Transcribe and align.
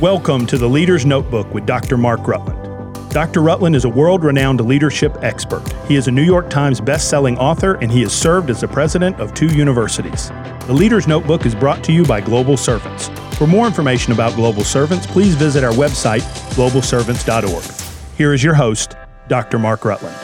Welcome 0.00 0.46
to 0.46 0.56
the 0.56 0.66
Leader's 0.66 1.04
Notebook 1.04 1.52
with 1.52 1.66
Dr. 1.66 1.98
Mark 1.98 2.26
Rutland. 2.26 3.10
Dr. 3.10 3.42
Rutland 3.42 3.76
is 3.76 3.84
a 3.84 3.88
world 3.90 4.24
renowned 4.24 4.58
leadership 4.62 5.14
expert. 5.20 5.62
He 5.86 5.96
is 5.96 6.08
a 6.08 6.10
New 6.10 6.22
York 6.22 6.48
Times 6.48 6.80
best-selling 6.80 7.36
author 7.36 7.74
and 7.82 7.92
he 7.92 8.00
has 8.00 8.14
served 8.14 8.48
as 8.48 8.62
the 8.62 8.68
president 8.68 9.20
of 9.20 9.34
two 9.34 9.48
universities. 9.48 10.30
The 10.66 10.72
Leader's 10.72 11.06
Notebook 11.06 11.44
is 11.44 11.54
brought 11.54 11.84
to 11.84 11.92
you 11.92 12.02
by 12.06 12.22
Global 12.22 12.56
Servants. 12.56 13.08
For 13.36 13.46
more 13.46 13.66
information 13.66 14.14
about 14.14 14.34
Global 14.36 14.64
Servants, 14.64 15.06
please 15.06 15.34
visit 15.34 15.62
our 15.62 15.74
website, 15.74 16.22
globalservants.org. 16.54 18.16
Here 18.16 18.32
is 18.32 18.42
your 18.42 18.54
host, 18.54 18.96
Dr. 19.28 19.58
Mark 19.58 19.84
Rutland. 19.84 20.16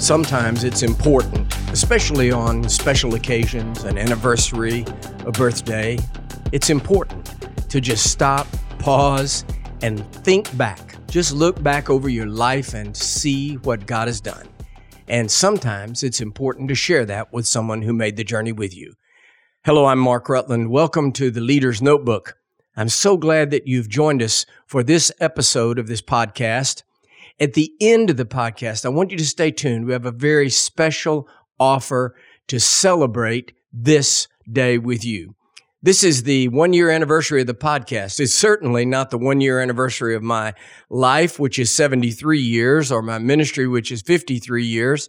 Sometimes 0.00 0.62
it's 0.62 0.84
important, 0.84 1.52
especially 1.70 2.30
on 2.30 2.68
special 2.68 3.16
occasions, 3.16 3.82
an 3.82 3.98
anniversary, 3.98 4.84
a 5.26 5.32
birthday, 5.32 5.98
it's 6.52 6.70
important 6.70 7.37
to 7.68 7.80
just 7.80 8.10
stop, 8.10 8.46
pause, 8.78 9.44
and 9.82 10.04
think 10.12 10.56
back 10.56 10.88
just 11.08 11.32
look 11.32 11.62
back 11.62 11.88
over 11.88 12.08
your 12.10 12.26
life 12.26 12.74
and 12.74 12.94
see 12.94 13.54
what 13.56 13.86
God 13.86 14.08
has 14.08 14.20
done. 14.20 14.46
And 15.08 15.30
sometimes 15.30 16.02
it's 16.02 16.20
important 16.20 16.68
to 16.68 16.74
share 16.74 17.06
that 17.06 17.32
with 17.32 17.46
someone 17.46 17.80
who 17.80 17.94
made 17.94 18.16
the 18.16 18.24
journey 18.24 18.52
with 18.52 18.76
you. 18.76 18.92
Hello, 19.64 19.86
I'm 19.86 19.98
Mark 19.98 20.28
Rutland. 20.28 20.70
Welcome 20.70 21.12
to 21.12 21.30
the 21.30 21.40
Leader's 21.40 21.80
Notebook. 21.80 22.36
I'm 22.76 22.90
so 22.90 23.16
glad 23.16 23.50
that 23.50 23.66
you've 23.66 23.88
joined 23.88 24.22
us 24.22 24.44
for 24.66 24.82
this 24.82 25.10
episode 25.18 25.78
of 25.78 25.86
this 25.86 26.02
podcast. 26.02 26.82
At 27.40 27.54
the 27.54 27.72
end 27.80 28.10
of 28.10 28.18
the 28.18 28.26
podcast, 28.26 28.84
I 28.84 28.90
want 28.90 29.10
you 29.10 29.16
to 29.16 29.26
stay 29.26 29.50
tuned. 29.50 29.86
We 29.86 29.94
have 29.94 30.06
a 30.06 30.12
very 30.12 30.50
special 30.50 31.26
offer 31.58 32.14
to 32.48 32.60
celebrate 32.60 33.52
this 33.72 34.28
day 34.50 34.76
with 34.76 35.06
you. 35.06 35.34
This 35.80 36.02
is 36.02 36.24
the 36.24 36.48
one 36.48 36.72
year 36.72 36.90
anniversary 36.90 37.40
of 37.40 37.46
the 37.46 37.54
podcast. 37.54 38.18
It's 38.18 38.34
certainly 38.34 38.84
not 38.84 39.10
the 39.10 39.18
one 39.18 39.40
year 39.40 39.60
anniversary 39.60 40.16
of 40.16 40.24
my 40.24 40.54
life, 40.90 41.38
which 41.38 41.56
is 41.56 41.70
73 41.70 42.40
years, 42.40 42.90
or 42.90 43.00
my 43.00 43.18
ministry, 43.18 43.68
which 43.68 43.92
is 43.92 44.02
53 44.02 44.64
years, 44.64 45.08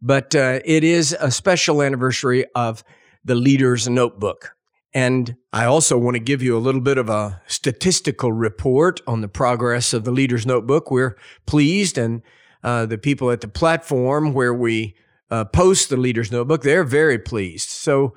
but 0.00 0.32
uh, 0.36 0.60
it 0.64 0.84
is 0.84 1.16
a 1.18 1.32
special 1.32 1.82
anniversary 1.82 2.44
of 2.54 2.84
the 3.24 3.34
Leader's 3.34 3.88
Notebook. 3.88 4.54
And 4.94 5.34
I 5.52 5.64
also 5.64 5.98
want 5.98 6.14
to 6.14 6.20
give 6.20 6.40
you 6.40 6.56
a 6.56 6.60
little 6.60 6.80
bit 6.80 6.98
of 6.98 7.10
a 7.10 7.42
statistical 7.48 8.32
report 8.32 9.00
on 9.08 9.22
the 9.22 9.28
progress 9.28 9.92
of 9.92 10.04
the 10.04 10.12
Leader's 10.12 10.46
Notebook. 10.46 10.88
We're 10.88 11.16
pleased, 11.46 11.98
and 11.98 12.22
uh, 12.62 12.86
the 12.86 12.96
people 12.96 13.32
at 13.32 13.40
the 13.40 13.48
platform 13.48 14.32
where 14.32 14.54
we 14.54 14.94
uh, 15.32 15.46
post 15.46 15.88
the 15.88 15.96
Leader's 15.96 16.30
Notebook, 16.30 16.62
they're 16.62 16.84
very 16.84 17.18
pleased. 17.18 17.70
So, 17.70 18.14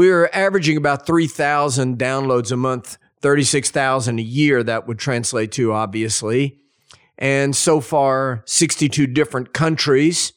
we 0.00 0.08
were 0.08 0.34
averaging 0.34 0.78
about 0.78 1.04
3,000 1.04 1.98
downloads 1.98 2.50
a 2.50 2.56
month, 2.56 2.96
36,000 3.20 4.18
a 4.18 4.22
year, 4.22 4.62
that 4.62 4.88
would 4.88 4.98
translate 4.98 5.52
to, 5.52 5.74
obviously. 5.74 6.58
And 7.18 7.54
so 7.54 7.82
far, 7.82 8.42
62 8.46 9.06
different 9.08 9.52
countries. 9.52 10.32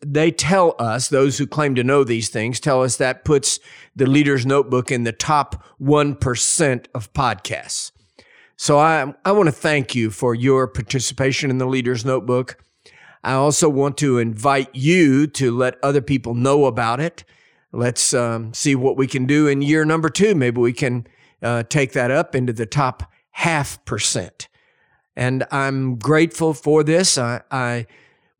They 0.00 0.30
tell 0.30 0.74
us, 0.78 1.08
those 1.08 1.38
who 1.38 1.46
claim 1.46 1.74
to 1.76 1.82
know 1.82 2.04
these 2.04 2.28
things, 2.28 2.60
tell 2.60 2.82
us 2.82 2.98
that 2.98 3.24
puts 3.24 3.58
the 3.96 4.04
Leader's 4.04 4.44
Notebook 4.44 4.92
in 4.92 5.04
the 5.04 5.12
top 5.12 5.64
1% 5.80 6.86
of 6.94 7.10
podcasts. 7.14 7.90
So 8.58 8.78
I, 8.78 9.14
I 9.24 9.32
want 9.32 9.46
to 9.46 9.52
thank 9.52 9.94
you 9.94 10.10
for 10.10 10.34
your 10.34 10.68
participation 10.68 11.48
in 11.48 11.56
the 11.56 11.64
Leader's 11.64 12.04
Notebook. 12.04 12.62
I 13.22 13.32
also 13.32 13.70
want 13.70 13.96
to 13.96 14.18
invite 14.18 14.68
you 14.74 15.26
to 15.28 15.56
let 15.56 15.82
other 15.82 16.02
people 16.02 16.34
know 16.34 16.66
about 16.66 17.00
it 17.00 17.24
let's 17.74 18.14
um, 18.14 18.54
see 18.54 18.74
what 18.74 18.96
we 18.96 19.06
can 19.06 19.26
do 19.26 19.48
in 19.48 19.62
year 19.62 19.84
number 19.84 20.08
two. 20.08 20.34
Maybe 20.34 20.60
we 20.60 20.72
can 20.72 21.06
uh, 21.42 21.64
take 21.64 21.92
that 21.92 22.10
up 22.10 22.34
into 22.34 22.52
the 22.52 22.66
top 22.66 23.12
half 23.32 23.84
percent. 23.84 24.48
And 25.16 25.44
I'm 25.50 25.96
grateful 25.96 26.54
for 26.54 26.82
this. 26.82 27.18
I, 27.18 27.42
I 27.50 27.86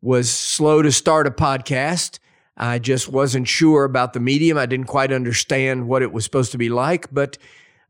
was 0.01 0.29
slow 0.29 0.81
to 0.81 0.91
start 0.91 1.27
a 1.27 1.31
podcast. 1.31 2.19
I 2.57 2.79
just 2.79 3.09
wasn't 3.09 3.47
sure 3.47 3.83
about 3.83 4.13
the 4.13 4.19
medium. 4.19 4.57
I 4.57 4.65
didn't 4.65 4.87
quite 4.87 5.11
understand 5.11 5.87
what 5.87 6.01
it 6.01 6.13
was 6.13 6.23
supposed 6.23 6.51
to 6.53 6.57
be 6.57 6.69
like, 6.69 7.13
but 7.13 7.37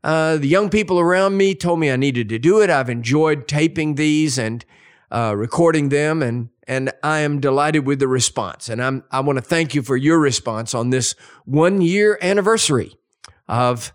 uh, 0.02 0.36
the 0.36 0.48
young 0.48 0.70
people 0.70 1.00
around 1.00 1.36
me 1.36 1.54
told 1.54 1.80
me 1.80 1.90
I 1.90 1.96
needed 1.96 2.28
to 2.30 2.38
do 2.38 2.60
it. 2.60 2.70
I've 2.70 2.90
enjoyed 2.90 3.48
taping 3.48 3.94
these 3.94 4.38
and 4.38 4.64
uh, 5.10 5.34
recording 5.36 5.88
them, 5.88 6.22
and 6.22 6.48
and 6.66 6.92
I 7.02 7.20
am 7.20 7.40
delighted 7.40 7.86
with 7.86 8.00
the 8.00 8.08
response. 8.08 8.68
And 8.68 8.82
I'm, 8.82 9.04
I 9.10 9.20
want 9.20 9.38
to 9.38 9.44
thank 9.44 9.74
you 9.74 9.82
for 9.82 9.96
your 9.96 10.18
response 10.18 10.74
on 10.74 10.90
this 10.90 11.14
one 11.44 11.80
year 11.80 12.18
anniversary 12.20 12.96
of 13.48 13.92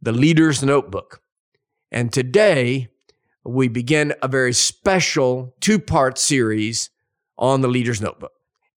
the 0.00 0.12
Leader's 0.12 0.62
Notebook. 0.62 1.20
And 1.90 2.12
today 2.12 2.88
we 3.44 3.68
begin 3.68 4.14
a 4.22 4.28
very 4.28 4.54
special 4.54 5.54
two 5.60 5.78
part 5.78 6.18
series 6.18 6.90
on 7.36 7.60
the 7.60 7.68
Leader's 7.68 8.00
Notebook. 8.00 8.32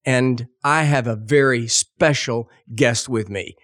And 0.06 0.48
I 0.64 0.84
have 0.84 1.08
a 1.08 1.16
very 1.16 1.68
special 1.68 2.50
guest 2.76 3.10
with 3.10 3.30
me. 3.30 3.56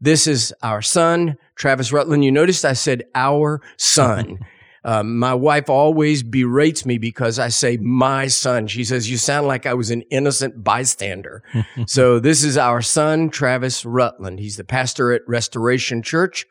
This 0.00 0.26
is 0.26 0.52
our 0.62 0.82
son, 0.82 1.36
Travis 1.54 1.92
Rutland. 1.92 2.24
You 2.24 2.32
noticed 2.32 2.64
I 2.64 2.74
said 2.74 3.04
our 3.14 3.62
son. 3.76 4.38
Um, 4.86 5.18
my 5.18 5.34
wife 5.34 5.68
always 5.68 6.22
berates 6.22 6.86
me 6.86 6.96
because 6.96 7.40
I 7.40 7.48
say 7.48 7.76
my 7.76 8.28
son. 8.28 8.68
She 8.68 8.84
says, 8.84 9.10
You 9.10 9.16
sound 9.16 9.48
like 9.48 9.66
I 9.66 9.74
was 9.74 9.90
an 9.90 10.02
innocent 10.10 10.62
bystander. 10.62 11.42
so, 11.86 12.20
this 12.20 12.44
is 12.44 12.56
our 12.56 12.80
son, 12.80 13.28
Travis 13.28 13.84
Rutland. 13.84 14.38
He's 14.38 14.56
the 14.56 14.64
pastor 14.64 15.12
at 15.12 15.22
Restoration 15.26 16.02
Church 16.02 16.46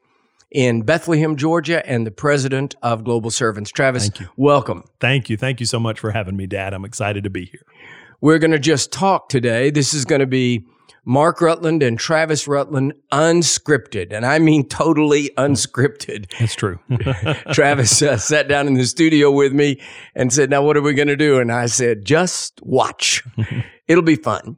in 0.51 0.81
Bethlehem, 0.81 1.37
Georgia, 1.37 1.87
and 1.89 2.05
the 2.05 2.11
president 2.11 2.75
of 2.83 3.05
Global 3.05 3.31
Servants. 3.31 3.71
Travis, 3.71 4.09
Thank 4.09 4.19
you. 4.19 4.27
welcome. 4.35 4.83
Thank 4.99 5.29
you. 5.29 5.37
Thank 5.37 5.61
you 5.61 5.65
so 5.65 5.79
much 5.79 5.97
for 5.97 6.11
having 6.11 6.35
me, 6.35 6.45
Dad. 6.45 6.73
I'm 6.73 6.83
excited 6.85 7.23
to 7.23 7.29
be 7.29 7.45
here. 7.45 7.65
We're 8.19 8.39
going 8.39 8.51
to 8.51 8.59
just 8.59 8.91
talk 8.91 9.29
today. 9.29 9.69
This 9.69 9.93
is 9.93 10.03
going 10.03 10.19
to 10.21 10.27
be 10.27 10.65
Mark 11.05 11.39
Rutland 11.39 11.83
and 11.83 11.99
Travis 11.99 12.47
Rutland 12.47 12.93
unscripted, 13.11 14.11
and 14.11 14.25
I 14.25 14.39
mean 14.39 14.67
totally 14.67 15.29
unscripted. 15.37 16.31
That's 16.39 16.55
true. 16.55 16.79
Travis 17.53 18.01
uh, 18.01 18.17
sat 18.17 18.47
down 18.47 18.67
in 18.67 18.73
the 18.73 18.85
studio 18.85 19.29
with 19.31 19.53
me 19.53 19.79
and 20.15 20.33
said, 20.33 20.49
Now, 20.49 20.63
what 20.63 20.75
are 20.77 20.81
we 20.81 20.95
going 20.95 21.07
to 21.07 21.15
do? 21.15 21.39
And 21.39 21.51
I 21.51 21.67
said, 21.67 22.03
Just 22.03 22.59
watch. 22.63 23.23
It'll 23.87 24.03
be 24.03 24.15
fun. 24.15 24.57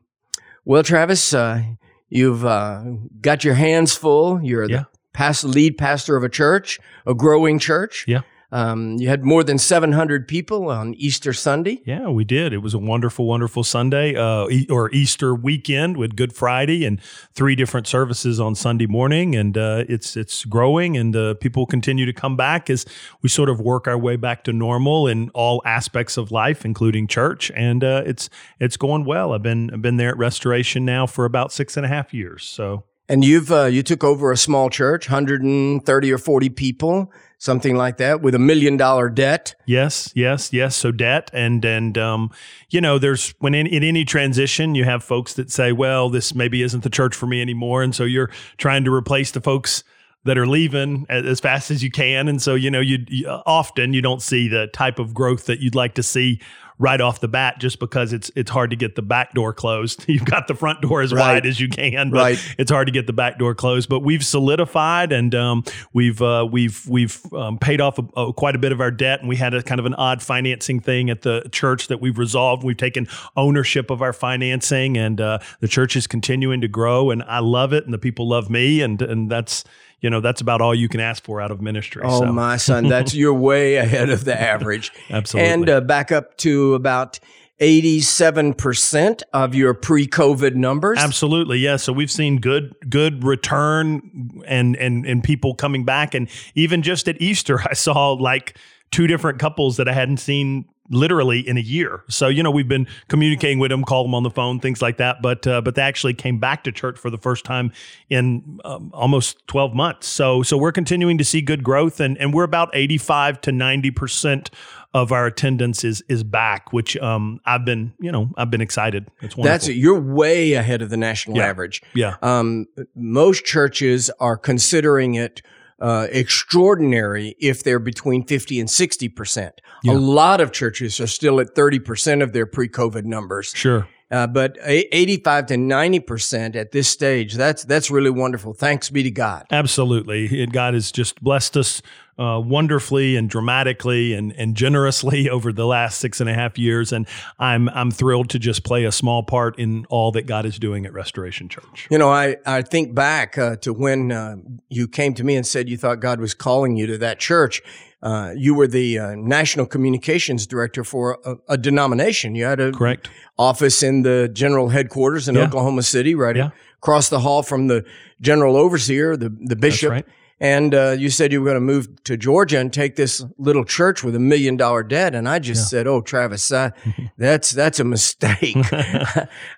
Well, 0.64 0.84
Travis, 0.84 1.34
uh, 1.34 1.64
you've 2.10 2.46
uh, 2.46 2.84
got 3.20 3.44
your 3.44 3.56
hands 3.56 3.96
full. 3.96 4.42
You're 4.42 4.70
yeah. 4.70 4.78
the 4.78 4.88
past, 5.14 5.44
lead 5.44 5.78
pastor 5.78 6.16
of 6.16 6.24
a 6.24 6.30
church, 6.30 6.80
a 7.06 7.14
growing 7.14 7.60
church. 7.60 8.06
Yeah. 8.08 8.22
Um, 8.50 8.96
you 8.98 9.10
had 9.10 9.26
more 9.26 9.44
than 9.44 9.58
700 9.58 10.26
people 10.26 10.70
on 10.70 10.94
Easter 10.94 11.34
Sunday. 11.34 11.82
Yeah, 11.86 12.08
we 12.08 12.24
did. 12.24 12.54
It 12.54 12.60
was 12.60 12.74
a 12.74 12.80
wonderful, 12.80 13.26
wonderful 13.26 13.62
Sunday 13.64 14.16
uh, 14.16 14.48
e- 14.48 14.68
or 14.70 14.90
Easter 14.92 15.36
weekend 15.36 15.98
with 15.98 16.16
Good 16.16 16.32
Friday 16.32 16.86
and 16.86 17.02
three 17.34 17.56
different 17.56 17.88
services 17.88 18.40
on 18.40 18.56
Sunday 18.56 18.86
morning. 18.86 19.36
And 19.36 19.58
uh, 19.58 19.84
it's 19.90 20.16
it's 20.16 20.46
growing, 20.46 20.96
and 20.96 21.14
uh, 21.14 21.34
people 21.36 21.66
continue 21.66 22.06
to 22.06 22.14
come 22.14 22.38
back 22.38 22.70
as 22.70 22.86
we 23.22 23.28
sort 23.28 23.50
of 23.50 23.60
work 23.60 23.86
our 23.86 23.98
way 23.98 24.16
back 24.16 24.46
to 24.46 24.54
normal 24.54 25.08
in 25.08 25.30
all 25.32 25.62
aspects 25.66 26.16
of 26.16 26.32
life, 26.32 26.64
including 26.64 27.08
church. 27.08 27.52
And 27.54 27.84
uh, 27.84 28.04
it's 28.06 28.30
it's 28.62 28.78
going 28.78 29.04
well. 29.04 29.34
I've 29.34 29.44
been 29.44 29.72
I've 29.74 29.82
been 29.82 29.98
there 29.98 30.10
at 30.10 30.18
Restoration 30.18 30.86
now 30.86 31.06
for 31.06 31.26
about 31.26 31.52
six 31.52 31.76
and 31.76 31.86
a 31.86 31.90
half 31.90 32.14
years. 32.14 32.46
So. 32.46 32.86
And 33.10 33.24
you've 33.24 33.54
uh, 33.54 33.66
you 33.66 33.84
took 33.84 34.04
over 34.04 34.34
a 34.34 34.38
small 34.38 34.70
church, 34.70 35.10
130 35.10 36.12
or 36.12 36.18
40 36.18 36.50
people 36.50 37.10
something 37.38 37.76
like 37.76 37.98
that 37.98 38.22
with 38.22 38.36
a 38.36 38.40
million 38.40 38.78
dollar 38.78 39.10
debt. 39.10 39.56
Yes, 39.66 40.12
yes, 40.16 40.52
yes. 40.52 40.76
So 40.76 40.92
debt 40.92 41.30
and 41.34 41.64
and 41.64 41.98
um, 41.98 42.32
you 42.70 42.82
know, 42.82 42.98
there's 42.98 43.34
when 43.40 43.54
in, 43.54 43.68
in 43.68 43.84
any 43.84 44.06
transition 44.06 44.76
you 44.76 44.84
have 44.84 45.04
folks 45.04 45.34
that 45.36 45.52
say, 45.52 45.72
well, 45.72 46.10
this 46.10 46.34
maybe 46.34 46.62
isn't 46.62 46.84
the 46.84 46.90
church 46.90 47.16
for 47.16 47.28
me 47.28 47.42
anymore, 47.42 47.84
and 47.84 47.96
so 47.96 48.04
you're 48.04 48.32
trying 48.58 48.84
to 48.84 48.94
replace 48.94 49.32
the 49.32 49.42
folks 49.42 49.84
that 50.28 50.38
are 50.38 50.48
leaving 50.48 51.06
as 51.10 51.40
fast 51.40 51.72
as 51.72 51.84
you 51.84 51.90
can 51.90 52.28
and 52.28 52.42
so 52.42 52.54
you 52.56 52.70
know 52.70 52.80
you, 52.80 53.00
you 53.08 53.28
often 53.28 53.94
you 53.94 54.02
don't 54.02 54.22
see 54.22 54.48
the 54.48 54.68
type 54.68 55.00
of 55.00 55.14
growth 55.14 55.46
that 55.46 55.60
you'd 55.60 55.76
like 55.76 55.96
to 55.96 56.04
see 56.04 56.40
right 56.80 57.02
off 57.02 57.20
the 57.20 57.28
bat 57.28 57.60
just 57.60 57.80
because 57.80 58.14
it's 58.14 58.30
it's 58.36 58.52
hard 58.52 58.70
to 58.70 58.76
get 58.76 58.96
the 58.96 59.02
back 59.02 59.34
door 59.34 59.54
closed. 59.54 60.06
You've 60.08 60.26
got 60.26 60.48
the 60.48 60.56
front 60.56 60.82
door 60.82 61.02
as 61.02 61.14
right. 61.14 61.34
wide 61.34 61.46
as 61.46 61.60
you 61.60 61.70
can, 61.70 62.12
but 62.12 62.18
right. 62.18 62.56
it's 62.58 62.72
hard 62.72 62.88
to 62.88 62.92
get 62.92 63.08
the 63.08 63.14
back 63.14 63.40
door 63.40 63.56
closed. 63.56 63.90
But 63.90 64.02
we've 64.02 64.24
solidified 64.24 65.12
and 65.12 65.34
um, 65.34 65.64
we've 65.94 66.22
uh, 66.22 66.48
we've 66.50 66.88
we've 66.88 67.22
um, 67.34 67.58
paid 67.58 67.82
off 67.82 67.98
a, 68.00 68.04
a, 68.16 68.34
quite 68.34 68.56
a 68.56 68.60
bit 68.60 68.72
of 68.72 68.82
our 68.82 68.92
debt, 68.92 69.20
and 69.20 69.30
we 69.30 69.36
had 69.36 69.54
a 69.54 69.64
kind 69.64 69.80
of 69.80 69.86
an 69.86 69.94
odd 69.96 70.22
financing 70.22 70.80
thing 70.80 71.10
at 71.10 71.22
the 71.22 71.48
church 71.52 71.88
that 71.88 72.02
we've 72.02 72.18
resolved. 72.18 72.64
We've 72.64 72.78
taken 72.78 73.08
ownership 73.36 73.90
of 73.90 74.02
our 74.02 74.14
financing, 74.14 74.98
and 74.98 75.20
uh, 75.20 75.40
the 75.60 75.68
church 75.68 75.96
is 75.96 76.08
continuing 76.08 76.62
to 76.62 76.68
grow, 76.68 77.10
and 77.10 77.24
I 77.24 77.40
love 77.40 77.74
it, 77.74 77.86
and 77.86 77.94
the 77.94 77.98
people 77.98 78.28
love 78.28 78.50
me, 78.50 78.82
and 78.82 79.02
and 79.02 79.30
that's 79.30 79.64
you 80.00 80.10
know 80.10 80.22
that's 80.22 80.42
about 80.42 80.62
all 80.62 80.76
you 80.76 80.88
can 80.88 81.00
ask 81.00 81.24
for 81.24 81.42
out 81.42 81.52
of 81.52 81.62
ministry. 81.62 82.02
Oh 82.06 82.22
so. 82.22 82.32
my 82.32 82.58
son, 82.58 82.88
that's 82.88 83.14
you're 83.16 83.34
way 83.34 83.76
ahead 83.76 84.10
of 84.10 84.26
the 84.26 84.40
average. 84.40 84.92
Absolutely. 85.10 85.52
And 85.52 85.70
uh, 85.70 85.82
back 85.82 86.12
up 86.12 86.38
to 86.38 86.76
about 86.76 87.20
87% 87.60 89.24
of 89.34 89.56
your 89.56 89.74
pre-COVID 89.74 90.54
numbers. 90.54 91.00
Absolutely. 91.00 91.58
Yeah. 91.58 91.78
So 91.78 91.92
we've 91.92 92.12
seen 92.12 92.38
good 92.38 92.76
good 92.88 93.24
return 93.24 94.42
and 94.46 94.76
and 94.76 95.06
and 95.06 95.24
people 95.24 95.56
coming 95.56 95.84
back 95.84 96.14
and 96.14 96.30
even 96.54 96.84
just 96.84 97.08
at 97.08 97.20
Easter 97.20 97.60
I 97.68 97.74
saw 97.74 98.12
like 98.12 98.58
two 98.92 99.08
different 99.08 99.40
couples 99.40 99.78
that 99.78 99.88
I 99.88 99.94
hadn't 99.94 100.18
seen 100.18 100.66
literally 100.90 101.40
in 101.48 101.58
a 101.58 101.62
year. 101.62 102.04
So 102.10 102.28
you 102.28 102.44
know 102.44 102.52
we've 102.52 102.68
been 102.68 102.88
communicating 103.08 103.60
with 103.60 103.72
them, 103.72 103.84
call 103.84 104.04
them 104.04 104.16
on 104.16 104.24
the 104.24 104.30
phone, 104.32 104.60
things 104.60 104.82
like 104.82 104.98
that. 104.98 105.22
But 105.22 105.46
uh, 105.48 105.62
but 105.62 105.76
they 105.76 105.82
actually 105.82 106.14
came 106.14 106.40
back 106.40 106.64
to 106.64 106.72
church 106.72 106.98
for 106.98 107.10
the 107.10 107.18
first 107.18 107.46
time 107.46 107.72
in 108.10 108.60
um, 108.66 108.92
almost 108.94 109.46
twelve 109.48 109.74
months. 109.74 110.08
So 110.08 110.44
so 110.44 110.58
we're 110.58 110.72
continuing 110.72 111.18
to 111.18 111.24
see 111.26 111.42
good 111.42 111.64
growth, 111.64 112.00
and 112.00 112.18
and 112.18 112.34
we're 112.34 112.44
about 112.44 112.70
eighty 112.74 112.98
five 112.98 113.42
to 113.42 113.52
ninety 113.52 113.92
percent 113.92 114.50
of 114.94 115.12
our 115.12 115.26
attendance 115.28 115.84
is 115.84 116.02
is 116.08 116.24
back, 116.24 116.72
which 116.74 116.96
um, 116.98 117.40
I've 117.46 117.66
been 117.66 117.94
you 118.00 118.12
know 118.12 118.30
I've 118.38 118.50
been 118.50 118.62
excited. 118.62 119.08
It's 119.22 119.36
wonderful. 119.36 119.44
That's 119.44 119.68
it. 119.68 119.74
You're 119.76 120.00
way 120.00 120.54
ahead 120.54 120.82
of 120.82 120.90
the 120.90 120.98
national 120.98 121.38
Yeah. 121.38 121.46
average. 121.48 121.82
Yeah. 121.94 122.16
Um, 122.22 122.66
most 122.96 123.46
churches 123.46 124.10
are 124.20 124.38
considering 124.38 125.16
it 125.16 125.42
uh, 125.80 126.08
extraordinary 126.12 127.36
if 127.40 127.64
they're 127.64 127.80
between 127.80 128.26
50 128.26 128.60
and 128.60 128.70
60 128.70 129.10
percent. 129.10 129.62
Yeah. 129.84 129.94
A 129.94 129.96
lot 129.96 130.42
of 130.42 130.52
churches 130.52 131.00
are 131.00 131.08
still 131.08 131.40
at 131.40 131.56
30 131.56 131.80
percent 131.80 132.22
of 132.22 132.34
their 132.34 132.46
pre-COVID 132.46 133.06
numbers. 133.06 133.52
Sure. 133.56 133.88
Uh, 134.10 134.26
but 134.26 134.58
85 134.64 135.48
to 135.48 135.58
90 135.58 136.00
percent 136.00 136.56
at 136.56 136.72
this 136.72 136.88
stage, 136.88 137.34
that's 137.34 137.66
that's 137.66 137.92
really 137.92 138.10
wonderful. 138.10 138.54
Thanks 138.54 138.90
be 138.90 139.04
to 139.04 139.12
God. 139.12 139.46
Absolutely. 139.52 140.42
And 140.42 140.54
God 140.54 140.74
has 140.76 140.92
just 140.92 141.22
blessed 141.22 141.58
us 141.58 141.82
uh, 142.20 142.42
wonderfully 142.44 143.16
and 143.16 143.30
dramatically 143.30 144.14
and, 144.14 144.32
and 144.34 144.56
generously 144.56 145.30
over 145.30 145.52
the 145.52 145.66
last 145.66 146.00
six 146.00 146.20
and 146.20 146.30
a 146.30 146.34
half 146.34 146.58
years. 146.58 146.92
And 146.92 147.08
I'm 147.40 147.70
I'm 147.70 147.92
thrilled 147.92 148.30
to 148.32 148.40
just 148.40 148.64
play 148.64 148.86
a 148.86 148.92
small 148.92 149.24
part 149.24 149.60
in 149.60 149.86
all 149.90 150.12
that 150.14 150.26
God 150.26 150.46
is 150.46 150.58
doing 150.58 150.86
at 150.86 150.94
Restoration 150.94 151.50
Church. 151.50 151.88
You 151.90 151.98
know, 151.98 152.10
I, 152.10 152.38
I 152.46 152.62
think 152.62 152.96
back 152.96 153.38
uh, 153.38 153.58
to 153.58 153.74
when 153.74 154.12
uh, 154.12 154.38
you 154.70 154.88
came 154.88 155.14
to 155.16 155.24
me 155.24 155.36
and 155.36 155.46
said 155.46 155.70
you 155.70 155.78
thought 155.78 156.00
God 156.00 156.20
was 156.20 156.34
calling 156.34 156.78
you 156.78 156.88
to 156.88 156.98
that 157.00 157.20
church. 157.20 157.62
Uh, 158.04 158.32
you 158.36 158.54
were 158.54 158.68
the 158.68 159.00
uh, 159.00 159.16
national 159.16 159.66
communications 159.66 160.46
director 160.46 160.84
for 160.84 161.18
a, 161.26 161.36
a 161.50 161.58
denomination. 161.58 162.36
You 162.36 162.46
had 162.46 162.60
a 162.60 162.72
Correct. 162.72 163.10
office 163.40 163.82
in 163.82 164.04
the 164.04 164.30
general 164.32 164.70
headquarters 164.70 165.28
in 165.28 165.36
Yeah. 165.36 165.46
Oklahoma 165.46 165.82
City, 165.84 166.14
right 166.14 166.36
Yeah. 166.36 166.50
across 166.78 167.10
the 167.10 167.20
hall 167.22 167.42
from 167.44 167.68
the 167.68 167.84
general 168.22 168.56
overseer, 168.56 169.18
the, 169.18 169.36
the 169.42 169.56
bishop. 169.56 169.92
right. 169.92 170.06
And 170.40 170.76
uh, 170.76 170.92
you 171.00 171.10
said 171.10 171.32
you 171.32 171.42
were 171.42 171.46
going 171.46 171.56
to 171.56 171.74
move 171.74 172.04
to 172.04 172.16
Georgia 172.16 172.60
and 172.60 172.72
take 172.72 172.96
this 172.96 173.26
little 173.40 173.66
church 173.66 174.04
with 174.04 174.16
a 174.16 174.20
million 174.20 174.56
dollar 174.56 174.84
debt. 174.84 175.16
And 175.16 175.28
I 175.28 175.40
just 175.40 175.68
said, 175.68 175.88
"Oh, 175.88 176.00
Travis, 176.00 176.52
uh, 176.52 176.70
that's 177.18 177.50
that's 177.50 177.80
a 177.80 177.84
mistake." 177.84 178.56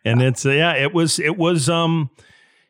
and 0.05 0.21
it's 0.21 0.45
uh, 0.45 0.51
yeah 0.51 0.73
it 0.75 0.93
was 0.93 1.19
it 1.19 1.37
was 1.37 1.67
um 1.67 2.09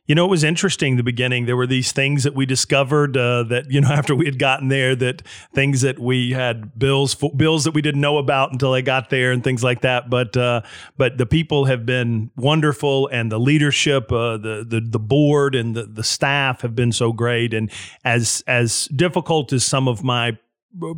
you 0.10 0.16
know 0.16 0.26
it 0.26 0.30
was 0.30 0.44
interesting 0.44 0.98
the 0.98 1.04
beginning 1.04 1.46
there 1.46 1.56
were 1.56 1.68
these 1.68 1.94
things 1.94 2.24
that 2.24 2.36
we 2.36 2.46
discovered 2.46 3.16
uh, 3.16 3.44
that 3.44 3.72
you 3.72 3.80
know 3.80 3.88
after 4.00 4.14
we 4.14 4.26
had 4.26 4.38
gotten 4.38 4.68
there 4.68 4.94
that 4.94 5.22
things 5.54 5.80
that 5.82 5.98
we 6.00 6.32
had 6.32 6.78
bills 6.78 7.14
for, 7.14 7.32
bills 7.32 7.64
that 7.64 7.74
we 7.74 7.82
didn't 7.82 8.02
know 8.02 8.18
about 8.18 8.52
until 8.52 8.74
I 8.74 8.82
got 8.82 9.10
there 9.10 9.32
and 9.32 9.42
things 9.42 9.64
like 9.64 9.82
that 9.82 10.10
but 10.10 10.36
uh, 10.36 10.64
but 10.98 11.18
the 11.18 11.26
people 11.26 11.66
have 11.66 11.86
been 11.86 12.32
wonderful 12.36 13.08
and 13.08 13.32
the 13.32 13.40
leadership 13.40 14.12
uh, 14.12 14.36
the, 14.36 14.66
the 14.68 14.82
the 14.82 15.00
board 15.00 15.56
and 15.56 15.76
the 15.76 15.84
the 15.84 16.04
staff 16.04 16.62
have 16.62 16.76
been 16.76 16.92
so 16.92 17.14
great. 17.14 17.54
And 17.54 17.72
as 18.04 18.44
as 18.48 18.88
difficult 18.88 19.54
as 19.54 19.64
some 19.64 19.88
of 19.88 20.04
my 20.04 20.38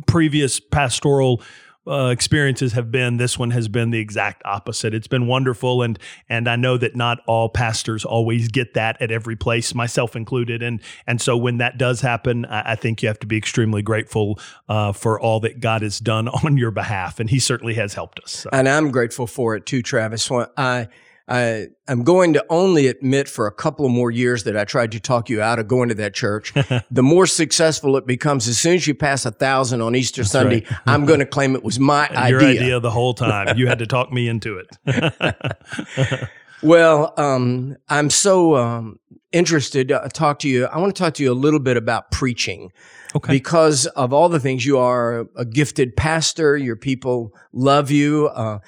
previous 0.06 0.60
pastoral 0.60 1.42
uh, 1.86 2.08
experiences 2.08 2.72
have 2.72 2.90
been 2.90 3.16
this 3.16 3.38
one 3.38 3.50
has 3.50 3.68
been 3.68 3.90
the 3.90 3.98
exact 3.98 4.42
opposite 4.44 4.94
it's 4.94 5.06
been 5.06 5.26
wonderful 5.26 5.82
and 5.82 5.98
and 6.28 6.48
i 6.48 6.56
know 6.56 6.76
that 6.76 6.94
not 6.94 7.18
all 7.26 7.48
pastors 7.48 8.04
always 8.04 8.48
get 8.48 8.74
that 8.74 9.00
at 9.00 9.10
every 9.10 9.36
place 9.36 9.74
myself 9.74 10.14
included 10.14 10.62
and 10.62 10.80
and 11.06 11.20
so 11.20 11.36
when 11.36 11.58
that 11.58 11.78
does 11.78 12.00
happen 12.00 12.44
i, 12.46 12.72
I 12.72 12.74
think 12.76 13.02
you 13.02 13.08
have 13.08 13.18
to 13.20 13.26
be 13.26 13.36
extremely 13.36 13.82
grateful 13.82 14.38
uh, 14.68 14.92
for 14.92 15.20
all 15.20 15.40
that 15.40 15.60
god 15.60 15.82
has 15.82 15.98
done 15.98 16.28
on 16.44 16.56
your 16.56 16.70
behalf 16.70 17.18
and 17.18 17.30
he 17.30 17.38
certainly 17.38 17.74
has 17.74 17.94
helped 17.94 18.20
us 18.20 18.32
so. 18.32 18.50
and 18.52 18.68
I'm 18.68 18.90
grateful 18.90 19.26
for 19.26 19.54
it 19.54 19.66
too, 19.66 19.82
Travis. 19.82 20.30
I, 20.30 20.88
I, 21.28 21.68
I'm 21.88 22.02
going 22.02 22.32
to 22.32 22.44
only 22.50 22.88
admit 22.88 23.28
for 23.28 23.46
a 23.46 23.52
couple 23.52 23.88
more 23.88 24.10
years 24.10 24.44
that 24.44 24.56
I 24.56 24.64
tried 24.64 24.92
to 24.92 25.00
talk 25.00 25.30
you 25.30 25.40
out 25.40 25.58
of 25.58 25.68
going 25.68 25.88
to 25.88 25.94
that 25.96 26.14
church. 26.14 26.52
the 26.90 27.02
more 27.02 27.26
successful 27.26 27.96
it 27.96 28.06
becomes, 28.06 28.48
as 28.48 28.58
soon 28.58 28.74
as 28.74 28.86
you 28.86 28.94
pass 28.94 29.24
a 29.24 29.30
thousand 29.30 29.80
on 29.80 29.94
Easter 29.94 30.24
Sunday, 30.24 30.64
I'm 30.86 31.06
going 31.06 31.20
to 31.20 31.26
claim 31.26 31.54
it 31.54 31.62
was 31.62 31.78
my 31.78 32.08
idea. 32.10 32.28
your 32.28 32.40
idea. 32.40 32.60
idea 32.62 32.80
the 32.80 32.90
whole 32.90 33.14
time 33.14 33.56
you 33.56 33.66
had 33.66 33.78
to 33.78 33.86
talk 33.86 34.12
me 34.12 34.28
into 34.28 34.58
it 34.58 36.28
Well, 36.62 37.12
um, 37.16 37.76
I'm 37.88 38.08
so 38.08 38.54
um, 38.54 39.00
interested 39.32 39.88
to 39.88 40.08
talk 40.12 40.38
to 40.40 40.48
you. 40.48 40.66
I 40.66 40.78
want 40.78 40.94
to 40.94 41.02
talk 41.02 41.14
to 41.14 41.22
you 41.22 41.32
a 41.32 41.34
little 41.34 41.58
bit 41.58 41.76
about 41.76 42.12
preaching. 42.12 42.70
Okay. 43.16 43.32
Because 43.32 43.86
of 43.86 44.12
all 44.12 44.28
the 44.28 44.40
things, 44.40 44.64
you 44.64 44.78
are 44.78 45.26
a 45.36 45.44
gifted 45.44 45.96
pastor. 45.96 46.56
Your 46.56 46.76
people 46.76 47.34
love 47.52 47.90
you. 47.90 48.28
Uh, 48.28 48.60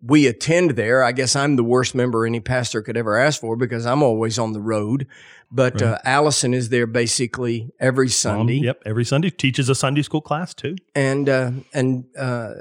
we 0.00 0.26
attend 0.26 0.72
there. 0.72 1.02
I 1.02 1.12
guess 1.12 1.34
I'm 1.36 1.56
the 1.56 1.64
worst 1.64 1.94
member 1.94 2.26
any 2.26 2.40
pastor 2.40 2.82
could 2.82 2.96
ever 2.96 3.16
ask 3.18 3.40
for 3.40 3.56
because 3.56 3.86
I'm 3.86 4.02
always 4.02 4.38
on 4.38 4.52
the 4.52 4.60
road. 4.60 5.06
But 5.50 5.82
uh, 5.82 5.98
Allison 6.04 6.54
is 6.54 6.68
there 6.70 6.86
basically 6.86 7.70
every 7.78 8.06
Um, 8.06 8.10
Sunday. 8.10 8.54
yep 8.60 8.80
every 8.86 9.04
sunday 9.04 9.28
teaches 9.30 9.68
a 9.68 9.74
sunday 9.74 10.02
school 10.02 10.22
class 10.22 10.54
too 10.54 10.76
and 10.94 11.28
uh, 11.28 11.50
and 11.74 12.04
uh, 12.18 12.52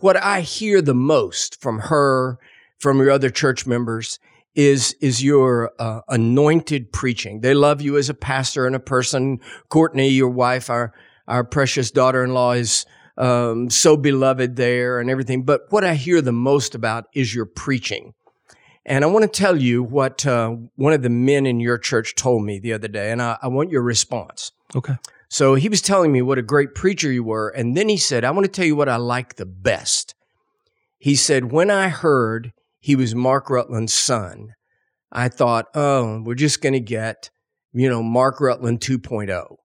what 0.00 0.16
I 0.16 0.42
hear 0.42 0.82
the 0.82 0.94
most 0.94 1.60
from 1.60 1.78
her, 1.78 2.38
from 2.78 2.98
your 2.98 3.10
other 3.10 3.30
church 3.30 3.66
members, 3.66 4.18
is 4.54 4.94
is 5.00 5.22
your 5.24 5.72
uh, 5.78 6.00
anointed 6.08 6.92
preaching. 6.92 7.40
They 7.40 7.54
love 7.54 7.80
you 7.80 7.96
as 7.96 8.08
a 8.10 8.14
pastor 8.14 8.66
and 8.66 8.76
a 8.76 8.80
person. 8.80 9.40
Courtney, 9.68 10.08
your 10.10 10.28
wife, 10.28 10.68
our 10.70 10.92
our 11.26 11.44
precious 11.44 11.90
daughter-in-law, 11.90 12.52
is 12.52 12.84
um, 13.16 13.70
so 13.70 13.96
beloved 13.96 14.56
there 14.56 15.00
and 15.00 15.10
everything. 15.10 15.44
But 15.44 15.62
what 15.70 15.84
I 15.84 15.94
hear 15.94 16.20
the 16.20 16.32
most 16.32 16.74
about 16.74 17.06
is 17.14 17.34
your 17.34 17.46
preaching. 17.46 18.14
And 18.84 19.04
I 19.04 19.08
want 19.08 19.24
to 19.24 19.28
tell 19.28 19.60
you 19.60 19.82
what 19.82 20.24
uh, 20.24 20.50
one 20.76 20.92
of 20.92 21.02
the 21.02 21.10
men 21.10 21.44
in 21.44 21.58
your 21.58 21.76
church 21.76 22.14
told 22.14 22.44
me 22.44 22.58
the 22.58 22.72
other 22.72 22.88
day, 22.88 23.10
and 23.10 23.20
I, 23.20 23.36
I 23.42 23.48
want 23.48 23.70
your 23.70 23.82
response. 23.82 24.52
okay 24.76 24.94
So 25.28 25.54
he 25.54 25.68
was 25.68 25.82
telling 25.82 26.12
me 26.12 26.22
what 26.22 26.38
a 26.38 26.42
great 26.42 26.74
preacher 26.74 27.10
you 27.10 27.24
were. 27.24 27.48
And 27.48 27.76
then 27.76 27.88
he 27.88 27.96
said, 27.96 28.24
I 28.24 28.30
want 28.30 28.44
to 28.44 28.52
tell 28.52 28.64
you 28.64 28.76
what 28.76 28.88
I 28.88 28.96
like 28.96 29.34
the 29.34 29.46
best. 29.46 30.14
He 30.98 31.16
said, 31.16 31.50
When 31.50 31.70
I 31.70 31.88
heard 31.88 32.52
he 32.78 32.94
was 32.94 33.14
Mark 33.14 33.50
Rutland's 33.50 33.92
son, 33.92 34.54
I 35.10 35.28
thought, 35.28 35.66
oh, 35.74 36.22
we're 36.22 36.34
just 36.34 36.60
going 36.60 36.72
to 36.74 36.80
get, 36.80 37.30
you 37.72 37.88
know, 37.88 38.02
Mark 38.02 38.40
Rutland 38.40 38.80
2.0. 38.80 39.56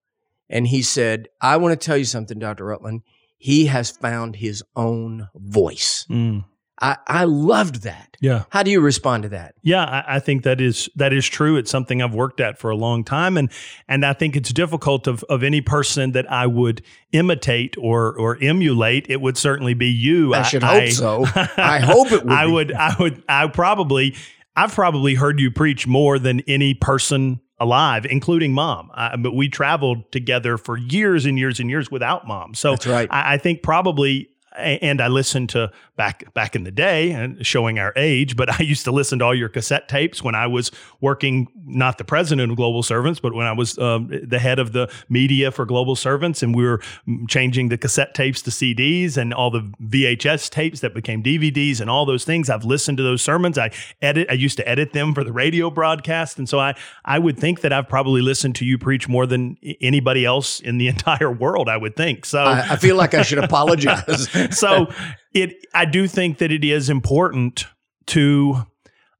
And 0.49 0.67
he 0.67 0.81
said, 0.81 1.27
I 1.39 1.57
want 1.57 1.79
to 1.79 1.85
tell 1.85 1.97
you 1.97 2.05
something, 2.05 2.39
Dr. 2.39 2.65
Rutland. 2.65 3.01
He 3.41 3.65
has 3.65 3.89
found 3.89 4.35
his 4.35 4.63
own 4.75 5.27
voice. 5.35 6.05
Mm. 6.11 6.45
I, 6.79 6.97
I 7.07 7.23
loved 7.23 7.83
that. 7.83 8.17
yeah 8.21 8.43
How 8.49 8.61
do 8.61 8.69
you 8.69 8.81
respond 8.81 9.23
to 9.23 9.29
that? 9.29 9.55
Yeah, 9.63 9.83
I, 9.83 10.15
I 10.15 10.19
think 10.19 10.43
that 10.43 10.61
is 10.61 10.87
that 10.95 11.11
is 11.11 11.27
true. 11.27 11.57
It's 11.57 11.69
something 11.71 12.03
I've 12.03 12.13
worked 12.13 12.39
at 12.39 12.59
for 12.59 12.69
a 12.69 12.75
long 12.75 13.03
time, 13.03 13.37
and 13.37 13.51
and 13.87 14.05
I 14.05 14.13
think 14.13 14.35
it's 14.35 14.53
difficult 14.53 15.07
of 15.07 15.23
of 15.29 15.41
any 15.43 15.61
person 15.61 16.11
that 16.11 16.31
I 16.31 16.45
would 16.45 16.83
imitate 17.13 17.75
or 17.79 18.15
or 18.17 18.37
emulate. 18.41 19.07
It 19.09 19.21
would 19.21 19.37
certainly 19.37 19.73
be 19.73 19.87
you. 19.87 20.33
I 20.35 20.43
should 20.43 20.63
hope 20.63 20.89
so. 20.89 21.25
I 21.57 21.79
hope 21.79 22.11
it 22.11 22.23
would 22.23 22.31
I 22.33 22.45
be. 22.45 22.51
would. 22.51 22.73
I 22.73 22.95
would. 22.99 23.23
I 23.27 23.47
probably. 23.47 24.15
I've 24.55 24.73
probably 24.73 25.15
heard 25.15 25.39
you 25.39 25.49
preach 25.49 25.87
more 25.87 26.19
than 26.19 26.41
any 26.41 26.73
person 26.73 27.39
alive, 27.61 28.05
including 28.05 28.53
mom. 28.53 28.91
I, 28.93 29.15
but 29.15 29.35
we 29.35 29.47
traveled 29.47 30.11
together 30.11 30.57
for 30.57 30.77
years 30.77 31.25
and 31.25 31.37
years 31.37 31.59
and 31.59 31.69
years 31.69 31.89
without 31.89 32.27
mom. 32.27 32.55
So 32.55 32.71
That's 32.71 32.87
right. 32.87 33.07
I, 33.11 33.35
I 33.35 33.37
think 33.37 33.63
probably. 33.63 34.27
And 34.57 34.99
I 34.99 35.07
listened 35.07 35.47
to 35.51 35.71
back 36.01 36.33
back 36.33 36.55
in 36.55 36.63
the 36.63 36.71
day, 36.71 37.11
and 37.11 37.45
showing 37.45 37.77
our 37.77 37.93
age. 37.95 38.35
But 38.35 38.49
I 38.59 38.63
used 38.63 38.85
to 38.85 38.91
listen 38.91 39.19
to 39.19 39.25
all 39.25 39.35
your 39.35 39.49
cassette 39.49 39.87
tapes 39.87 40.23
when 40.23 40.33
I 40.33 40.47
was 40.47 40.71
working, 40.99 41.47
not 41.63 41.99
the 41.99 42.03
president 42.03 42.51
of 42.51 42.57
Global 42.57 42.81
Servants, 42.81 43.19
but 43.19 43.35
when 43.35 43.45
I 43.45 43.51
was 43.51 43.77
um, 43.77 44.09
the 44.23 44.39
head 44.39 44.57
of 44.57 44.73
the 44.73 44.91
media 45.09 45.51
for 45.51 45.63
Global 45.63 45.95
Servants, 45.95 46.41
and 46.41 46.55
we 46.55 46.63
were 46.63 46.79
mm, 47.07 47.29
changing 47.29 47.69
the 47.69 47.77
cassette 47.77 48.15
tapes 48.15 48.41
to 48.41 48.49
CDs 48.49 49.15
and 49.15 49.31
all 49.31 49.51
the 49.51 49.61
VHS 49.79 50.49
tapes 50.49 50.79
that 50.79 50.95
became 50.95 51.21
DVDs 51.21 51.79
and 51.79 51.87
all 51.87 52.07
those 52.07 52.25
things. 52.25 52.49
I've 52.49 52.65
listened 52.65 52.97
to 52.97 53.03
those 53.03 53.21
sermons. 53.21 53.59
I 53.59 53.69
edit. 54.01 54.27
I 54.27 54.33
used 54.33 54.57
to 54.57 54.67
edit 54.67 54.93
them 54.93 55.13
for 55.13 55.23
the 55.23 55.31
radio 55.31 55.69
broadcast, 55.69 56.39
and 56.39 56.49
so 56.49 56.59
I 56.59 56.73
I 57.05 57.19
would 57.19 57.37
think 57.37 57.61
that 57.61 57.71
I've 57.71 57.87
probably 57.87 58.23
listened 58.23 58.55
to 58.55 58.65
you 58.65 58.79
preach 58.79 59.07
more 59.07 59.27
than 59.27 59.55
anybody 59.79 60.25
else 60.25 60.61
in 60.61 60.79
the 60.79 60.87
entire 60.95 61.31
world. 61.31 61.69
I 61.69 61.77
would 61.77 61.95
think 61.95 62.25
so 62.25 62.39
I, 62.39 62.71
I 62.71 62.75
feel 62.77 62.95
like 62.95 63.13
I 63.13 63.21
should 63.21 63.43
apologize. 63.43 64.27
so 64.57 64.87
it 65.33 65.65
I 65.73 65.85
do 65.85 66.07
think 66.07 66.37
that 66.39 66.51
it 66.51 66.63
is 66.63 66.89
important 66.89 67.65
to 68.07 68.65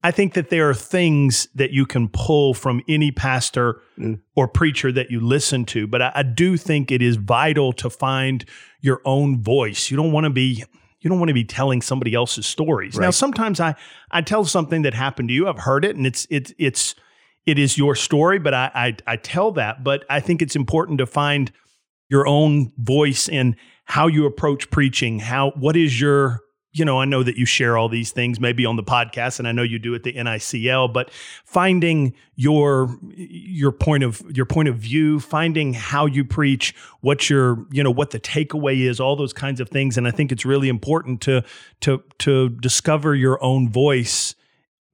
I 0.03 0.11
think 0.11 0.33
that 0.33 0.49
there 0.49 0.67
are 0.69 0.73
things 0.73 1.47
that 1.53 1.71
you 1.71 1.85
can 1.85 2.09
pull 2.09 2.53
from 2.53 2.81
any 2.87 3.11
pastor 3.11 3.81
mm. 3.99 4.19
or 4.35 4.47
preacher 4.47 4.91
that 4.91 5.11
you 5.11 5.19
listen 5.19 5.63
to, 5.65 5.85
but 5.85 6.01
I, 6.01 6.11
I 6.15 6.23
do 6.23 6.57
think 6.57 6.91
it 6.91 7.03
is 7.03 7.17
vital 7.17 7.71
to 7.73 7.89
find 7.89 8.43
your 8.79 9.01
own 9.05 9.43
voice. 9.43 9.91
You 9.91 9.97
don't 9.97 10.11
want 10.11 10.23
to 10.23 10.31
be 10.31 10.63
you 11.01 11.09
don't 11.09 11.19
want 11.19 11.29
to 11.29 11.33
be 11.33 11.43
telling 11.43 11.81
somebody 11.81 12.13
else's 12.13 12.45
stories. 12.45 12.97
Now, 12.97 13.09
sometimes 13.09 13.59
I 13.59 13.75
I 14.11 14.21
tell 14.21 14.45
something 14.45 14.83
that 14.83 14.93
happened 14.93 15.29
to 15.29 15.33
you. 15.33 15.47
I've 15.47 15.59
heard 15.59 15.85
it, 15.85 15.95
and 15.95 16.05
it's 16.05 16.25
it's 16.29 16.53
it's 16.57 16.95
it 17.45 17.59
is 17.59 17.77
your 17.77 17.95
story, 17.95 18.39
but 18.39 18.53
I 18.53 18.71
I, 18.73 18.97
I 19.07 19.15
tell 19.17 19.51
that. 19.53 19.83
But 19.83 20.05
I 20.09 20.19
think 20.19 20.41
it's 20.41 20.55
important 20.55 20.97
to 20.97 21.05
find 21.05 21.51
your 22.09 22.27
own 22.27 22.71
voice 22.77 23.29
in 23.29 23.55
how 23.85 24.07
you 24.07 24.25
approach 24.25 24.69
preaching. 24.69 25.19
How 25.19 25.51
what 25.51 25.75
is 25.75 25.99
your 25.99 26.41
you 26.73 26.85
know, 26.85 27.01
I 27.01 27.05
know 27.05 27.21
that 27.21 27.35
you 27.35 27.45
share 27.45 27.77
all 27.77 27.89
these 27.89 28.11
things 28.11 28.39
maybe 28.39 28.65
on 28.65 28.77
the 28.77 28.83
podcast, 28.83 29.39
and 29.39 29.47
I 29.47 29.51
know 29.51 29.61
you 29.61 29.77
do 29.77 29.93
at 29.93 30.03
the 30.03 30.13
NICL, 30.13 30.93
but 30.93 31.11
finding 31.43 32.13
your 32.35 32.97
your 33.11 33.73
point 33.73 34.03
of 34.03 34.21
your 34.33 34.45
point 34.45 34.69
of 34.69 34.77
view, 34.77 35.19
finding 35.19 35.73
how 35.73 36.05
you 36.05 36.23
preach, 36.23 36.73
what 37.01 37.29
your 37.29 37.65
you 37.71 37.83
know 37.83 37.91
what 37.91 38.11
the 38.11 38.19
takeaway 38.19 38.87
is, 38.87 38.99
all 39.01 39.17
those 39.17 39.33
kinds 39.33 39.59
of 39.59 39.67
things, 39.67 39.97
and 39.97 40.07
I 40.07 40.11
think 40.11 40.31
it's 40.31 40.45
really 40.45 40.69
important 40.69 41.19
to 41.21 41.43
to 41.81 42.03
to 42.19 42.49
discover 42.49 43.15
your 43.15 43.43
own 43.43 43.69
voice, 43.69 44.35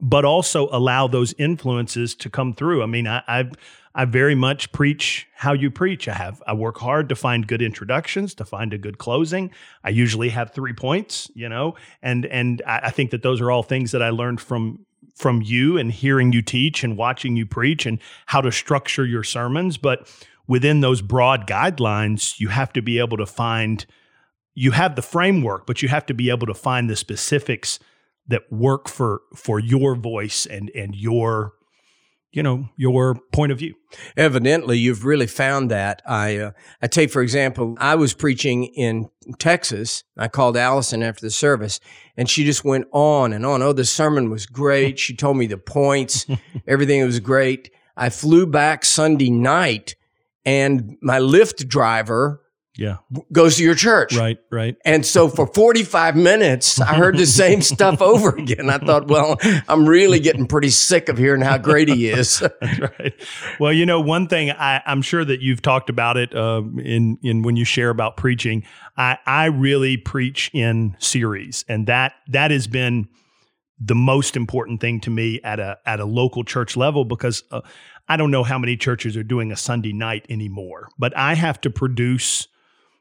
but 0.01 0.25
also 0.25 0.69
allow 0.71 1.07
those 1.07 1.35
influences 1.37 2.15
to 2.15 2.29
come 2.29 2.53
through. 2.53 2.81
I 2.81 2.87
mean, 2.87 3.05
I, 3.07 3.21
I've 3.27 3.51
I 3.97 4.05
very 4.05 4.35
much 4.35 4.71
preach 4.71 5.27
how 5.33 5.53
you 5.53 5.71
preach. 5.71 6.07
I 6.07 6.13
have 6.13 6.41
I 6.45 6.53
work 6.53 6.77
hard 6.77 7.09
to 7.09 7.15
find 7.15 7.47
good 7.47 7.63
introductions, 7.63 8.35
to 8.35 8.45
find 8.45 8.71
a 8.71 8.77
good 8.77 8.99
closing. 8.99 9.49
I 9.83 9.89
usually 9.89 10.29
have 10.29 10.53
three 10.53 10.73
points, 10.73 11.31
you 11.33 11.49
know, 11.49 11.75
and 12.03 12.27
and 12.27 12.61
I, 12.67 12.81
I 12.83 12.89
think 12.91 13.09
that 13.09 13.23
those 13.23 13.41
are 13.41 13.49
all 13.49 13.63
things 13.63 13.91
that 13.91 14.03
I 14.03 14.11
learned 14.11 14.39
from 14.39 14.85
from 15.15 15.41
you 15.41 15.79
and 15.79 15.91
hearing 15.91 16.31
you 16.31 16.43
teach 16.43 16.83
and 16.83 16.95
watching 16.95 17.35
you 17.35 17.47
preach 17.47 17.87
and 17.87 17.97
how 18.27 18.39
to 18.39 18.51
structure 18.51 19.03
your 19.03 19.23
sermons. 19.23 19.77
But 19.77 20.07
within 20.47 20.81
those 20.81 21.01
broad 21.01 21.47
guidelines, 21.47 22.39
you 22.39 22.49
have 22.49 22.71
to 22.73 22.83
be 22.83 22.99
able 22.99 23.17
to 23.17 23.25
find 23.25 23.83
you 24.53 24.71
have 24.71 24.95
the 24.95 25.01
framework, 25.01 25.65
but 25.65 25.81
you 25.81 25.87
have 25.87 26.05
to 26.05 26.13
be 26.13 26.29
able 26.29 26.45
to 26.45 26.53
find 26.53 26.87
the 26.87 26.95
specifics 26.95 27.79
that 28.27 28.51
work 28.51 28.87
for 28.89 29.21
for 29.35 29.59
your 29.59 29.95
voice 29.95 30.45
and 30.45 30.69
and 30.75 30.95
your 30.95 31.53
you 32.37 32.43
know 32.43 32.69
your 32.77 33.15
point 33.33 33.51
of 33.51 33.57
view. 33.57 33.73
Evidently, 34.15 34.77
you've 34.77 35.05
really 35.05 35.25
found 35.25 35.71
that. 35.71 36.03
I 36.05 36.37
uh, 36.37 36.51
I 36.83 36.87
take 36.87 37.09
for 37.09 37.23
example, 37.23 37.75
I 37.79 37.95
was 37.95 38.13
preaching 38.13 38.65
in 38.65 39.09
Texas. 39.39 40.03
I 40.15 40.27
called 40.27 40.55
Allison 40.55 41.01
after 41.01 41.25
the 41.25 41.31
service, 41.31 41.79
and 42.15 42.29
she 42.29 42.45
just 42.45 42.63
went 42.63 42.85
on 42.91 43.33
and 43.33 43.43
on. 43.43 43.63
Oh, 43.63 43.73
the 43.73 43.85
sermon 43.85 44.29
was 44.29 44.45
great. 44.45 44.99
She 44.99 45.15
told 45.15 45.35
me 45.35 45.47
the 45.47 45.57
points, 45.57 46.27
everything 46.67 47.03
was 47.03 47.19
great. 47.19 47.71
I 47.97 48.09
flew 48.09 48.45
back 48.45 48.85
Sunday 48.85 49.31
night, 49.31 49.95
and 50.45 50.95
my 51.01 51.17
Lyft 51.17 51.67
driver 51.67 52.43
Yeah. 52.77 52.97
goes 53.31 53.57
to 53.57 53.63
your 53.63 53.75
church. 53.75 54.15
Right. 54.15 54.37
Right. 54.51 54.75
And 54.85 55.05
so 55.05 55.27
for 55.29 55.47
45 55.53 56.15
minutes, 56.15 56.79
I 56.79 56.95
heard 56.95 57.17
the 57.17 57.25
same 57.25 57.61
stuff 57.73 58.01
over 58.01 58.29
again. 58.29 58.69
I 58.69 58.77
thought, 58.77 59.07
well, 59.07 59.37
I'm 59.67 59.87
really 59.87 60.19
getting 60.19 60.47
pretty 60.47 60.69
sick 60.69 61.09
of 61.09 61.17
hearing 61.17 61.41
how 61.41 61.57
great 61.57 61.89
he 61.89 62.09
is. 62.09 62.39
That's 62.61 62.79
right. 62.79 63.13
Well, 63.59 63.73
you 63.73 63.85
know, 63.85 63.99
one 63.99 64.27
thing 64.27 64.51
I, 64.51 64.81
I'm 64.85 65.01
sure 65.01 65.25
that 65.25 65.41
you've 65.41 65.61
talked 65.61 65.89
about 65.89 66.17
it 66.17 66.35
um, 66.35 66.79
in 66.79 67.17
in 67.23 67.41
when 67.41 67.55
you 67.55 67.65
share 67.65 67.89
about 67.89 68.17
preaching. 68.17 68.63
I 68.95 69.17
I 69.25 69.45
really 69.45 69.97
preach 69.97 70.51
in 70.53 70.95
series, 70.99 71.65
and 71.67 71.87
that 71.87 72.13
that 72.27 72.51
has 72.51 72.67
been 72.67 73.07
the 73.79 73.95
most 73.95 74.35
important 74.35 74.81
thing 74.81 74.99
to 75.01 75.09
me 75.09 75.39
at 75.43 75.59
a 75.59 75.77
at 75.85 75.99
a 75.99 76.05
local 76.05 76.43
church 76.43 76.75
level 76.77 77.05
because 77.05 77.43
uh, 77.51 77.61
I 78.07 78.17
don't 78.17 78.31
know 78.31 78.43
how 78.43 78.57
many 78.57 78.77
churches 78.77 79.17
are 79.17 79.23
doing 79.23 79.51
a 79.51 79.55
Sunday 79.57 79.93
night 79.93 80.25
anymore, 80.29 80.89
but 80.97 81.15
I 81.17 81.33
have 81.33 81.59
to 81.61 81.69
produce 81.69 82.47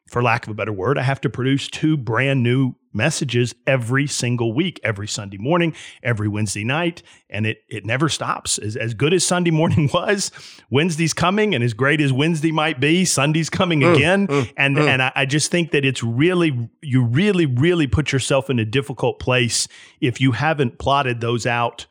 for 0.07 0.23
lack 0.23 0.47
of 0.47 0.51
a 0.51 0.55
better 0.55 0.73
word, 0.73 0.99
I 0.99 1.03
have 1.03 1.21
to 1.23 1.31
produce 1.31 1.69
two 1.69 1.97
brand 1.97 2.43
new 2.43 2.75
messages 2.97 3.55
every 3.67 4.07
single 4.07 4.53
week, 4.53 4.81
every 4.83 5.07
Sunday 5.07 5.37
morning, 5.37 5.75
every 6.03 6.29
Wednesday 6.29 6.65
night, 6.65 7.03
and 7.29 7.47
it 7.47 7.63
it 7.69 7.85
never 7.85 8.09
stops. 8.09 8.59
As, 8.59 8.77
as 8.77 8.95
good 8.95 9.13
as 9.13 9.25
Sunday 9.25 9.51
morning 9.51 9.91
was, 9.95 10.31
Wednesday's 10.71 11.13
coming, 11.13 11.55
and 11.55 11.63
as 11.63 11.75
great 11.75 12.01
as 12.01 12.13
Wednesday 12.13 12.53
might 12.53 12.81
be, 12.81 13.05
Sunday's 13.05 13.51
coming 13.51 13.81
mm, 13.81 13.95
again. 13.95 14.27
Mm, 14.27 14.53
and 14.57 14.77
mm. 14.77 14.89
and 14.89 15.03
I, 15.03 15.13
I 15.15 15.27
just 15.27 15.51
think 15.51 15.73
that 15.73 15.85
it's 15.85 16.03
really 16.03 16.71
you 16.83 17.05
really 17.05 17.47
really 17.47 17.87
put 17.87 18.13
yourself 18.13 18.49
in 18.49 18.59
a 18.59 18.65
difficult 18.65 19.21
place 19.21 19.69
if 20.01 20.21
you 20.21 20.33
haven't 20.33 20.79
plotted 20.79 21.21
those 21.21 21.47
out. 21.47 21.87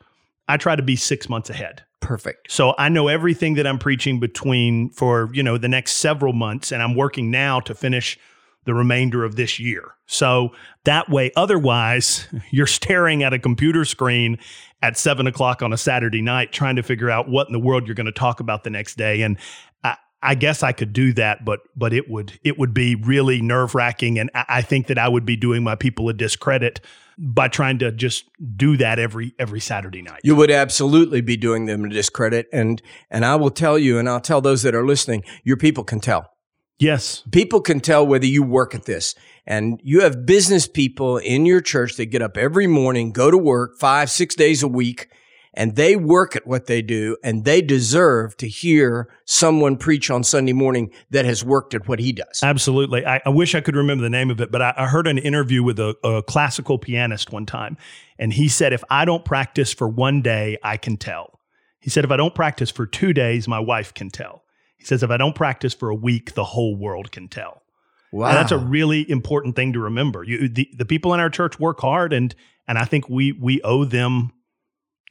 I 0.48 0.56
try 0.56 0.76
to 0.76 0.82
be 0.82 0.96
six 0.96 1.28
months 1.28 1.50
ahead. 1.50 1.85
Perfect. 2.00 2.52
So 2.52 2.74
I 2.78 2.88
know 2.88 3.08
everything 3.08 3.54
that 3.54 3.66
I'm 3.66 3.78
preaching 3.78 4.20
between 4.20 4.90
for, 4.90 5.30
you 5.32 5.42
know, 5.42 5.58
the 5.58 5.68
next 5.68 5.92
several 5.94 6.32
months, 6.32 6.70
and 6.70 6.82
I'm 6.82 6.94
working 6.94 7.30
now 7.30 7.60
to 7.60 7.74
finish 7.74 8.18
the 8.64 8.74
remainder 8.74 9.24
of 9.24 9.36
this 9.36 9.58
year. 9.58 9.94
So 10.06 10.50
that 10.84 11.08
way, 11.08 11.32
otherwise, 11.36 12.28
you're 12.50 12.66
staring 12.66 13.22
at 13.22 13.32
a 13.32 13.38
computer 13.38 13.84
screen 13.84 14.38
at 14.82 14.98
seven 14.98 15.26
o'clock 15.26 15.62
on 15.62 15.72
a 15.72 15.78
Saturday 15.78 16.20
night 16.20 16.52
trying 16.52 16.76
to 16.76 16.82
figure 16.82 17.10
out 17.10 17.28
what 17.28 17.46
in 17.46 17.52
the 17.52 17.60
world 17.60 17.86
you're 17.86 17.94
going 17.94 18.06
to 18.06 18.12
talk 18.12 18.40
about 18.40 18.64
the 18.64 18.70
next 18.70 18.96
day. 18.96 19.22
And 19.22 19.38
I, 19.82 19.96
I 20.26 20.34
guess 20.34 20.62
I 20.62 20.72
could 20.72 20.92
do 20.92 21.12
that, 21.14 21.44
but 21.44 21.60
but 21.76 21.92
it 21.92 22.10
would 22.10 22.38
it 22.42 22.58
would 22.58 22.74
be 22.74 22.96
really 22.96 23.40
nerve 23.40 23.74
wracking, 23.74 24.18
and 24.18 24.30
I, 24.34 24.44
I 24.48 24.62
think 24.62 24.88
that 24.88 24.98
I 24.98 25.08
would 25.08 25.24
be 25.24 25.36
doing 25.36 25.62
my 25.62 25.76
people 25.76 26.08
a 26.08 26.12
discredit 26.12 26.80
by 27.18 27.48
trying 27.48 27.78
to 27.78 27.92
just 27.92 28.24
do 28.56 28.76
that 28.76 28.98
every 28.98 29.34
every 29.38 29.60
Saturday 29.60 30.02
night. 30.02 30.20
You 30.22 30.36
would 30.36 30.50
absolutely 30.50 31.20
be 31.20 31.36
doing 31.36 31.66
them 31.66 31.84
a 31.84 31.88
discredit. 31.88 32.46
And, 32.52 32.82
and 33.10 33.24
I 33.24 33.36
will 33.36 33.50
tell 33.50 33.78
you, 33.78 33.98
and 33.98 34.08
I'll 34.08 34.20
tell 34.20 34.40
those 34.40 34.62
that 34.64 34.74
are 34.74 34.84
listening, 34.84 35.24
your 35.42 35.56
people 35.56 35.84
can 35.84 36.00
tell. 36.00 36.30
yes, 36.78 37.22
People 37.32 37.60
can 37.60 37.80
tell 37.80 38.06
whether 38.06 38.26
you 38.26 38.42
work 38.42 38.74
at 38.74 38.84
this. 38.84 39.14
And 39.46 39.80
you 39.82 40.00
have 40.00 40.26
business 40.26 40.66
people 40.66 41.18
in 41.18 41.46
your 41.46 41.60
church 41.60 41.96
that 41.96 42.06
get 42.06 42.20
up 42.20 42.36
every 42.36 42.66
morning, 42.66 43.12
go 43.12 43.30
to 43.30 43.38
work 43.38 43.78
five, 43.78 44.10
six 44.10 44.34
days 44.34 44.62
a 44.62 44.68
week, 44.68 45.08
and 45.56 45.74
they 45.74 45.96
work 45.96 46.36
at 46.36 46.46
what 46.46 46.66
they 46.66 46.82
do, 46.82 47.16
and 47.24 47.44
they 47.44 47.62
deserve 47.62 48.36
to 48.36 48.46
hear 48.46 49.08
someone 49.24 49.76
preach 49.76 50.10
on 50.10 50.22
Sunday 50.22 50.52
morning 50.52 50.90
that 51.10 51.24
has 51.24 51.42
worked 51.42 51.74
at 51.74 51.88
what 51.88 51.98
he 51.98 52.12
does. 52.12 52.42
Absolutely. 52.42 53.06
I, 53.06 53.22
I 53.24 53.30
wish 53.30 53.54
I 53.54 53.62
could 53.62 53.74
remember 53.74 54.02
the 54.02 54.10
name 54.10 54.30
of 54.30 54.40
it, 54.40 54.52
but 54.52 54.60
I, 54.60 54.74
I 54.76 54.86
heard 54.86 55.06
an 55.06 55.18
interview 55.18 55.62
with 55.62 55.80
a, 55.80 55.96
a 56.04 56.22
classical 56.22 56.78
pianist 56.78 57.32
one 57.32 57.46
time, 57.46 57.78
and 58.18 58.34
he 58.34 58.48
said, 58.48 58.72
If 58.72 58.84
I 58.90 59.04
don't 59.04 59.24
practice 59.24 59.72
for 59.72 59.88
one 59.88 60.20
day, 60.20 60.58
I 60.62 60.76
can 60.76 60.96
tell. 60.96 61.40
He 61.80 61.90
said, 61.90 62.04
If 62.04 62.10
I 62.10 62.16
don't 62.16 62.34
practice 62.34 62.70
for 62.70 62.86
two 62.86 63.12
days, 63.12 63.48
my 63.48 63.60
wife 63.60 63.94
can 63.94 64.10
tell. 64.10 64.44
He 64.76 64.84
says, 64.84 65.02
If 65.02 65.10
I 65.10 65.16
don't 65.16 65.34
practice 65.34 65.72
for 65.72 65.88
a 65.88 65.94
week, 65.94 66.34
the 66.34 66.44
whole 66.44 66.76
world 66.76 67.12
can 67.12 67.28
tell. 67.28 67.62
Wow. 68.12 68.28
And 68.28 68.36
that's 68.36 68.52
a 68.52 68.58
really 68.58 69.08
important 69.10 69.56
thing 69.56 69.72
to 69.72 69.80
remember. 69.80 70.22
You, 70.22 70.48
the, 70.48 70.68
the 70.76 70.84
people 70.84 71.12
in 71.14 71.20
our 71.20 71.30
church 71.30 71.58
work 71.58 71.80
hard, 71.80 72.12
and 72.12 72.34
and 72.68 72.78
I 72.78 72.84
think 72.84 73.08
we 73.08 73.32
we 73.32 73.60
owe 73.62 73.84
them 73.84 74.32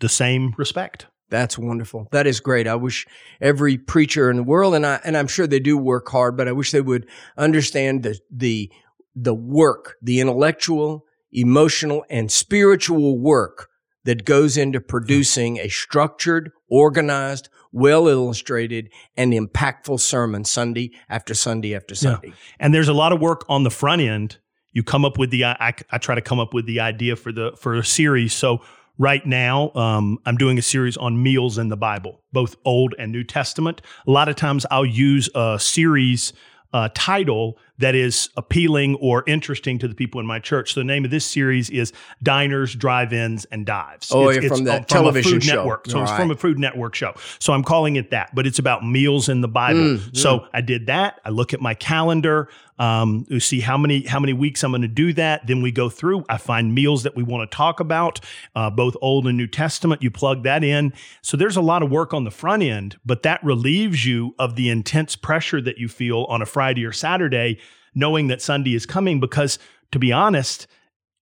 the 0.01 0.09
same 0.09 0.53
respect. 0.57 1.07
That's 1.29 1.57
wonderful. 1.57 2.07
That 2.11 2.27
is 2.27 2.39
great. 2.39 2.67
I 2.67 2.75
wish 2.75 3.07
every 3.41 3.77
preacher 3.77 4.29
in 4.29 4.37
the 4.37 4.43
world, 4.43 4.75
and 4.75 4.85
I 4.85 4.99
and 5.03 5.17
I'm 5.17 5.27
sure 5.27 5.47
they 5.47 5.59
do 5.59 5.77
work 5.77 6.07
hard, 6.09 6.37
but 6.37 6.47
I 6.47 6.51
wish 6.51 6.71
they 6.71 6.81
would 6.81 7.07
understand 7.37 8.03
the 8.03 8.19
the 8.31 8.71
the 9.15 9.33
work, 9.33 9.95
the 10.01 10.19
intellectual, 10.19 11.05
emotional, 11.31 12.05
and 12.09 12.31
spiritual 12.31 13.17
work 13.17 13.69
that 14.03 14.23
goes 14.25 14.55
into 14.55 14.79
producing 14.79 15.57
a 15.57 15.67
structured, 15.67 16.51
organized, 16.69 17.49
well 17.71 18.07
illustrated, 18.07 18.89
and 19.17 19.33
impactful 19.33 19.99
sermon 19.99 20.45
Sunday 20.45 20.91
after 21.09 21.33
Sunday 21.33 21.75
after 21.75 21.95
Sunday. 21.95 22.33
and 22.59 22.73
there's 22.73 22.87
a 22.87 22.93
lot 22.93 23.11
of 23.11 23.19
work 23.19 23.43
on 23.49 23.63
the 23.63 23.71
front 23.71 24.01
end. 24.01 24.37
You 24.73 24.83
come 24.83 25.05
up 25.05 25.17
with 25.17 25.31
the 25.31 25.45
I, 25.45 25.73
I 25.89 25.97
try 25.97 26.15
to 26.15 26.21
come 26.21 26.39
up 26.39 26.53
with 26.53 26.67
the 26.67 26.81
idea 26.81 27.15
for 27.15 27.31
the 27.31 27.57
for 27.59 27.75
a 27.75 27.83
series. 27.83 28.33
So 28.33 28.61
right 28.97 29.25
now, 29.25 29.71
um, 29.73 30.19
I'm 30.25 30.37
doing 30.37 30.57
a 30.57 30.61
series 30.61 30.97
on 30.97 31.21
meals 31.21 31.57
in 31.57 31.69
the 31.69 31.77
Bible, 31.77 32.21
both 32.31 32.55
Old 32.65 32.95
and 32.97 33.11
New 33.11 33.23
Testament. 33.23 33.81
A 34.07 34.11
lot 34.11 34.29
of 34.29 34.35
times, 34.35 34.65
I'll 34.71 34.85
use 34.85 35.29
a 35.35 35.57
series 35.59 36.33
uh, 36.73 36.89
title 36.93 37.57
that 37.77 37.95
is 37.95 38.29
appealing 38.35 38.95
or 38.95 39.23
interesting 39.27 39.79
to 39.79 39.87
the 39.87 39.95
people 39.95 40.19
in 40.19 40.27
my 40.27 40.39
church. 40.39 40.73
So 40.73 40.81
the 40.81 40.85
name 40.85 41.05
of 41.05 41.11
this 41.11 41.25
series 41.25 41.69
is 41.69 41.93
Diners, 42.21 42.75
Drive-ins, 42.75 43.45
and 43.45 43.65
Dives. 43.65 44.11
Oh, 44.11 44.27
it's, 44.27 44.43
yeah, 44.43 44.49
from 44.49 44.59
it's, 44.59 44.67
that 44.67 44.81
uh, 44.81 44.85
television 44.85 45.31
a 45.31 45.35
food 45.35 45.43
show. 45.43 45.55
network. 45.55 45.87
So 45.87 45.97
All 45.97 46.03
it's 46.03 46.11
right. 46.11 46.19
from 46.19 46.31
a 46.31 46.35
Food 46.35 46.59
Network 46.59 46.95
show. 46.95 47.13
So 47.39 47.53
I'm 47.53 47.63
calling 47.63 47.95
it 47.95 48.11
that, 48.11 48.35
but 48.35 48.45
it's 48.45 48.59
about 48.59 48.85
meals 48.85 49.29
in 49.29 49.39
the 49.39 49.47
Bible. 49.47 49.79
Mm, 49.79 50.17
so 50.17 50.47
I 50.53 50.59
did 50.59 50.87
that. 50.87 51.21
I 51.23 51.29
look 51.29 51.53
at 51.53 51.61
my 51.61 51.75
calendar, 51.75 52.49
um, 52.77 53.25
to 53.29 53.39
see 53.39 53.61
how 53.61 53.77
many 53.77 54.05
how 54.05 54.19
many 54.19 54.33
weeks 54.33 54.63
I'm 54.63 54.71
going 54.71 54.81
to 54.81 54.87
do 54.87 55.13
that. 55.13 55.47
Then 55.47 55.61
we 55.61 55.71
go 55.71 55.89
through. 55.89 56.25
I 56.29 56.37
find 56.37 56.73
meals 56.73 57.03
that 57.03 57.15
we 57.15 57.23
want 57.23 57.49
to 57.49 57.55
talk 57.55 57.79
about, 57.79 58.19
uh, 58.55 58.69
both 58.69 58.95
Old 59.01 59.27
and 59.27 59.37
New 59.37 59.47
Testament. 59.47 60.01
You 60.01 60.11
plug 60.11 60.43
that 60.43 60.63
in. 60.63 60.93
So 61.21 61.37
there's 61.37 61.57
a 61.57 61.61
lot 61.61 61.83
of 61.83 61.91
work 61.91 62.13
on 62.13 62.23
the 62.23 62.31
front 62.31 62.63
end, 62.63 62.97
but 63.05 63.23
that 63.23 63.43
relieves 63.43 64.05
you 64.05 64.35
of 64.39 64.55
the 64.55 64.69
intense 64.69 65.15
pressure 65.15 65.61
that 65.61 65.77
you 65.77 65.87
feel 65.87 66.25
on 66.25 66.41
a 66.41 66.45
Friday 66.45 66.85
or 66.85 66.91
Saturday, 66.91 67.59
knowing 67.93 68.27
that 68.27 68.41
Sunday 68.41 68.75
is 68.75 68.85
coming. 68.85 69.19
Because 69.19 69.59
to 69.91 69.99
be 69.99 70.11
honest. 70.11 70.67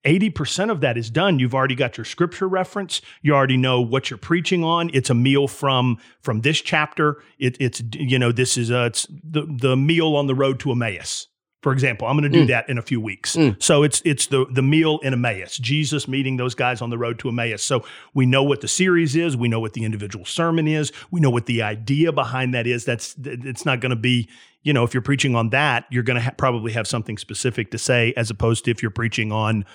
80% 0.06 0.70
of 0.70 0.82
that 0.82 0.98
is 0.98 1.10
done. 1.10 1.40
You've 1.40 1.56
already 1.56 1.76
got 1.76 1.98
your 1.98 2.04
scripture 2.04 2.50
reference. 2.50 3.00
You 3.22 3.36
already 3.36 3.56
know 3.56 3.80
what 3.80 4.10
you're 4.10 4.18
preaching 4.18 4.62
on. 4.62 4.92
It's 4.94 5.10
a 5.10 5.14
meal 5.14 5.48
from 5.48 5.98
from 6.20 6.42
this 6.42 6.60
chapter. 6.60 7.24
It, 7.40 7.56
it's 7.62 7.82
you 7.94 8.20
know 8.20 8.34
this 8.34 8.58
is 8.58 8.70
a, 8.70 8.88
it's 8.88 9.08
the 9.10 9.46
the 9.50 9.78
meal 9.78 10.18
on 10.18 10.28
the 10.28 10.36
road 10.36 10.60
to 10.60 10.74
Emmaus 10.74 11.30
For 11.64 11.72
example, 11.72 12.08
I'm 12.08 12.18
going 12.18 12.30
to 12.30 12.38
do 12.38 12.46
that 12.48 12.70
in 12.70 12.78
a 12.78 12.82
few 12.82 13.00
weeks. 13.00 13.36
So 13.60 13.84
it's 13.84 14.02
it's 14.04 14.28
the 14.28 14.46
the 14.52 14.62
meal 14.62 15.00
in 15.02 15.14
Emmaus, 15.14 15.58
Jesus 15.58 16.08
meeting 16.10 16.36
those 16.36 16.54
guys 16.56 16.82
on 16.82 16.90
the 16.90 16.98
road 16.98 17.20
to 17.20 17.30
Emmaus. 17.30 17.64
So 17.64 17.86
we 18.14 18.26
know 18.26 18.44
what 18.44 18.60
the 18.60 18.68
series 18.68 19.16
is, 19.16 19.38
we 19.38 19.48
know 19.48 19.62
what 19.62 19.72
the 19.74 19.86
individual 19.86 20.26
sermon 20.26 20.68
is, 20.68 20.92
we 21.10 21.22
know 21.22 21.30
what 21.30 21.46
the 21.46 21.62
idea 21.64 22.12
behind 22.12 22.54
that 22.54 22.68
is. 22.68 22.84
That's 22.84 23.16
it's 23.24 23.66
not 23.66 23.80
going 23.80 23.92
to 23.92 23.96
be 23.96 24.28
you 24.62 24.74
know 24.74 24.84
if 24.84 24.94
you're 24.94 25.02
preaching 25.02 25.36
on 25.36 25.50
that, 25.52 25.86
you're 25.90 26.04
going 26.04 26.16
to 26.16 26.22
ha- 26.22 26.34
probably 26.38 26.74
have 26.74 26.86
something 26.86 27.18
specific 27.18 27.72
to 27.72 27.78
say 27.78 28.14
as 28.18 28.30
opposed 28.30 28.66
to 28.66 28.72
if 28.72 28.82
you're 28.82 28.92
preaching 28.92 29.32
on 29.32 29.66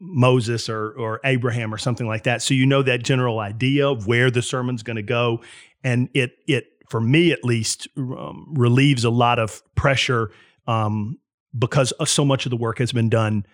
Moses 0.00 0.68
or 0.68 0.92
or 0.92 1.20
Abraham 1.24 1.72
or 1.72 1.78
something 1.78 2.06
like 2.06 2.24
that. 2.24 2.42
So 2.42 2.52
you 2.52 2.66
know 2.66 2.82
that 2.82 3.02
general 3.02 3.40
idea 3.40 3.88
of 3.88 4.06
where 4.06 4.30
the 4.30 4.42
sermon's 4.42 4.82
going 4.82 4.96
to 4.96 5.02
go, 5.02 5.40
and 5.82 6.10
it 6.12 6.32
it 6.46 6.66
for 6.88 7.00
me 7.00 7.32
at 7.32 7.42
least 7.44 7.88
um, 7.96 8.52
relieves 8.54 9.04
a 9.04 9.10
lot 9.10 9.38
of 9.38 9.62
pressure 9.74 10.30
um, 10.66 11.18
because 11.56 11.92
so 12.06 12.24
much 12.24 12.46
of 12.46 12.50
the 12.50 12.56
work 12.56 12.78
has 12.78 12.92
been 12.92 13.08
done 13.08 13.44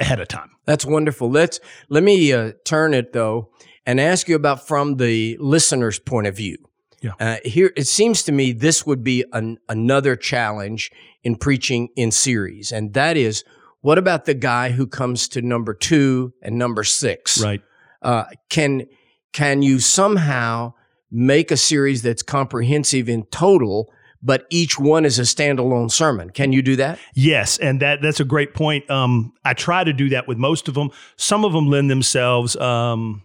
ahead 0.00 0.20
of 0.20 0.28
time. 0.28 0.50
That's 0.64 0.84
wonderful. 0.84 1.30
Let's 1.30 1.60
let 1.88 2.02
me 2.02 2.32
uh, 2.32 2.52
turn 2.64 2.94
it 2.94 3.12
though 3.12 3.50
and 3.84 4.00
ask 4.00 4.28
you 4.28 4.36
about 4.36 4.66
from 4.66 4.96
the 4.96 5.36
listener's 5.40 5.98
point 5.98 6.26
of 6.26 6.36
view. 6.36 6.58
Yeah. 7.02 7.12
Uh, 7.20 7.36
here, 7.44 7.72
it 7.76 7.86
seems 7.86 8.22
to 8.24 8.32
me 8.32 8.52
this 8.52 8.86
would 8.86 9.04
be 9.04 9.24
an, 9.32 9.58
another 9.68 10.16
challenge 10.16 10.90
in 11.22 11.36
preaching 11.36 11.88
in 11.94 12.10
series, 12.10 12.72
and 12.72 12.94
that 12.94 13.16
is, 13.16 13.44
what 13.80 13.98
about 13.98 14.24
the 14.24 14.34
guy 14.34 14.70
who 14.70 14.86
comes 14.86 15.28
to 15.28 15.42
number 15.42 15.74
two 15.74 16.32
and 16.42 16.58
number 16.58 16.82
six? 16.82 17.40
Right. 17.42 17.62
Uh, 18.02 18.24
can 18.48 18.86
can 19.32 19.62
you 19.62 19.78
somehow 19.78 20.72
make 21.10 21.50
a 21.50 21.56
series 21.56 22.02
that's 22.02 22.22
comprehensive 22.22 23.08
in 23.08 23.24
total, 23.26 23.92
but 24.22 24.46
each 24.50 24.78
one 24.78 25.04
is 25.04 25.18
a 25.18 25.22
standalone 25.22 25.90
sermon? 25.90 26.30
Can 26.30 26.52
you 26.52 26.62
do 26.62 26.76
that? 26.76 26.98
Yes, 27.14 27.58
and 27.58 27.80
that 27.80 28.02
that's 28.02 28.20
a 28.20 28.24
great 28.24 28.54
point. 28.54 28.88
Um, 28.90 29.32
I 29.44 29.54
try 29.54 29.84
to 29.84 29.92
do 29.92 30.08
that 30.10 30.28
with 30.28 30.38
most 30.38 30.68
of 30.68 30.74
them. 30.74 30.90
Some 31.16 31.44
of 31.44 31.52
them 31.52 31.68
lend 31.68 31.90
themselves. 31.90 32.56
Um, 32.56 33.22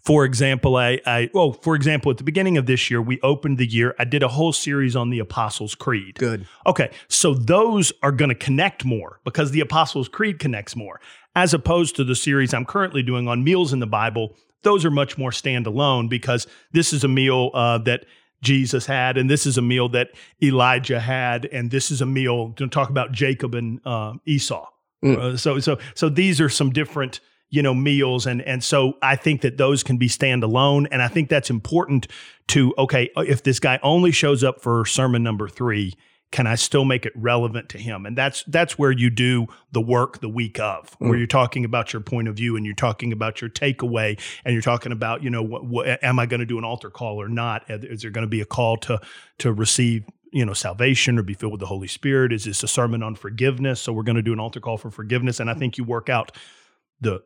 for 0.00 0.24
example, 0.24 0.76
I, 0.76 1.00
I 1.04 1.28
well, 1.34 1.52
for 1.52 1.74
example, 1.74 2.10
at 2.10 2.18
the 2.18 2.24
beginning 2.24 2.56
of 2.56 2.66
this 2.66 2.90
year, 2.90 3.02
we 3.02 3.20
opened 3.20 3.58
the 3.58 3.66
year. 3.66 3.94
I 3.98 4.04
did 4.04 4.22
a 4.22 4.28
whole 4.28 4.52
series 4.52 4.96
on 4.96 5.10
the 5.10 5.18
Apostles' 5.18 5.74
Creed. 5.74 6.14
Good. 6.14 6.46
Okay, 6.66 6.90
so 7.08 7.34
those 7.34 7.92
are 8.02 8.12
going 8.12 8.30
to 8.30 8.34
connect 8.34 8.84
more 8.84 9.20
because 9.24 9.50
the 9.50 9.60
Apostles' 9.60 10.08
Creed 10.08 10.38
connects 10.38 10.76
more, 10.76 11.00
as 11.34 11.52
opposed 11.52 11.96
to 11.96 12.04
the 12.04 12.14
series 12.14 12.54
I'm 12.54 12.64
currently 12.64 13.02
doing 13.02 13.28
on 13.28 13.44
meals 13.44 13.72
in 13.72 13.80
the 13.80 13.86
Bible. 13.86 14.34
Those 14.62 14.84
are 14.84 14.90
much 14.90 15.18
more 15.18 15.30
standalone 15.30 16.08
because 16.08 16.46
this 16.72 16.92
is 16.92 17.04
a 17.04 17.08
meal 17.08 17.50
uh, 17.52 17.78
that 17.78 18.06
Jesus 18.42 18.86
had, 18.86 19.16
and 19.18 19.28
this 19.28 19.46
is 19.46 19.58
a 19.58 19.62
meal 19.62 19.88
that 19.90 20.10
Elijah 20.42 21.00
had, 21.00 21.46
and 21.46 21.70
this 21.70 21.90
is 21.90 22.00
a 22.00 22.06
meal 22.06 22.52
to 22.56 22.68
talk 22.68 22.90
about 22.90 23.12
Jacob 23.12 23.54
and 23.54 23.80
uh, 23.84 24.14
Esau. 24.26 24.66
Uh, 25.02 25.36
so, 25.36 25.60
so, 25.60 25.78
so 25.94 26.08
these 26.08 26.40
are 26.40 26.48
some 26.48 26.70
different 26.70 27.20
you 27.50 27.62
know 27.62 27.74
meals 27.74 28.26
and 28.26 28.42
and 28.42 28.62
so 28.62 28.94
I 29.00 29.16
think 29.16 29.40
that 29.40 29.56
those 29.56 29.82
can 29.82 29.96
be 29.96 30.08
standalone 30.08 30.86
and 30.90 31.00
I 31.00 31.08
think 31.08 31.28
that's 31.28 31.50
important 31.50 32.06
to 32.48 32.74
okay 32.76 33.10
if 33.16 33.42
this 33.42 33.58
guy 33.58 33.78
only 33.82 34.12
shows 34.12 34.44
up 34.44 34.60
for 34.60 34.84
sermon 34.84 35.22
number 35.22 35.48
3 35.48 35.94
can 36.30 36.46
I 36.46 36.56
still 36.56 36.84
make 36.84 37.06
it 37.06 37.12
relevant 37.16 37.70
to 37.70 37.78
him? 37.78 38.04
And 38.04 38.16
that's 38.16 38.44
that's 38.44 38.78
where 38.78 38.92
you 38.92 39.08
do 39.08 39.46
the 39.72 39.80
work 39.80 40.20
the 40.20 40.28
week 40.28 40.60
of 40.60 40.94
where 40.98 41.14
mm. 41.14 41.18
you're 41.18 41.26
talking 41.26 41.64
about 41.64 41.92
your 41.92 42.00
point 42.00 42.28
of 42.28 42.36
view 42.36 42.56
and 42.56 42.66
you're 42.66 42.74
talking 42.74 43.12
about 43.12 43.40
your 43.40 43.48
takeaway 43.48 44.20
and 44.44 44.52
you're 44.52 44.62
talking 44.62 44.92
about 44.92 45.22
you 45.22 45.30
know 45.30 45.42
what, 45.42 45.64
what 45.64 46.02
am 46.04 46.18
I 46.18 46.26
going 46.26 46.40
to 46.40 46.46
do 46.46 46.58
an 46.58 46.64
altar 46.64 46.90
call 46.90 47.20
or 47.20 47.28
not? 47.28 47.64
Is 47.68 48.02
there 48.02 48.10
going 48.10 48.26
to 48.26 48.28
be 48.28 48.40
a 48.40 48.46
call 48.46 48.76
to 48.78 49.00
to 49.38 49.52
receive 49.52 50.04
you 50.30 50.44
know 50.44 50.52
salvation 50.52 51.18
or 51.18 51.22
be 51.22 51.34
filled 51.34 51.52
with 51.52 51.60
the 51.60 51.66
holy 51.66 51.88
spirit? 51.88 52.32
Is 52.32 52.44
this 52.44 52.62
a 52.62 52.68
sermon 52.68 53.02
on 53.02 53.14
forgiveness? 53.14 53.80
So 53.80 53.92
we're 53.92 54.02
going 54.02 54.16
to 54.16 54.22
do 54.22 54.34
an 54.34 54.40
altar 54.40 54.60
call 54.60 54.76
for 54.76 54.90
forgiveness. 54.90 55.40
And 55.40 55.50
i 55.50 55.54
think 55.54 55.78
you 55.78 55.84
work 55.84 56.08
out 56.08 56.36
the 57.00 57.22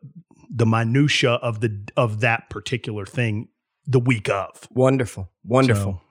the 0.49 0.65
minutia 0.65 1.33
of 1.33 1.59
the 1.59 1.77
of 1.97 2.21
that 2.21 2.49
particular 2.49 3.05
thing 3.05 3.49
the 3.85 3.99
week 3.99 4.29
of. 4.29 4.67
Wonderful, 4.71 5.29
wonderful. 5.43 6.02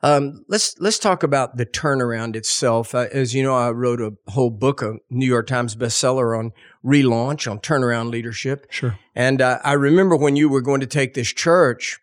Um, 0.00 0.44
let's 0.48 0.78
let's 0.78 0.98
talk 0.98 1.22
about 1.24 1.56
the 1.56 1.66
turnaround 1.66 2.36
itself. 2.36 2.94
Uh, 2.94 3.06
as 3.12 3.34
you 3.34 3.42
know, 3.42 3.54
I 3.54 3.70
wrote 3.70 4.00
a 4.00 4.14
whole 4.30 4.50
book, 4.50 4.80
a 4.80 4.94
New 5.10 5.26
York 5.26 5.48
Times 5.48 5.74
bestseller 5.74 6.38
on 6.38 6.52
relaunch, 6.84 7.50
on 7.50 7.58
turnaround 7.58 8.10
leadership. 8.10 8.66
Sure. 8.70 8.96
And 9.16 9.42
uh, 9.42 9.58
I 9.64 9.72
remember 9.72 10.14
when 10.16 10.36
you 10.36 10.48
were 10.48 10.60
going 10.60 10.80
to 10.80 10.86
take 10.86 11.14
this 11.14 11.28
church, 11.32 11.98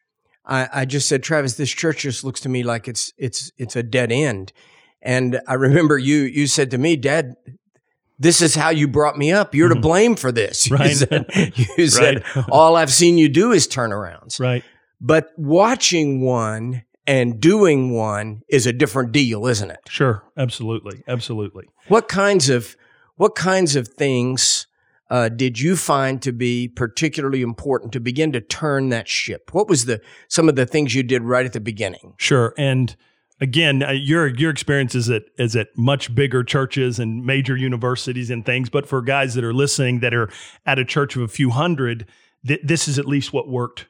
I, 0.46 0.68
I 0.74 0.86
just 0.86 1.08
said, 1.08 1.24
Travis, 1.24 1.56
this 1.56 1.72
church 1.72 2.02
just 2.02 2.24
looks 2.26 2.42
to 2.42 2.50
me 2.50 2.64
like 2.64 2.90
it's 2.90 3.14
it's 3.18 3.52
it's 3.58 3.78
a 3.78 3.84
dead 3.84 4.12
end. 4.12 4.52
And 5.02 5.40
I 5.48 5.54
remember 5.54 5.98
you 5.98 6.18
you 6.24 6.48
said 6.48 6.72
to 6.72 6.78
me, 6.78 6.98
Dad, 6.98 7.36
this 8.20 8.42
is 8.42 8.56
how 8.56 8.72
you 8.72 8.90
brought 8.90 9.18
me 9.18 9.32
up. 9.32 9.56
You're 9.56 9.70
to 9.70 9.80
blame 9.80 10.16
for 10.18 10.34
this. 10.34 10.68
You 10.70 10.76
Right. 10.76 10.96
said, 10.98 11.26
you 11.78 11.88
said 11.88 12.24
all 12.52 12.76
I've 12.76 12.92
seen 12.92 13.18
you 13.18 13.30
do 13.30 13.54
is 13.54 13.68
turnarounds. 13.70 14.38
Right. 14.40 14.64
But 15.00 15.30
watching 15.38 16.22
one 16.22 16.84
and 17.08 17.40
doing 17.40 17.92
one 17.92 18.42
is 18.50 18.66
a 18.66 18.74
different 18.74 19.12
deal, 19.12 19.46
isn't 19.46 19.70
it? 19.70 19.80
Sure. 19.88 20.24
Absolutely. 20.38 21.04
Absolutely. 21.08 21.66
What 21.88 22.08
kinds 22.08 22.50
of 22.50 22.76
what 23.16 23.36
kinds 23.36 23.76
of 23.76 23.88
things 23.88 24.68
uh, 25.10 25.30
did 25.30 25.60
you 25.60 25.76
find 25.76 26.22
to 26.22 26.32
be 26.32 26.68
particularly 26.68 27.42
important 27.42 27.94
to 27.94 28.00
begin 28.00 28.32
to 28.32 28.42
turn 28.42 28.90
that 28.90 29.08
ship? 29.08 29.54
What 29.54 29.70
was 29.70 29.86
the 29.86 30.02
some 30.28 30.50
of 30.50 30.56
the 30.56 30.66
things 30.66 30.96
you 30.96 31.04
did 31.04 31.22
right 31.22 31.46
at 31.46 31.54
the 31.54 31.60
beginning? 31.60 32.14
Sure. 32.18 32.54
And 32.58 32.96
again, 33.40 33.84
uh, 33.84 33.92
your 33.92 34.28
your 34.28 34.50
experience 34.50 34.96
is 34.96 35.10
at 35.10 35.24
is 35.38 35.56
at 35.56 35.68
much 35.78 36.14
bigger 36.16 36.44
churches 36.44 36.98
and 36.98 37.24
major 37.26 37.56
universities 37.56 38.32
and 38.32 38.46
things. 38.46 38.70
But 38.70 38.88
for 38.88 39.02
guys 39.02 39.36
that 39.36 39.44
are 39.44 39.54
listening 39.54 40.00
that 40.00 40.14
are 40.14 40.30
at 40.66 40.80
a 40.80 40.86
church 40.86 41.16
of 41.16 41.22
a 41.22 41.28
few 41.28 41.52
hundred, 41.52 42.08
th- 42.46 42.62
this 42.64 42.88
is 42.88 42.98
at 42.98 43.06
least 43.06 43.32
what 43.32 43.48
worked 43.48 43.88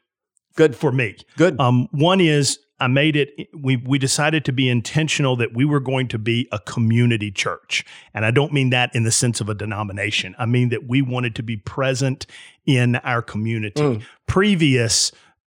Good 0.55 0.75
for 0.75 0.91
me. 0.91 1.17
Good. 1.35 1.59
Um, 1.59 1.89
one 1.91 2.21
is 2.21 2.59
I 2.79 2.87
made 2.87 3.15
it. 3.15 3.47
We 3.53 3.77
we 3.77 3.97
decided 3.97 4.43
to 4.45 4.51
be 4.51 4.69
intentional 4.69 5.35
that 5.37 5.53
we 5.53 5.65
were 5.65 5.79
going 5.79 6.07
to 6.09 6.19
be 6.19 6.47
a 6.51 6.59
community 6.59 7.31
church, 7.31 7.85
and 8.13 8.25
I 8.25 8.31
don't 8.31 8.51
mean 8.51 8.69
that 8.71 8.93
in 8.93 9.03
the 9.03 9.11
sense 9.11 9.39
of 9.39 9.49
a 9.49 9.53
denomination. 9.53 10.35
I 10.37 10.45
mean 10.45 10.69
that 10.69 10.87
we 10.87 11.01
wanted 11.01 11.35
to 11.35 11.43
be 11.43 11.57
present 11.57 12.25
in 12.65 12.97
our 12.97 13.21
community. 13.21 14.05
Previous, 14.27 15.11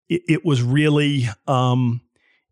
it, 0.10 0.22
it 0.28 0.46
was 0.46 0.62
really. 0.62 1.28
Um, 1.48 2.02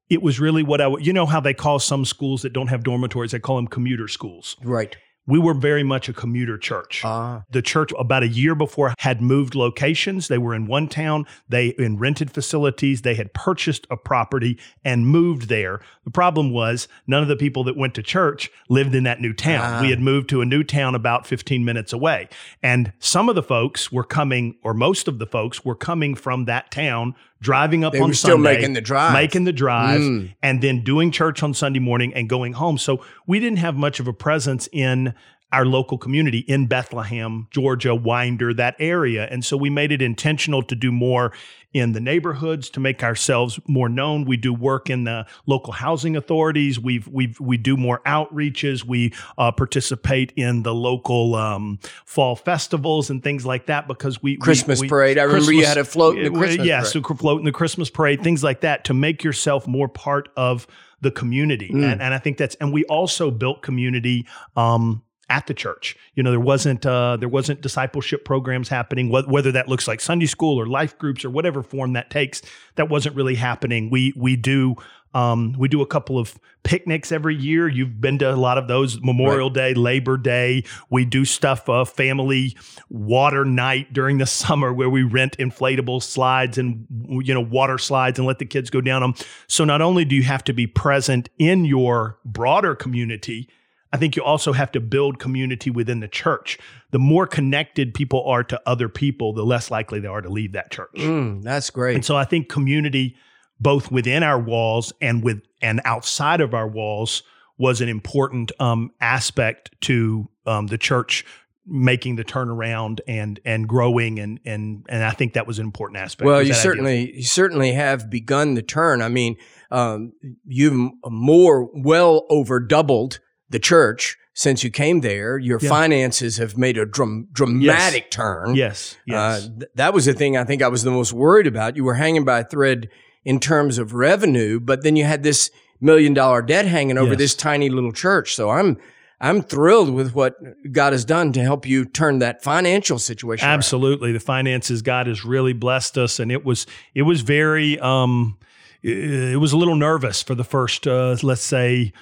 it 0.08 0.22
was 0.22 0.40
really 0.40 0.62
what 0.62 0.82
I, 0.82 0.88
you 1.00 1.14
know, 1.14 1.26
how 1.26 1.40
they 1.40 1.56
call 1.56 1.80
some 1.80 2.06
schools 2.06 2.44
that 2.44 2.54
don't 2.54 2.68
have 2.68 2.84
dormitories, 2.84 3.32
they 3.32 3.40
call 3.40 3.56
them 3.56 3.68
commuter 3.68 4.08
schools. 4.08 4.56
right. 4.64 4.96
We 5.28 5.40
were 5.40 5.54
very 5.54 5.84
much 5.84 6.08
a 6.08 6.14
commuter 6.14 6.58
church. 6.58 7.02
Ah. 7.04 7.44
The 7.50 7.62
church 7.62 7.92
about 7.98 8.24
a 8.24 8.28
year 8.28 8.54
before 8.54 8.94
had 9.00 9.22
moved 9.22 9.56
locations. 9.56 10.28
They 10.28 10.38
were 10.38 10.54
in 10.54 10.68
one 10.68 10.88
town. 10.88 11.26
They 11.50 11.70
in 11.70 11.98
rented 11.98 12.32
facilities. 12.32 13.02
They 13.02 13.16
had 13.16 13.34
purchased 13.34 13.88
a 13.90 13.98
property 13.98 14.60
and 14.84 15.08
moved 15.08 15.50
there. 15.50 15.82
The 16.04 16.12
problem 16.12 16.52
was 16.52 16.88
none 17.08 17.24
of 17.24 17.28
the 17.28 17.36
people 17.36 17.64
that 17.64 17.78
went 17.78 17.96
to 17.96 18.04
church 18.04 18.52
lived 18.70 18.94
in 18.94 19.04
that 19.04 19.22
new 19.22 19.34
town. 19.34 19.78
Ah. 19.78 19.82
We 19.82 19.90
had 19.90 20.00
moved 20.00 20.30
to 20.30 20.42
a 20.42 20.46
new 20.46 20.64
town 20.64 20.94
about 20.94 21.26
15 21.26 21.66
minutes 21.66 21.92
away. 21.92 22.30
And 22.62 22.94
some 23.00 23.28
of 23.30 23.36
the 23.36 23.44
folks 23.44 23.92
were 23.92 24.04
coming, 24.04 24.58
or 24.64 24.74
most 24.74 25.08
of 25.08 25.18
the 25.18 25.26
folks 25.26 25.66
were 25.66 25.76
coming 25.76 26.14
from 26.16 26.46
that 26.46 26.70
town, 26.70 27.16
driving 27.46 27.84
up 27.86 27.94
They 27.94 28.00
on 28.00 28.14
still 28.14 28.36
Sunday, 28.38 28.56
making 28.56 28.74
the 28.74 28.82
drive. 28.82 29.14
making 29.14 29.44
the 29.46 29.54
drive, 29.54 30.02
Mm. 30.02 30.34
and 30.42 30.62
then 30.62 30.84
doing 30.84 31.12
church 31.12 31.44
on 31.44 31.54
Sunday 31.54 31.80
morning 31.80 32.12
and 32.16 32.28
going 32.28 32.54
home. 32.54 32.78
So 32.80 33.04
we 33.28 33.40
didn't 33.40 33.60
have 33.60 33.76
much 33.78 34.00
of 34.00 34.08
a 34.08 34.14
presence 34.14 34.68
in 34.74 35.14
our 35.56 35.66
local 35.66 35.98
community 35.98 36.40
in 36.40 36.68
Bethlehem, 36.68 37.48
Georgia, 37.50 37.96
Winder, 37.96 38.54
that 38.54 38.76
area. 38.78 39.26
And 39.32 39.44
so 39.46 39.56
we 39.56 39.70
made 39.70 39.94
it 39.94 40.02
intentional 40.02 40.62
to 40.64 40.76
do 40.76 40.92
more 40.92 41.32
in 41.72 41.94
the 41.94 42.02
neighborhoods 42.02 42.70
to 42.70 42.82
make 42.82 43.04
ourselves 43.04 43.58
more 43.66 43.88
known. 43.88 44.26
We 44.26 44.36
do 44.36 44.54
work 44.54 44.90
in 44.90 45.06
the 45.06 45.26
local 45.46 45.72
housing 45.72 46.18
authorities. 46.18 46.78
We've 46.78 47.08
we've 47.08 47.40
we 47.40 47.56
do 47.56 47.78
more 47.78 48.02
outreaches. 48.06 48.84
We 48.84 49.14
uh, 49.38 49.54
participate 49.54 50.34
in 50.36 50.64
the 50.64 50.74
local 50.74 51.36
um, 51.36 51.80
fall 52.06 52.36
festivals 52.36 53.10
and 53.10 53.24
things 53.24 53.46
like 53.46 53.68
that 53.68 53.88
because 53.88 54.22
we 54.22 54.32
we- 54.32 54.38
Christmas 54.38 54.82
we- 54.82 54.90
parade. 54.90 55.18
I 55.18 55.24
remember 55.24 55.54
you 55.54 55.66
had 55.66 55.78
a 55.78 55.86
float 55.86 56.18
in 56.18 56.34
the 56.34 56.38
Christmas 56.38 56.68
yeah, 56.68 56.80
parade. 56.82 56.92
so 56.92 57.02
float 57.16 57.40
in 57.40 57.46
the 57.46 57.54
Christmas 57.54 57.90
parade, 57.90 58.24
things 58.24 58.44
like 58.44 58.60
that, 58.62 58.84
to 58.86 58.94
make 58.94 59.24
yourself 59.24 59.68
more 59.68 59.88
part 59.88 60.28
of 60.36 60.68
the 61.00 61.12
community. 61.12 61.70
Mm. 61.70 61.92
And, 61.92 62.02
and 62.02 62.14
I 62.14 62.20
think 62.20 62.38
that's 62.38 62.56
and 62.56 62.74
we 62.74 62.84
also 62.86 63.32
built 63.32 63.62
community 63.62 64.28
um, 64.56 65.02
at 65.30 65.48
the 65.48 65.54
church. 65.54 65.96
You 66.14 66.24
know, 66.24 66.32
there 66.32 66.40
wasn't 66.40 66.86
uh, 66.86 67.18
there 67.18 67.30
wasn't 67.30 67.62
discipleship 67.62 68.26
programs 68.26 68.70
happening, 68.70 69.10
wh- 69.10 69.28
whether 69.28 69.52
that 69.52 69.68
looks 69.68 69.88
like 69.88 70.00
Sunday 70.00 70.28
school 70.28 70.60
or 70.60 70.66
life 70.66 70.98
groups 70.98 71.26
or 71.26 71.30
whatever 71.30 71.64
form 71.64 71.94
that 71.94 72.10
takes. 72.10 72.42
That 72.76 72.90
wasn't 72.90 73.16
really 73.16 73.36
happening. 73.36 73.90
We 73.90 74.14
we 74.16 74.36
do. 74.36 74.76
Um, 75.14 75.56
we 75.58 75.70
do 75.70 75.82
a 75.82 75.86
couple 75.86 76.20
of 76.20 76.38
picnics 76.64 77.10
every 77.10 77.38
year. 77.38 77.70
You've 77.70 78.02
been 78.02 78.18
to 78.18 78.34
a 78.34 78.36
lot 78.36 78.58
of 78.58 78.68
those 78.68 79.02
Memorial 79.02 79.50
Day, 79.50 79.74
Labor 79.74 80.18
Day. 80.18 80.66
We 80.90 81.06
do 81.06 81.24
stuff, 81.24 81.70
uh, 81.70 81.86
family 81.86 82.58
water 82.90 83.46
night 83.46 83.94
during 83.94 84.18
the 84.18 84.26
summer 84.26 84.74
where 84.74 84.90
we 84.90 85.04
rent 85.04 85.38
inflatable 85.38 86.04
slides 86.04 86.58
and, 86.58 86.86
you 87.24 87.34
know, 87.34 87.40
water 87.40 87.78
slides 87.78 88.20
and 88.20 88.28
let 88.28 88.40
the 88.40 88.46
kids 88.46 88.70
go 88.70 88.82
down 88.82 89.04
them. 89.04 89.14
So 89.48 89.64
not 89.64 89.82
only 89.82 90.04
do 90.04 90.18
you 90.18 90.24
have 90.24 90.44
to 90.44 90.54
be 90.54 90.68
present 90.68 91.30
in 91.40 91.64
your 91.64 92.20
broader 92.26 92.76
community, 92.76 93.48
I 93.96 93.98
think 93.98 94.18
you 94.18 94.24
also 94.26 94.52
have 94.52 94.74
to 94.74 94.82
build 94.82 95.20
community 95.20 95.70
within 95.70 96.02
the 96.02 96.10
church. 96.10 96.60
The 96.92 97.00
more 97.00 97.26
connected 97.26 97.94
people 97.94 98.26
are 98.26 98.44
to 98.44 98.62
other 98.66 98.90
people, 98.90 99.32
the 99.32 99.46
less 99.46 99.72
likely 99.72 100.02
they 100.02 100.10
are 100.10 100.20
to 100.20 100.28
leave 100.28 100.52
that 100.52 100.70
church. 100.70 100.92
Mm, 100.96 101.44
that's 101.44 101.70
great. 101.70 101.96
And 101.96 102.04
so 102.04 102.18
I 102.18 102.26
think 102.26 102.50
community, 102.50 103.16
both 103.58 103.94
within 103.94 104.22
our 104.22 104.38
walls 104.38 104.92
and 105.00 105.24
with 105.24 105.42
and 105.62 105.80
outside 105.86 106.42
of 106.42 106.54
our 106.54 106.68
walls, 106.68 107.24
was 107.58 107.80
an 107.80 107.88
important 107.88 108.52
um, 108.60 108.92
aspect 109.00 109.72
to 109.82 110.28
um, 110.46 110.68
the 110.68 110.78
church 110.78 111.24
making 111.66 112.18
the 112.18 112.26
turnaround 112.26 113.00
and 113.08 113.40
and 113.46 113.66
growing 113.66 114.20
and 114.20 114.42
and 114.44 114.86
and 114.90 115.06
I 115.06 115.12
think 115.12 115.36
that 115.36 115.48
was 115.48 115.58
an 115.58 115.66
important 115.66 116.00
aspect. 116.00 116.26
Well, 116.26 116.44
you 116.44 116.54
certainly 116.54 117.16
you 117.16 117.24
certainly 117.24 117.72
have 117.72 118.10
begun 118.10 118.56
the 118.56 118.62
turn. 118.62 119.02
I 119.02 119.08
mean, 119.08 119.38
um, 119.72 120.12
you've 120.46 120.92
more 121.10 121.70
well 121.74 122.26
over 122.30 122.60
doubled 122.60 123.20
the 123.56 123.60
church 123.60 124.18
since 124.34 124.64
you 124.64 124.70
came 124.70 125.02
there. 125.02 125.38
Your 125.38 125.60
yeah. 125.62 125.70
finances 125.70 126.38
have 126.38 126.58
made 126.58 126.78
a 126.78 126.86
dram- 126.86 127.28
dramatic 127.32 128.04
yes. 128.04 128.12
turn. 128.12 128.56
Yes, 128.56 128.98
yes. 129.06 129.18
Uh, 129.18 129.50
th- 129.60 129.72
that 129.76 129.94
was 129.94 130.06
the 130.06 130.14
thing 130.14 130.38
I 130.38 130.44
think 130.44 130.62
I 130.62 130.68
was 130.68 130.84
the 130.84 130.92
most 130.92 131.14
worried 131.14 131.48
about. 131.48 131.76
You 131.76 131.86
were 131.86 131.96
hanging 131.96 132.26
by 132.26 132.40
a 132.40 132.44
thread 132.44 132.90
in 133.24 133.40
terms 133.40 133.78
of 133.78 133.94
revenue, 133.94 134.60
but 134.60 134.84
then 134.84 134.96
you 134.96 135.06
had 135.06 135.24
this 135.24 135.50
million 135.80 136.14
dollar 136.14 136.42
debt 136.42 136.66
hanging 136.66 136.98
over 136.98 137.12
yes. 137.12 137.18
this 137.18 137.36
tiny 137.36 137.70
little 137.70 137.94
church. 137.94 138.36
So 138.36 138.50
I'm 138.50 138.78
I'm 139.22 139.42
thrilled 139.42 139.94
with 139.94 140.14
what 140.14 140.36
God 140.72 140.92
has 140.92 141.06
done 141.06 141.32
to 141.34 141.42
help 141.42 141.66
you 141.66 141.86
turn 141.86 142.20
that 142.20 142.44
financial 142.44 143.00
situation. 143.00 143.48
Absolutely, 143.48 144.10
around. 144.10 144.16
the 144.16 144.20
finances 144.20 144.82
God 144.82 145.08
has 145.08 145.24
really 145.24 145.54
blessed 145.54 145.98
us, 145.98 146.20
and 146.20 146.30
it 146.30 146.44
was 146.44 146.68
it 146.94 147.04
was 147.04 147.22
very 147.22 147.80
um, 147.80 148.38
it 148.84 149.40
was 149.40 149.54
a 149.54 149.58
little 149.58 149.76
nervous 149.76 150.22
for 150.22 150.36
the 150.36 150.44
first 150.44 150.86
uh, 150.86 151.16
let's 151.24 151.42
say 151.42 151.94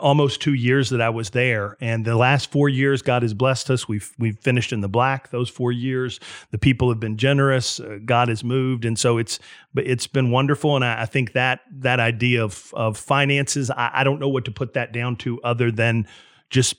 almost 0.00 0.40
two 0.40 0.54
years 0.54 0.90
that 0.90 1.00
I 1.00 1.10
was 1.10 1.30
there, 1.30 1.76
and 1.80 2.04
the 2.04 2.16
last 2.16 2.50
four 2.50 2.68
years 2.68 3.02
God 3.02 3.22
has 3.22 3.34
blessed 3.34 3.70
us. 3.70 3.86
We've 3.86 4.10
we've 4.18 4.38
finished 4.38 4.72
in 4.72 4.80
the 4.80 4.88
black 4.88 5.30
those 5.30 5.50
four 5.50 5.72
years. 5.72 6.20
The 6.50 6.58
people 6.58 6.88
have 6.88 7.00
been 7.00 7.16
generous. 7.16 7.78
Uh, 7.78 7.98
God 8.04 8.28
has 8.28 8.42
moved, 8.42 8.84
and 8.84 8.98
so 8.98 9.18
it's 9.18 9.38
but 9.74 9.86
it's 9.86 10.06
been 10.06 10.30
wonderful. 10.30 10.74
And 10.74 10.84
I, 10.84 11.02
I 11.02 11.06
think 11.06 11.32
that 11.32 11.60
that 11.70 12.00
idea 12.00 12.42
of 12.42 12.72
of 12.74 12.96
finances, 12.96 13.70
I, 13.70 13.90
I 13.92 14.04
don't 14.04 14.20
know 14.20 14.28
what 14.28 14.46
to 14.46 14.50
put 14.50 14.72
that 14.74 14.92
down 14.92 15.16
to 15.16 15.40
other 15.42 15.70
than 15.70 16.06
just 16.50 16.76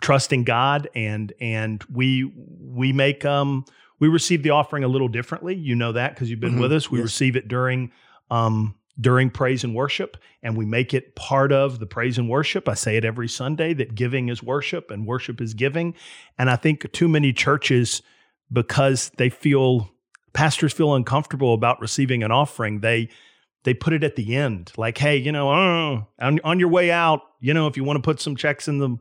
trusting 0.00 0.44
God 0.44 0.88
and 0.94 1.32
and 1.40 1.82
we 1.92 2.32
we 2.36 2.92
make 2.92 3.24
um 3.24 3.64
we 3.98 4.08
receive 4.08 4.42
the 4.42 4.50
offering 4.50 4.84
a 4.84 4.88
little 4.88 5.08
differently. 5.08 5.54
You 5.54 5.74
know 5.74 5.92
that 5.92 6.14
because 6.14 6.30
you've 6.30 6.40
been 6.40 6.52
mm-hmm. 6.52 6.60
with 6.60 6.72
us. 6.72 6.90
We 6.90 6.98
yes. 6.98 7.04
receive 7.04 7.36
it 7.36 7.48
during 7.48 7.92
um 8.30 8.74
during 9.00 9.30
praise 9.30 9.64
and 9.64 9.74
worship 9.74 10.16
and 10.42 10.56
we 10.56 10.66
make 10.66 10.92
it 10.92 11.16
part 11.16 11.52
of 11.52 11.78
the 11.78 11.86
praise 11.86 12.18
and 12.18 12.28
worship. 12.28 12.68
I 12.68 12.74
say 12.74 12.96
it 12.96 13.04
every 13.04 13.28
Sunday 13.28 13.72
that 13.74 13.94
giving 13.94 14.28
is 14.28 14.42
worship 14.42 14.90
and 14.90 15.06
worship 15.06 15.40
is 15.40 15.54
giving. 15.54 15.94
And 16.38 16.50
I 16.50 16.56
think 16.56 16.90
too 16.92 17.08
many 17.08 17.32
churches 17.32 18.02
because 18.52 19.10
they 19.16 19.30
feel 19.30 19.90
pastors 20.34 20.72
feel 20.72 20.94
uncomfortable 20.94 21.54
about 21.54 21.80
receiving 21.80 22.22
an 22.22 22.30
offering, 22.30 22.80
they 22.80 23.08
they 23.64 23.74
put 23.74 23.92
it 23.92 24.02
at 24.02 24.16
the 24.16 24.34
end 24.34 24.72
like 24.76 24.98
hey 24.98 25.16
you 25.16 25.32
know 25.32 25.50
uh, 25.50 26.02
on, 26.20 26.40
on 26.44 26.58
your 26.58 26.68
way 26.68 26.90
out 26.90 27.20
you 27.40 27.54
know 27.54 27.66
if 27.66 27.76
you 27.76 27.84
want 27.84 27.96
to 27.96 28.02
put 28.02 28.20
some 28.20 28.36
checks 28.36 28.68
in 28.68 28.78
the 28.78 28.96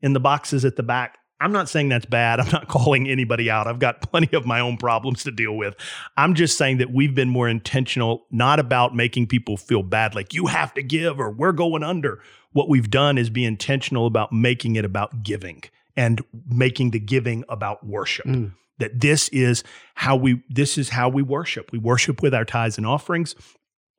in 0.00 0.12
the 0.12 0.20
boxes 0.20 0.64
at 0.64 0.76
the 0.76 0.82
back 0.82 1.18
i'm 1.40 1.52
not 1.52 1.68
saying 1.68 1.88
that's 1.88 2.06
bad. 2.06 2.40
I'm 2.40 2.50
not 2.50 2.68
calling 2.76 3.08
anybody 3.08 3.50
out. 3.50 3.66
I've 3.66 3.78
got 3.78 4.00
plenty 4.00 4.34
of 4.36 4.46
my 4.46 4.60
own 4.60 4.76
problems 4.76 5.22
to 5.24 5.30
deal 5.30 5.56
with. 5.56 5.74
I'm 6.16 6.34
just 6.34 6.56
saying 6.56 6.78
that 6.78 6.92
we've 6.92 7.14
been 7.14 7.28
more 7.28 7.48
intentional 7.48 8.26
not 8.30 8.58
about 8.58 8.94
making 8.94 9.26
people 9.26 9.56
feel 9.56 9.82
bad 9.82 10.14
like 10.14 10.34
you 10.34 10.46
have 10.46 10.74
to 10.74 10.82
give 10.82 11.20
or 11.20 11.30
we're 11.30 11.52
going 11.52 11.82
under. 11.82 12.20
What 12.52 12.68
we've 12.68 12.90
done 12.90 13.18
is 13.18 13.28
be 13.28 13.44
intentional 13.44 14.06
about 14.06 14.32
making 14.32 14.76
it 14.76 14.84
about 14.84 15.22
giving 15.22 15.62
and 15.96 16.22
making 16.48 16.90
the 16.90 17.00
giving 17.00 17.44
about 17.48 17.84
worship. 17.84 18.26
Mm. 18.26 18.52
that 18.78 19.00
this 19.00 19.28
is 19.30 19.64
how 19.94 20.16
we 20.16 20.42
this 20.48 20.78
is 20.78 20.90
how 20.90 21.08
we 21.08 21.22
worship. 21.22 21.72
We 21.72 21.78
worship 21.78 22.22
with 22.22 22.34
our 22.34 22.44
tithes 22.44 22.78
and 22.78 22.86
offerings 22.86 23.34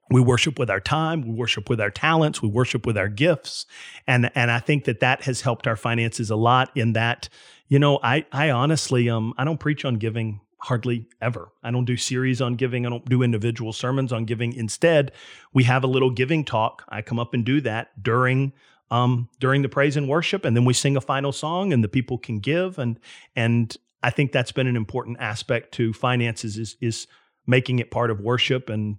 we 0.10 0.22
worship 0.22 0.58
with 0.60 0.70
our 0.70 0.80
time 0.80 1.22
we 1.22 1.34
worship 1.34 1.70
with 1.70 1.80
our 1.80 1.92
talents 1.92 2.42
we 2.42 2.50
worship 2.50 2.86
with 2.86 2.98
our 2.98 3.10
gifts. 3.10 3.66
And 4.06 4.32
and 4.36 4.52
i 4.52 4.60
think 4.60 4.86
that 4.86 5.00
that 5.00 5.24
has 5.24 5.42
helped 5.42 5.68
our 5.68 5.76
finances 5.76 6.30
a 6.30 6.36
lot 6.36 6.72
in 6.76 6.94
that 6.94 7.30
you 7.68 7.80
know 7.80 8.00
i 8.04 8.26
i 8.32 8.50
honestly 8.50 9.10
um 9.10 9.34
i 9.38 9.44
don't 9.44 9.60
preach 9.60 9.86
on 9.86 9.96
giving 9.96 10.42
hardly 10.60 11.06
ever. 11.22 11.50
I 11.62 11.70
don't 11.70 11.86
do 11.86 11.96
series 11.96 12.42
on 12.42 12.56
giving. 12.56 12.86
I 12.86 12.90
don't 12.90 13.06
do 13.06 13.22
individual 13.22 13.72
sermons 13.74 14.12
on 14.12 14.26
giving. 14.26 14.54
Instead 14.54 15.12
we 15.54 15.64
have 15.66 15.84
a 15.84 15.88
little 15.88 16.10
giving 16.10 16.44
talk. 16.44 16.84
I 16.90 17.02
come 17.02 17.20
up 17.20 17.34
and 17.34 17.46
do 17.46 17.62
that 17.62 18.02
during 18.02 18.54
um 18.90 19.30
during 19.40 19.62
the 19.62 19.70
praise 19.70 19.98
and 19.98 20.08
worship 20.08 20.46
and 20.46 20.56
then 20.56 20.66
we 20.66 20.74
sing 20.74 20.98
a 20.98 21.02
final 21.02 21.32
song 21.32 21.74
and 21.74 21.84
the 21.84 21.90
people 21.90 22.18
can 22.18 22.40
give. 22.40 22.80
And 22.80 23.00
and 23.36 23.76
i 24.04 24.10
think 24.10 24.32
that's 24.32 24.52
been 24.52 24.68
an 24.68 24.76
important 24.76 25.18
aspect 25.20 25.74
to 25.74 25.94
finances 25.94 26.58
is 26.58 26.78
is 26.82 27.08
making 27.46 27.80
it 27.80 27.92
part 27.92 28.12
of 28.12 28.20
worship 28.20 28.70
and 28.70 28.98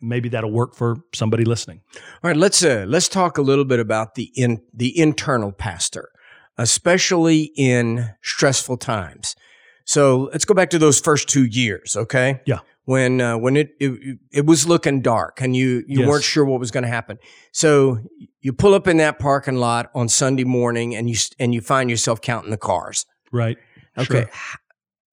maybe 0.00 0.28
that'll 0.28 0.50
work 0.50 0.74
for 0.74 0.96
somebody 1.14 1.44
listening. 1.44 1.80
All 1.94 2.30
right, 2.30 2.36
let's 2.36 2.62
uh, 2.62 2.84
let's 2.88 3.08
talk 3.08 3.38
a 3.38 3.42
little 3.42 3.64
bit 3.64 3.80
about 3.80 4.14
the 4.14 4.30
in 4.34 4.62
the 4.72 4.98
internal 4.98 5.52
pastor, 5.52 6.10
especially 6.56 7.52
in 7.56 8.10
stressful 8.22 8.76
times. 8.78 9.36
So 9.84 10.28
let's 10.32 10.44
go 10.44 10.52
back 10.52 10.70
to 10.70 10.78
those 10.78 11.00
first 11.00 11.28
two 11.28 11.46
years, 11.46 11.96
okay? 11.96 12.42
Yeah. 12.44 12.58
When 12.84 13.20
uh, 13.20 13.38
when 13.38 13.56
it, 13.56 13.70
it, 13.80 14.18
it 14.30 14.46
was 14.46 14.66
looking 14.66 15.02
dark 15.02 15.40
and 15.40 15.56
you 15.56 15.84
you 15.86 16.00
yes. 16.00 16.08
weren't 16.08 16.24
sure 16.24 16.44
what 16.44 16.60
was 16.60 16.70
going 16.70 16.84
to 16.84 16.90
happen, 16.90 17.18
so 17.52 17.98
you 18.40 18.52
pull 18.52 18.72
up 18.74 18.86
in 18.86 18.96
that 18.96 19.18
parking 19.18 19.56
lot 19.56 19.90
on 19.94 20.08
Sunday 20.08 20.44
morning 20.44 20.94
and 20.94 21.08
you 21.10 21.16
and 21.38 21.54
you 21.54 21.60
find 21.60 21.90
yourself 21.90 22.20
counting 22.20 22.50
the 22.50 22.56
cars. 22.56 23.04
Right. 23.30 23.58
Okay. 23.98 24.22
Sure. 24.22 24.30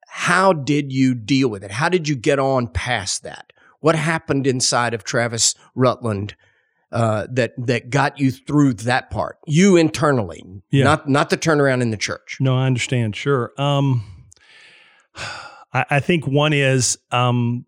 How 0.08 0.54
did 0.54 0.93
you 0.93 1.15
deal 1.15 1.49
with 1.49 1.65
it? 1.65 1.71
How 1.71 1.89
did 1.89 2.08
you 2.08 2.15
get 2.15 2.39
on 2.39 2.67
past 2.67 3.23
that? 3.23 3.51
What 3.86 3.93
happened 3.93 4.48
inside 4.48 4.95
of 4.95 5.04
Travis 5.04 5.54
Rutland 5.76 6.36
uh, 6.91 7.28
that 7.30 7.54
that 7.56 7.91
got 7.91 8.19
you 8.19 8.32
through 8.32 8.74
that 8.74 9.12
part? 9.12 9.38
You 9.45 9.78
internally, 9.78 10.43
yeah. 10.71 10.86
not 10.86 11.08
not 11.08 11.30
the 11.30 11.38
turnaround 11.38 11.84
in 11.84 11.91
the 11.91 11.98
church. 11.98 12.38
No, 12.39 12.58
I 12.58 12.65
understand. 12.65 13.15
Sure. 13.15 13.54
Um, 13.60 14.04
I, 15.71 15.86
I, 15.88 16.00
think 16.00 16.26
one 16.26 16.52
is 16.52 16.98
um, 17.12 17.67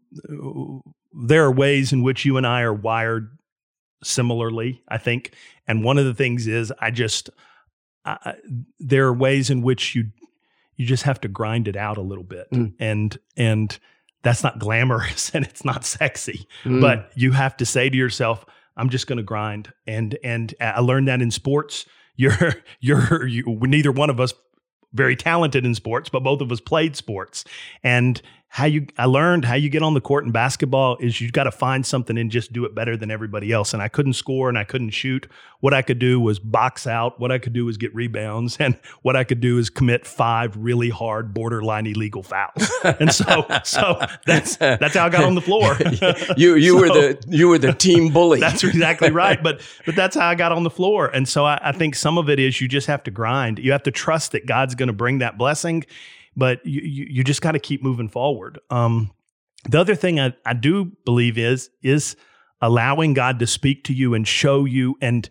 there 1.14 1.46
are 1.46 1.52
ways 1.52 1.94
in 1.94 2.02
which 2.02 2.26
you 2.26 2.38
and 2.38 2.48
I 2.48 2.62
are 2.62 2.74
wired 2.74 3.38
similarly. 4.04 4.82
I 4.88 4.98
think, 4.98 5.36
and 5.68 5.84
one 5.84 6.00
of 6.00 6.06
the 6.06 6.16
things 6.16 6.48
is 6.48 6.74
I 6.80 6.90
just 6.90 7.30
I, 8.06 8.34
there 8.80 9.06
are 9.06 9.14
ways 9.14 9.52
in 9.52 9.62
which 9.62 9.94
you 9.94 10.06
you 10.78 10.88
just 10.88 11.04
have 11.04 11.22
to 11.22 11.28
grind 11.28 11.68
it 11.68 11.76
out 11.76 11.98
a 11.98 12.02
little 12.02 12.24
bit, 12.24 12.48
mm. 12.52 12.74
and 12.80 13.16
and 13.36 13.78
that's 14.24 14.44
not 14.44 14.60
glamorous 14.60 15.30
and 15.34 15.46
it's 15.46 15.66
not 15.66 15.86
sexy. 15.86 16.48
Mm. 16.64 16.82
But 16.82 17.12
you 17.16 17.32
have 17.32 17.58
to 17.58 17.66
say 17.66 17.90
to 17.90 17.98
yourself, 17.98 18.46
I'm 18.76 18.90
just 18.90 19.08
going 19.08 19.18
to 19.18 19.24
grind. 19.24 19.74
And 19.86 20.18
and 20.24 20.54
I 20.62 20.80
learned 20.80 21.08
that 21.08 21.22
in 21.22 21.32
sports. 21.32 21.86
You're 22.20 22.56
you're 22.80 23.28
you, 23.28 23.44
neither 23.62 23.92
one 23.92 24.10
of 24.10 24.20
us 24.20 24.34
very 24.92 25.16
talented 25.16 25.68
in 25.68 25.76
sports, 25.76 26.10
but 26.10 26.24
both 26.24 26.42
of 26.42 26.52
us 26.52 26.60
played 26.60 26.96
sports. 26.96 27.46
And 27.84 28.20
how 28.50 28.66
you 28.66 28.88
I 28.98 29.06
learned 29.06 29.46
how 29.46 29.56
you 29.56 29.70
get 29.70 29.84
on 29.84 29.94
the 29.94 30.02
court 30.02 30.24
in 30.24 30.32
basketball 30.32 30.98
is 31.00 31.20
you 31.20 31.30
got 31.32 31.44
to 31.44 31.52
find 31.52 31.86
something 31.86 32.18
and 32.18 32.32
just 32.32 32.54
do 32.54 32.64
it 32.66 32.74
better 32.74 32.96
than 32.96 33.12
everybody 33.12 33.52
else. 33.52 33.74
And 33.74 33.84
I 33.84 33.90
couldn't 33.90 34.14
score 34.14 34.48
and 34.48 34.58
I 34.58 34.64
couldn't 34.64 34.92
shoot. 34.92 35.28
What 35.60 35.74
I 35.74 35.82
could 35.82 36.00
do 36.00 36.20
was 36.20 36.40
box 36.40 36.88
out. 36.88 37.20
What 37.20 37.32
I 37.32 37.40
could 37.40 37.52
do 37.52 37.66
was 37.66 37.78
get 37.78 37.94
rebounds, 37.94 38.58
and 38.60 38.80
what 39.02 39.16
I 39.16 39.24
could 39.24 39.42
do 39.42 39.58
is 39.58 39.70
commit 39.70 40.06
five 40.08 40.56
really 40.56 40.90
hard, 40.90 41.34
borderline 41.34 41.88
illegal 41.88 42.24
fouls. 42.24 42.72
and 43.00 43.14
so, 43.14 43.46
so 43.64 44.00
that's 44.26 44.56
that's 44.58 44.96
how 44.96 45.06
I 45.06 45.10
got 45.10 45.24
on 45.24 45.36
the 45.36 45.42
floor. 45.42 45.78
you 46.38 46.56
you 46.56 46.74
so, 46.74 46.80
were 46.80 46.88
the 46.88 47.24
you 47.28 47.50
were 47.50 47.58
the 47.58 47.74
team 47.74 48.14
bully. 48.14 48.40
That's 48.40 48.64
exactly 48.64 49.12
right. 49.12 49.42
But 49.42 49.62
but 49.86 49.96
that's 49.96 50.16
how 50.16 50.28
I 50.28 50.36
got 50.36 50.52
on 50.52 50.64
the 50.64 50.70
floor. 50.70 51.08
And 51.08 51.28
so 51.28 51.46
I, 51.46 51.60
I 51.62 51.72
think 51.74 51.96
some 51.96 52.18
of 52.18 52.30
it 52.30 52.40
is 52.40 52.62
you 52.62 52.68
just 52.68 52.88
have 52.88 53.04
to 53.04 53.12
grind. 53.12 53.60
You 53.60 53.72
have 53.74 53.84
to 53.84 53.92
trust 53.92 54.32
that 54.32 54.46
God's 54.46 54.74
going 54.74 54.88
to 54.88 54.94
bring 54.94 55.20
that 55.20 55.38
blessing 55.38 55.84
but 56.38 56.66
you, 56.66 56.82
you 57.10 57.24
just 57.24 57.42
got 57.42 57.54
to 57.54 57.60
keep 57.60 57.84
moving 57.84 58.08
forward. 58.08 58.60
Um, 58.70 59.12
the 59.68 59.80
other 59.80 59.96
thing 59.96 60.20
I, 60.20 60.34
I 60.46 60.54
do 60.54 60.92
believe 61.04 61.38
is 61.38 61.70
is 61.82 62.16
allowing 62.62 63.14
God 63.14 63.40
to 63.40 63.48
speak 63.48 63.84
to 63.86 63.94
you 63.94 64.14
and 64.14 64.28
show 64.28 64.64
you 64.64 64.96
and 65.02 65.28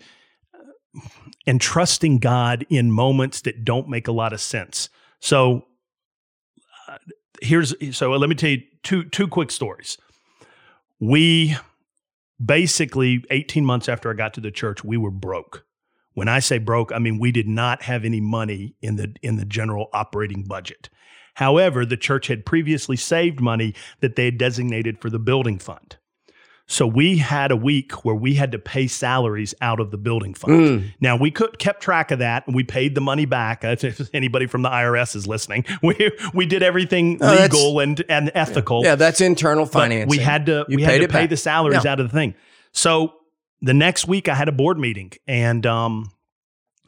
and 1.46 1.60
trusting 1.60 2.18
God 2.18 2.66
in 2.68 2.90
moments 2.90 3.42
that 3.42 3.64
don't 3.64 3.88
make 3.88 4.08
a 4.08 4.12
lot 4.12 4.32
of 4.32 4.40
sense. 4.40 4.88
So 5.20 5.66
uh, 6.88 6.98
here's 7.40 7.74
so 7.96 8.10
let 8.10 8.28
me 8.28 8.34
tell 8.34 8.50
you 8.50 8.62
two 8.82 9.04
two 9.04 9.28
quick 9.28 9.50
stories. 9.50 9.96
We 10.98 11.56
basically 12.44 13.24
18 13.30 13.64
months 13.64 13.88
after 13.88 14.10
I 14.10 14.14
got 14.14 14.34
to 14.34 14.40
the 14.40 14.50
church, 14.50 14.82
we 14.84 14.96
were 14.96 15.10
broke. 15.10 15.65
When 16.16 16.28
I 16.28 16.40
say 16.40 16.56
broke, 16.58 16.90
I 16.92 16.98
mean 16.98 17.18
we 17.18 17.30
did 17.30 17.46
not 17.46 17.82
have 17.82 18.04
any 18.04 18.20
money 18.20 18.74
in 18.82 18.96
the 18.96 19.14
in 19.22 19.36
the 19.36 19.44
general 19.44 19.88
operating 19.92 20.42
budget. 20.42 20.88
However, 21.34 21.84
the 21.84 21.98
church 21.98 22.28
had 22.28 22.46
previously 22.46 22.96
saved 22.96 23.40
money 23.40 23.74
that 24.00 24.16
they 24.16 24.24
had 24.24 24.38
designated 24.38 24.98
for 25.00 25.10
the 25.10 25.18
building 25.18 25.58
fund. 25.58 25.96
So 26.68 26.84
we 26.86 27.18
had 27.18 27.52
a 27.52 27.56
week 27.56 28.04
where 28.04 28.14
we 28.14 28.34
had 28.34 28.50
to 28.52 28.58
pay 28.58 28.88
salaries 28.88 29.54
out 29.60 29.78
of 29.78 29.92
the 29.92 29.98
building 29.98 30.34
fund. 30.34 30.52
Mm. 30.52 30.84
Now 31.00 31.16
we 31.16 31.30
could 31.30 31.58
kept 31.60 31.80
track 31.82 32.10
of 32.10 32.18
that, 32.20 32.44
and 32.46 32.56
we 32.56 32.64
paid 32.64 32.94
the 32.96 33.00
money 33.00 33.24
back. 33.26 33.62
If 33.62 34.08
anybody 34.14 34.46
from 34.46 34.62
the 34.62 34.70
IRS 34.70 35.14
is 35.14 35.26
listening, 35.28 35.64
we 35.82 36.10
we 36.34 36.46
did 36.46 36.62
everything 36.64 37.18
Oh, 37.20 37.30
legal 37.40 37.78
and 37.80 38.02
and 38.08 38.32
ethical. 38.34 38.82
Yeah, 38.82 38.94
that's 38.96 39.20
internal 39.20 39.66
but 39.66 39.72
financing. 39.74 40.08
we 40.08 40.18
had 40.18 40.46
to 40.46 40.64
You 40.68 40.76
we 40.76 40.82
had 40.82 41.02
to 41.02 41.08
pay 41.08 41.20
back. 41.24 41.30
the 41.30 41.36
salaries 41.36 41.84
Yeah. 41.84 41.92
out 41.92 42.00
of 42.00 42.10
the 42.10 42.14
thing. 42.18 42.34
So 42.72 43.12
the 43.66 43.74
next 43.74 44.06
week 44.06 44.28
I 44.28 44.34
had 44.34 44.48
a 44.48 44.52
board 44.52 44.78
meeting, 44.78 45.12
and 45.26 45.66
um, 45.66 46.12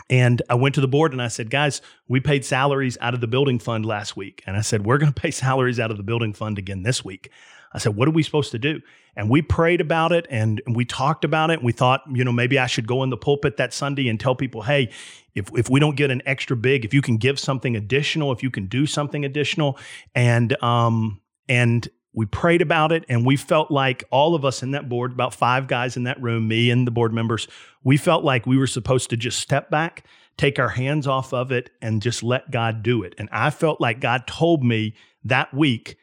and 0.08 0.40
I 0.48 0.54
went 0.54 0.74
to 0.76 0.80
the 0.80 0.88
board 0.88 1.12
and 1.12 1.20
I 1.20 1.28
said, 1.28 1.50
guys, 1.50 1.82
we 2.08 2.20
paid 2.20 2.44
salaries 2.44 2.96
out 3.00 3.14
of 3.14 3.20
the 3.20 3.26
building 3.26 3.58
fund 3.58 3.84
last 3.84 4.16
week, 4.16 4.42
and 4.46 4.56
I 4.56 4.62
said 4.62 4.86
we're 4.86 4.98
going 4.98 5.12
to 5.14 5.20
pay 5.20 5.30
salaries 5.30 5.80
out 5.80 5.90
of 5.90 5.96
the 5.96 6.02
building 6.02 6.32
fund 6.32 6.58
again 6.58 6.82
this 6.82 7.04
week. 7.04 7.30
I 7.72 7.78
said, 7.78 7.96
what 7.96 8.08
are 8.08 8.12
we 8.12 8.22
supposed 8.22 8.52
to 8.52 8.58
do? 8.58 8.80
And 9.14 9.28
we 9.28 9.42
prayed 9.42 9.80
about 9.80 10.12
it 10.12 10.26
and 10.30 10.62
we 10.66 10.84
talked 10.84 11.24
about 11.24 11.50
it. 11.50 11.58
And 11.58 11.64
we 11.64 11.72
thought, 11.72 12.02
you 12.10 12.24
know, 12.24 12.32
maybe 12.32 12.58
I 12.58 12.66
should 12.66 12.86
go 12.86 13.02
in 13.02 13.10
the 13.10 13.16
pulpit 13.16 13.58
that 13.58 13.74
Sunday 13.74 14.08
and 14.08 14.18
tell 14.18 14.34
people, 14.34 14.62
hey, 14.62 14.90
if, 15.34 15.50
if 15.54 15.68
we 15.68 15.78
don't 15.78 15.96
get 15.96 16.10
an 16.10 16.22
extra 16.24 16.56
big, 16.56 16.84
if 16.84 16.94
you 16.94 17.02
can 17.02 17.18
give 17.18 17.38
something 17.38 17.76
additional, 17.76 18.32
if 18.32 18.42
you 18.42 18.50
can 18.50 18.66
do 18.66 18.86
something 18.86 19.24
additional. 19.24 19.78
And 20.14 20.60
um, 20.62 21.20
and 21.48 21.88
we 22.18 22.26
prayed 22.26 22.60
about 22.62 22.90
it 22.90 23.04
and 23.08 23.24
we 23.24 23.36
felt 23.36 23.70
like 23.70 24.02
all 24.10 24.34
of 24.34 24.44
us 24.44 24.60
in 24.60 24.72
that 24.72 24.88
board, 24.88 25.12
about 25.12 25.32
five 25.32 25.68
guys 25.68 25.96
in 25.96 26.02
that 26.02 26.20
room, 26.20 26.48
me 26.48 26.68
and 26.68 26.84
the 26.84 26.90
board 26.90 27.12
members, 27.12 27.46
we 27.84 27.96
felt 27.96 28.24
like 28.24 28.44
we 28.44 28.58
were 28.58 28.66
supposed 28.66 29.08
to 29.10 29.16
just 29.16 29.38
step 29.38 29.70
back, 29.70 30.04
take 30.36 30.58
our 30.58 30.70
hands 30.70 31.06
off 31.06 31.32
of 31.32 31.52
it, 31.52 31.70
and 31.80 32.02
just 32.02 32.24
let 32.24 32.50
God 32.50 32.82
do 32.82 33.04
it. 33.04 33.14
And 33.18 33.28
I 33.30 33.50
felt 33.50 33.80
like 33.80 34.00
God 34.00 34.26
told 34.26 34.64
me 34.64 34.94
that 35.22 35.54
week 35.54 35.96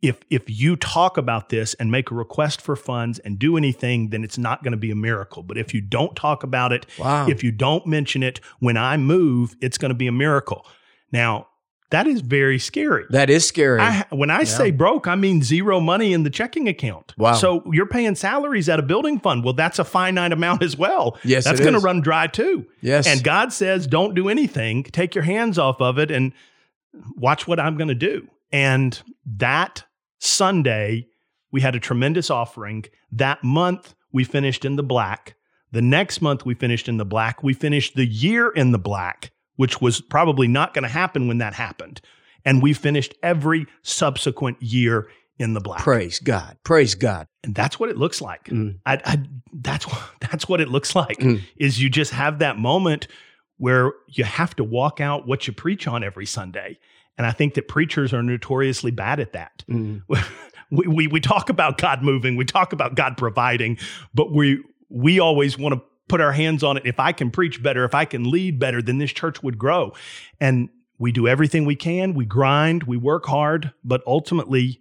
if 0.00 0.20
if 0.30 0.44
you 0.48 0.74
talk 0.76 1.18
about 1.18 1.50
this 1.50 1.74
and 1.74 1.90
make 1.90 2.10
a 2.10 2.14
request 2.14 2.62
for 2.62 2.74
funds 2.74 3.18
and 3.18 3.38
do 3.38 3.56
anything 3.56 4.10
then 4.10 4.22
it's 4.24 4.38
not 4.38 4.62
going 4.62 4.70
to 4.70 4.76
be 4.78 4.92
a 4.92 4.94
miracle 4.94 5.42
but 5.42 5.58
if 5.58 5.74
you 5.74 5.80
don't 5.80 6.14
talk 6.14 6.44
about 6.44 6.70
it 6.72 6.86
Wow. 6.98 7.26
if 7.28 7.42
you 7.42 7.50
don't 7.50 7.84
mention 7.84 8.22
it 8.22 8.38
when 8.60 8.76
i 8.76 8.96
move 8.96 9.56
it's 9.60 9.76
going 9.76 9.88
to 9.88 9.96
be 9.96 10.06
a 10.06 10.12
miracle 10.12 10.64
now 11.10 11.47
that 11.90 12.06
is 12.06 12.20
very 12.20 12.58
scary 12.58 13.04
that 13.10 13.30
is 13.30 13.46
scary. 13.46 13.80
I, 13.80 14.04
when 14.10 14.30
I 14.30 14.44
say 14.44 14.70
broke, 14.70 15.06
I 15.06 15.14
mean 15.14 15.42
zero 15.42 15.80
money 15.80 16.12
in 16.12 16.22
the 16.22 16.30
checking 16.30 16.68
account. 16.68 17.14
Wow. 17.16 17.32
So 17.34 17.62
you're 17.72 17.86
paying 17.86 18.14
salaries 18.14 18.68
at 18.68 18.78
a 18.78 18.82
building 18.82 19.18
fund. 19.20 19.42
Well, 19.44 19.54
that's 19.54 19.78
a 19.78 19.84
finite 19.84 20.32
amount 20.32 20.62
as 20.62 20.76
well. 20.76 21.16
Yes, 21.24 21.44
That's 21.44 21.60
going 21.60 21.74
to 21.74 21.80
run 21.80 22.00
dry 22.00 22.26
too. 22.26 22.66
yes. 22.80 23.06
And 23.06 23.24
God 23.24 23.52
says, 23.52 23.86
don't 23.86 24.14
do 24.14 24.28
anything. 24.28 24.84
Take 24.84 25.14
your 25.14 25.24
hands 25.24 25.58
off 25.58 25.80
of 25.80 25.98
it 25.98 26.10
and 26.10 26.32
watch 27.16 27.46
what 27.46 27.58
I'm 27.60 27.76
going 27.76 27.88
to 27.88 27.94
do. 27.94 28.28
And 28.52 29.00
that 29.36 29.84
Sunday, 30.18 31.06
we 31.52 31.60
had 31.60 31.74
a 31.74 31.80
tremendous 31.80 32.30
offering. 32.30 32.84
That 33.12 33.42
month, 33.42 33.94
we 34.12 34.24
finished 34.24 34.64
in 34.64 34.76
the 34.76 34.82
black. 34.82 35.36
The 35.70 35.82
next 35.82 36.20
month, 36.22 36.44
we 36.46 36.54
finished 36.54 36.88
in 36.88 36.96
the 36.96 37.04
black. 37.04 37.42
We 37.42 37.52
finished 37.54 37.94
the 37.94 38.06
year 38.06 38.48
in 38.50 38.72
the 38.72 38.78
black, 38.78 39.32
which 39.58 39.80
was 39.80 40.00
probably 40.00 40.46
not 40.46 40.72
going 40.72 40.84
to 40.84 40.88
happen 40.88 41.26
when 41.26 41.38
that 41.38 41.52
happened. 41.52 42.00
And 42.44 42.62
we 42.62 42.72
finished 42.72 43.12
every 43.24 43.66
subsequent 43.82 44.62
year 44.62 45.08
in 45.36 45.52
the 45.52 45.60
black. 45.60 45.80
Praise 45.80 46.20
God. 46.20 46.56
Praise 46.62 46.94
God. 46.94 47.26
And 47.42 47.56
that's 47.56 47.78
what 47.78 47.90
it 47.90 47.96
looks 47.96 48.20
like. 48.20 48.44
Mm. 48.44 48.78
I, 48.86 49.00
I, 49.04 49.18
that's 49.52 49.84
that's 50.20 50.48
what 50.48 50.60
it 50.60 50.68
looks 50.68 50.94
like. 50.94 51.18
Mm. 51.18 51.42
Is 51.56 51.82
you 51.82 51.90
just 51.90 52.12
have 52.12 52.38
that 52.38 52.56
moment 52.56 53.08
where 53.56 53.92
you 54.06 54.22
have 54.22 54.54
to 54.56 54.64
walk 54.64 55.00
out 55.00 55.26
what 55.26 55.48
you 55.48 55.52
preach 55.52 55.88
on 55.88 56.04
every 56.04 56.26
Sunday. 56.26 56.78
And 57.16 57.26
I 57.26 57.32
think 57.32 57.54
that 57.54 57.66
preachers 57.66 58.14
are 58.14 58.22
notoriously 58.22 58.92
bad 58.92 59.18
at 59.18 59.32
that. 59.32 59.64
Mm. 59.68 60.02
We, 60.70 60.86
we 60.86 61.06
we 61.06 61.18
talk 61.18 61.48
about 61.48 61.78
God 61.78 62.02
moving, 62.02 62.36
we 62.36 62.44
talk 62.44 62.74
about 62.74 62.94
God 62.94 63.16
providing, 63.16 63.78
but 64.12 64.32
we 64.32 64.62
we 64.90 65.18
always 65.18 65.56
want 65.56 65.74
to 65.74 65.80
put 66.08 66.20
our 66.20 66.32
hands 66.32 66.62
on 66.64 66.76
it. 66.76 66.84
If 66.86 66.98
I 66.98 67.12
can 67.12 67.30
preach 67.30 67.62
better, 67.62 67.84
if 67.84 67.94
I 67.94 68.04
can 68.04 68.30
lead 68.30 68.58
better, 68.58 68.82
then 68.82 68.98
this 68.98 69.12
church 69.12 69.42
would 69.42 69.58
grow. 69.58 69.92
And 70.40 70.68
we 70.98 71.12
do 71.12 71.28
everything 71.28 71.64
we 71.64 71.76
can. 71.76 72.14
We 72.14 72.24
grind, 72.24 72.84
we 72.84 72.96
work 72.96 73.26
hard, 73.26 73.72
but 73.84 74.02
ultimately, 74.06 74.80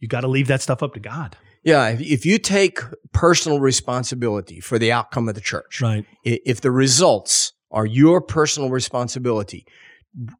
you 0.00 0.08
got 0.08 0.22
to 0.22 0.28
leave 0.28 0.48
that 0.48 0.62
stuff 0.62 0.82
up 0.82 0.94
to 0.94 1.00
God. 1.00 1.36
Yeah, 1.62 1.88
if, 1.98 2.26
you 2.26 2.38
take 2.38 2.80
personal 3.12 3.58
responsibility 3.58 4.60
for 4.60 4.78
the 4.78 4.92
outcome 4.92 5.28
of 5.30 5.34
the 5.34 5.40
church, 5.40 5.80
Right. 5.80 6.04
if 6.22 6.60
the 6.60 6.70
results 6.70 7.54
are 7.70 7.86
your 7.86 8.20
personal 8.20 8.68
responsibility, 8.68 9.66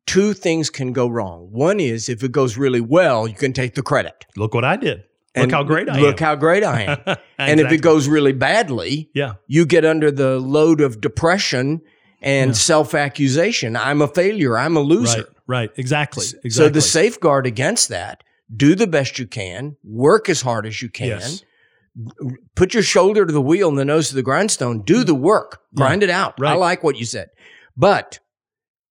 two 0.06 0.34
things 0.34 0.68
can 0.68 0.92
go 0.92 1.08
wrong. 1.08 1.48
One 1.50 1.80
is 1.80 2.08
if 2.10 2.22
it 2.22 2.30
goes 2.30 2.58
really 2.58 2.82
well, 2.82 3.26
you 3.26 3.34
can 3.34 3.54
take 3.54 3.74
the 3.74 3.82
credit. 3.82 4.26
Look 4.36 4.52
what 4.52 4.64
I 4.64 4.76
did. 4.76 5.04
Look 5.36 5.50
how 5.50 5.62
great 5.64 5.88
I 5.88 5.92
look 5.94 5.98
am. 6.00 6.04
Look 6.04 6.20
how 6.20 6.34
great 6.36 6.62
I 6.64 6.98
am. 7.06 7.16
and 7.38 7.60
if 7.60 7.72
it 7.72 7.78
goes 7.82 8.08
really 8.08 8.32
badly, 8.32 9.10
yeah, 9.14 9.34
you 9.46 9.66
get 9.66 9.84
under 9.84 10.10
the 10.10 10.38
load 10.38 10.80
of 10.80 11.00
depression 11.00 11.82
and 12.22 12.50
Yeah. 12.50 12.54
self 12.54 12.94
accusation. 12.94 13.76
I'm 13.76 14.00
a 14.00 14.08
failure. 14.08 14.56
I'm 14.56 14.76
a 14.76 14.80
loser. 14.80 15.18
right, 15.18 15.26
right, 15.46 15.70
exactly, 15.76 16.24
exactly. 16.24 16.50
So 16.50 16.68
the 16.68 16.80
safeguard 16.80 17.46
against 17.46 17.88
that, 17.88 18.22
do 18.54 18.74
the 18.74 18.86
best 18.86 19.18
you 19.18 19.26
can, 19.26 19.76
work 19.82 20.28
as 20.28 20.42
hard 20.42 20.66
as 20.66 20.80
you 20.80 20.88
can, 20.88 21.08
Yes. 21.08 21.42
put 22.54 22.74
your 22.74 22.82
shoulder 22.82 23.24
to 23.26 23.32
the 23.32 23.40
wheel 23.42 23.68
and 23.68 23.78
the 23.78 23.84
nose 23.84 24.08
to 24.10 24.14
the 24.14 24.22
grindstone, 24.22 24.82
do 24.82 25.02
mm. 25.02 25.06
the 25.06 25.14
work, 25.14 25.60
Yeah. 25.72 25.76
grind 25.76 26.02
it 26.02 26.10
out. 26.10 26.34
I 26.42 26.54
like 26.54 26.82
what 26.82 26.96
you 26.96 27.04
said. 27.06 27.30
But 27.76 28.18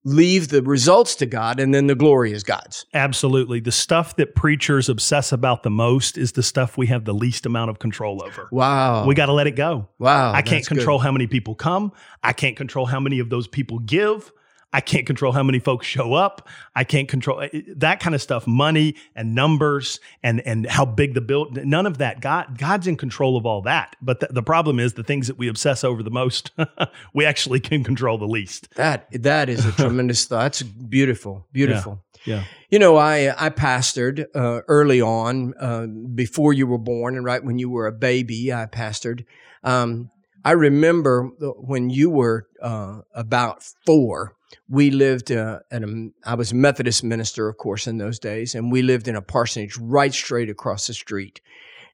leave 0.05 0.49
the 0.49 0.61
results 0.61 1.15
to 1.15 1.25
God 1.25 1.59
and 1.59 1.73
then 1.73 1.87
the 1.87 1.95
glory 1.95 2.33
is 2.33 2.43
God's. 2.43 2.85
Absolutely. 2.93 3.59
The 3.59 3.71
stuff 3.71 4.15
that 4.17 4.35
preachers 4.35 4.89
obsess 4.89 5.31
about 5.31 5.63
the 5.63 5.69
most 5.69 6.17
is 6.17 6.33
the 6.33 6.43
stuff 6.43 6.77
we 6.77 6.87
have 6.87 7.05
the 7.05 7.13
least 7.13 7.45
amount 7.45 7.69
of 7.69 7.79
control 7.79 8.21
over. 8.23 8.49
Wow. 8.51 9.05
We 9.05 9.15
got 9.15 9.27
to 9.27 9.33
let 9.33 9.47
it 9.47 9.55
go. 9.55 9.87
wow. 9.99 10.31
I 10.33 10.41
can't 10.41 10.57
that's 10.57 10.67
good. 10.67 10.77
control 10.79 10.99
how 10.99 11.11
many 11.11 11.27
people 11.27 11.55
come. 11.55 11.93
I 12.21 12.33
can't 12.33 12.57
control 12.57 12.85
how 12.85 12.99
many 12.99 13.19
of 13.19 13.29
those 13.29 13.47
people 13.47 13.79
give. 13.79 14.31
I 14.73 14.81
can't 14.81 15.05
control 15.05 15.31
how 15.31 15.43
many 15.43 15.59
folks 15.59 15.86
show 15.86 16.13
up. 16.13 16.49
I 16.75 16.83
can't 16.83 17.07
control 17.07 17.41
eh, 17.41 17.62
that 17.77 17.99
kind 17.99 18.15
of 18.15 18.21
stuff, 18.21 18.47
money 18.47 18.95
and 19.15 19.36
numbers 19.36 19.99
and 20.23 20.41
and 20.41 20.65
how 20.65 20.83
big 20.86 21.13
the 21.13 21.21
build. 21.21 21.63
None 21.63 21.86
of 21.86 21.99
that. 21.99 22.19
God 22.19 22.57
God's 22.57 22.88
in 22.88 22.97
control 22.97 23.38
of 23.38 23.45
all 23.45 23.62
that. 23.62 23.95
But 24.01 24.19
the, 24.19 24.27
the 24.31 24.43
problem 24.43 24.79
is 24.79 24.93
the 24.93 25.03
things 25.03 25.27
that 25.27 25.38
we 25.38 25.47
obsess 25.47 25.83
over 25.83 26.01
the 26.01 26.09
most, 26.12 26.51
we 27.13 27.25
actually 27.25 27.59
can 27.59 27.83
control 27.83 28.17
the 28.17 28.27
least. 28.27 28.73
That 28.75 29.07
that 29.23 29.47
is 29.47 29.65
a 29.65 29.71
tremendous 29.83 30.25
thought. 30.25 30.41
That's 30.43 30.63
beautiful. 30.63 31.47
Beautiful. 31.53 32.03
Yeah. 32.25 32.43
You 32.69 32.79
know, 32.79 32.97
I 32.97 33.33
I 33.38 33.49
pastored 33.51 34.25
uh, 34.33 34.62
early 34.67 35.01
on 35.01 35.53
uh, 35.59 35.86
before 35.86 36.53
you 36.53 36.65
were 36.65 36.79
born, 36.79 37.15
and 37.15 37.23
right 37.23 37.43
when 37.43 37.59
you 37.59 37.69
were 37.69 37.86
a 37.86 37.91
baby, 37.91 38.51
I 38.51 38.65
pastored. 38.65 39.25
Um, 39.63 40.09
I 40.45 40.51
remember 40.51 41.23
when 41.39 41.89
you 41.89 42.10
were 42.10 42.47
uh, 42.62 43.01
about 43.13 43.63
four. 43.86 44.36
We 44.69 44.91
lived 44.91 45.32
uh, 45.32 45.60
at 45.71 45.84
a. 45.84 46.10
I 46.25 46.36
was 46.36 46.51
a 46.51 46.56
Methodist 46.56 47.03
minister, 47.03 47.47
of 47.49 47.58
course, 47.58 47.88
in 47.88 47.97
those 47.97 48.19
days, 48.19 48.53
and 48.53 48.71
we 48.71 48.82
lived 48.82 49.08
in 49.08 49.15
a 49.15 49.21
parsonage 49.21 49.77
right 49.77 50.13
straight 50.13 50.49
across 50.49 50.88
the 50.88 50.93
street. 50.93 51.41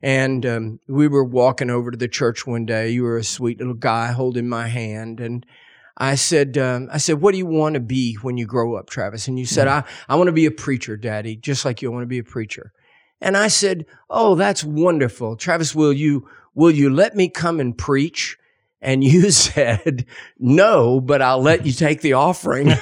And 0.01 0.45
um, 0.45 0.79
we 0.87 1.07
were 1.07 1.23
walking 1.23 1.69
over 1.69 1.91
to 1.91 1.97
the 1.97 2.07
church 2.07 2.47
one 2.47 2.65
day. 2.65 2.89
You 2.89 3.03
were 3.03 3.17
a 3.17 3.23
sweet 3.23 3.59
little 3.59 3.73
guy 3.73 4.11
holding 4.11 4.49
my 4.49 4.67
hand, 4.67 5.19
and 5.19 5.45
I 5.99 6.15
said, 6.15 6.57
um, 6.57 6.87
I 6.91 6.97
said, 6.97 7.21
what 7.21 7.33
do 7.33 7.37
you 7.37 7.45
want 7.45 7.73
to 7.73 7.81
be 7.81 8.15
when 8.15 8.37
you 8.37 8.45
grow 8.45 8.75
up, 8.75 8.89
Travis? 8.89 9.27
And 9.27 9.37
you 9.37 9.45
said, 9.45 9.67
I, 9.67 9.83
I 10.07 10.15
want 10.15 10.29
to 10.29 10.33
be 10.33 10.45
a 10.45 10.51
preacher, 10.51 10.95
Daddy, 10.95 11.35
just 11.35 11.65
like 11.65 11.81
you 11.81 11.91
want 11.91 12.03
to 12.03 12.07
be 12.07 12.19
a 12.19 12.23
preacher. 12.23 12.71
And 13.19 13.35
I 13.35 13.49
said, 13.49 13.85
Oh, 14.09 14.35
that's 14.35 14.63
wonderful. 14.63 15.35
Travis, 15.35 15.75
will 15.75 15.91
you, 15.91 16.29
will 16.55 16.71
you 16.71 16.89
let 16.89 17.17
me 17.17 17.27
come 17.27 17.59
and 17.59 17.77
preach? 17.77 18.37
And 18.81 19.03
you 19.03 19.31
said, 19.31 20.05
No, 20.37 21.01
but 21.01 21.21
I'll 21.21 21.41
let 21.41 21.65
you 21.65 21.73
take 21.73 22.01
the 22.01 22.13
offering. 22.13 22.67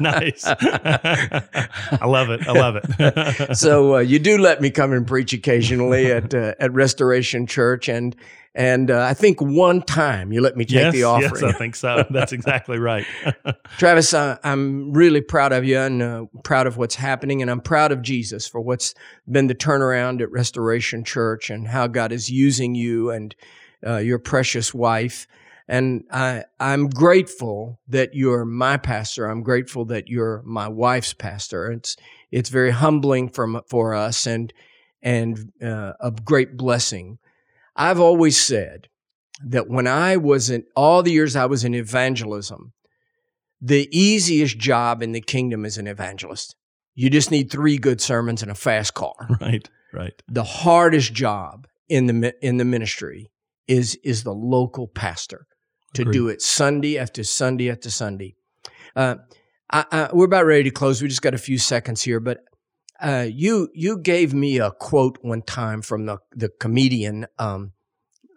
nice. 0.00 0.44
I 0.46 2.06
love 2.06 2.30
it. 2.30 2.46
I 2.46 2.52
love 2.52 2.76
it. 2.76 3.56
so 3.56 3.96
uh, 3.96 3.98
you 3.98 4.18
do 4.18 4.38
let 4.38 4.60
me 4.60 4.70
come 4.70 4.92
and 4.92 5.06
preach 5.06 5.32
occasionally 5.32 6.10
at 6.10 6.34
uh, 6.34 6.54
at 6.58 6.72
Restoration 6.72 7.46
Church, 7.46 7.88
and 7.88 8.16
and 8.54 8.90
uh, 8.90 9.02
I 9.02 9.14
think 9.14 9.40
one 9.40 9.82
time 9.82 10.32
you 10.32 10.40
let 10.40 10.56
me 10.56 10.64
take 10.64 10.74
yes, 10.74 10.94
the 10.94 11.04
offering. 11.04 11.42
yes, 11.44 11.54
I 11.54 11.58
think 11.58 11.74
so. 11.74 12.04
That's 12.10 12.32
exactly 12.32 12.78
right. 12.78 13.06
Travis, 13.78 14.12
uh, 14.12 14.36
I'm 14.44 14.92
really 14.92 15.22
proud 15.22 15.52
of 15.52 15.64
you 15.64 15.78
and 15.78 16.02
uh, 16.02 16.24
proud 16.44 16.66
of 16.66 16.76
what's 16.76 16.94
happening, 16.94 17.40
and 17.40 17.50
I'm 17.50 17.60
proud 17.62 17.92
of 17.92 18.02
Jesus 18.02 18.46
for 18.46 18.60
what's 18.60 18.94
been 19.30 19.46
the 19.46 19.54
turnaround 19.54 20.20
at 20.20 20.30
Restoration 20.30 21.02
Church 21.02 21.48
and 21.48 21.68
how 21.68 21.86
God 21.86 22.12
is 22.12 22.30
using 22.30 22.74
you 22.74 23.10
and 23.10 23.34
uh, 23.86 23.96
your 23.96 24.18
precious 24.18 24.74
wife. 24.74 25.26
And 25.68 26.04
I, 26.10 26.44
I'm 26.58 26.88
grateful 26.88 27.80
that 27.88 28.14
you're 28.14 28.44
my 28.44 28.76
pastor. 28.76 29.26
I'm 29.26 29.42
grateful 29.42 29.84
that 29.86 30.08
you're 30.08 30.42
my 30.44 30.68
wife's 30.68 31.14
pastor. 31.14 31.70
It's 31.70 31.96
it's 32.30 32.48
very 32.48 32.70
humbling 32.70 33.28
from 33.28 33.60
for 33.68 33.94
us 33.94 34.26
and 34.26 34.52
and 35.02 35.52
uh, 35.62 35.92
a 36.00 36.10
great 36.10 36.56
blessing. 36.56 37.18
I've 37.76 38.00
always 38.00 38.40
said 38.40 38.88
that 39.44 39.68
when 39.68 39.86
I 39.86 40.16
was 40.16 40.50
in 40.50 40.64
all 40.76 41.02
the 41.02 41.12
years 41.12 41.36
I 41.36 41.46
was 41.46 41.64
in 41.64 41.74
evangelism, 41.74 42.72
the 43.60 43.88
easiest 43.96 44.58
job 44.58 45.02
in 45.02 45.12
the 45.12 45.20
kingdom 45.20 45.64
is 45.64 45.78
an 45.78 45.86
evangelist. 45.86 46.56
You 46.94 47.08
just 47.08 47.30
need 47.30 47.50
three 47.50 47.78
good 47.78 48.00
sermons 48.00 48.42
and 48.42 48.50
a 48.50 48.56
fast 48.56 48.94
car. 48.94 49.14
right. 49.40 49.68
Right. 49.92 50.22
The 50.28 50.44
hardest 50.44 51.12
job 51.12 51.66
in 51.88 52.06
the 52.06 52.34
in 52.44 52.56
the 52.56 52.64
ministry 52.64 53.30
is 53.68 53.96
is 54.02 54.24
the 54.24 54.34
local 54.34 54.88
pastor 54.88 55.46
to 55.94 56.02
Agreed. 56.02 56.12
do 56.14 56.28
it 56.28 56.42
Sunday 56.42 56.98
after 56.98 57.22
Sunday 57.24 57.70
after 57.70 57.90
Sunday. 57.90 58.34
Uh, 58.96 59.16
I, 59.70 59.84
I, 59.90 60.08
we're 60.12 60.26
about 60.26 60.44
ready 60.46 60.64
to 60.64 60.70
close. 60.70 61.00
We 61.02 61.08
just 61.08 61.22
got 61.22 61.34
a 61.34 61.38
few 61.38 61.58
seconds 61.58 62.02
here, 62.02 62.20
but 62.20 62.38
uh, 63.00 63.26
you 63.30 63.68
you 63.74 63.98
gave 63.98 64.34
me 64.34 64.58
a 64.58 64.70
quote 64.70 65.18
one 65.22 65.42
time 65.42 65.82
from 65.82 66.06
the 66.06 66.18
the 66.36 66.50
comedian, 66.60 67.26
um, 67.38 67.72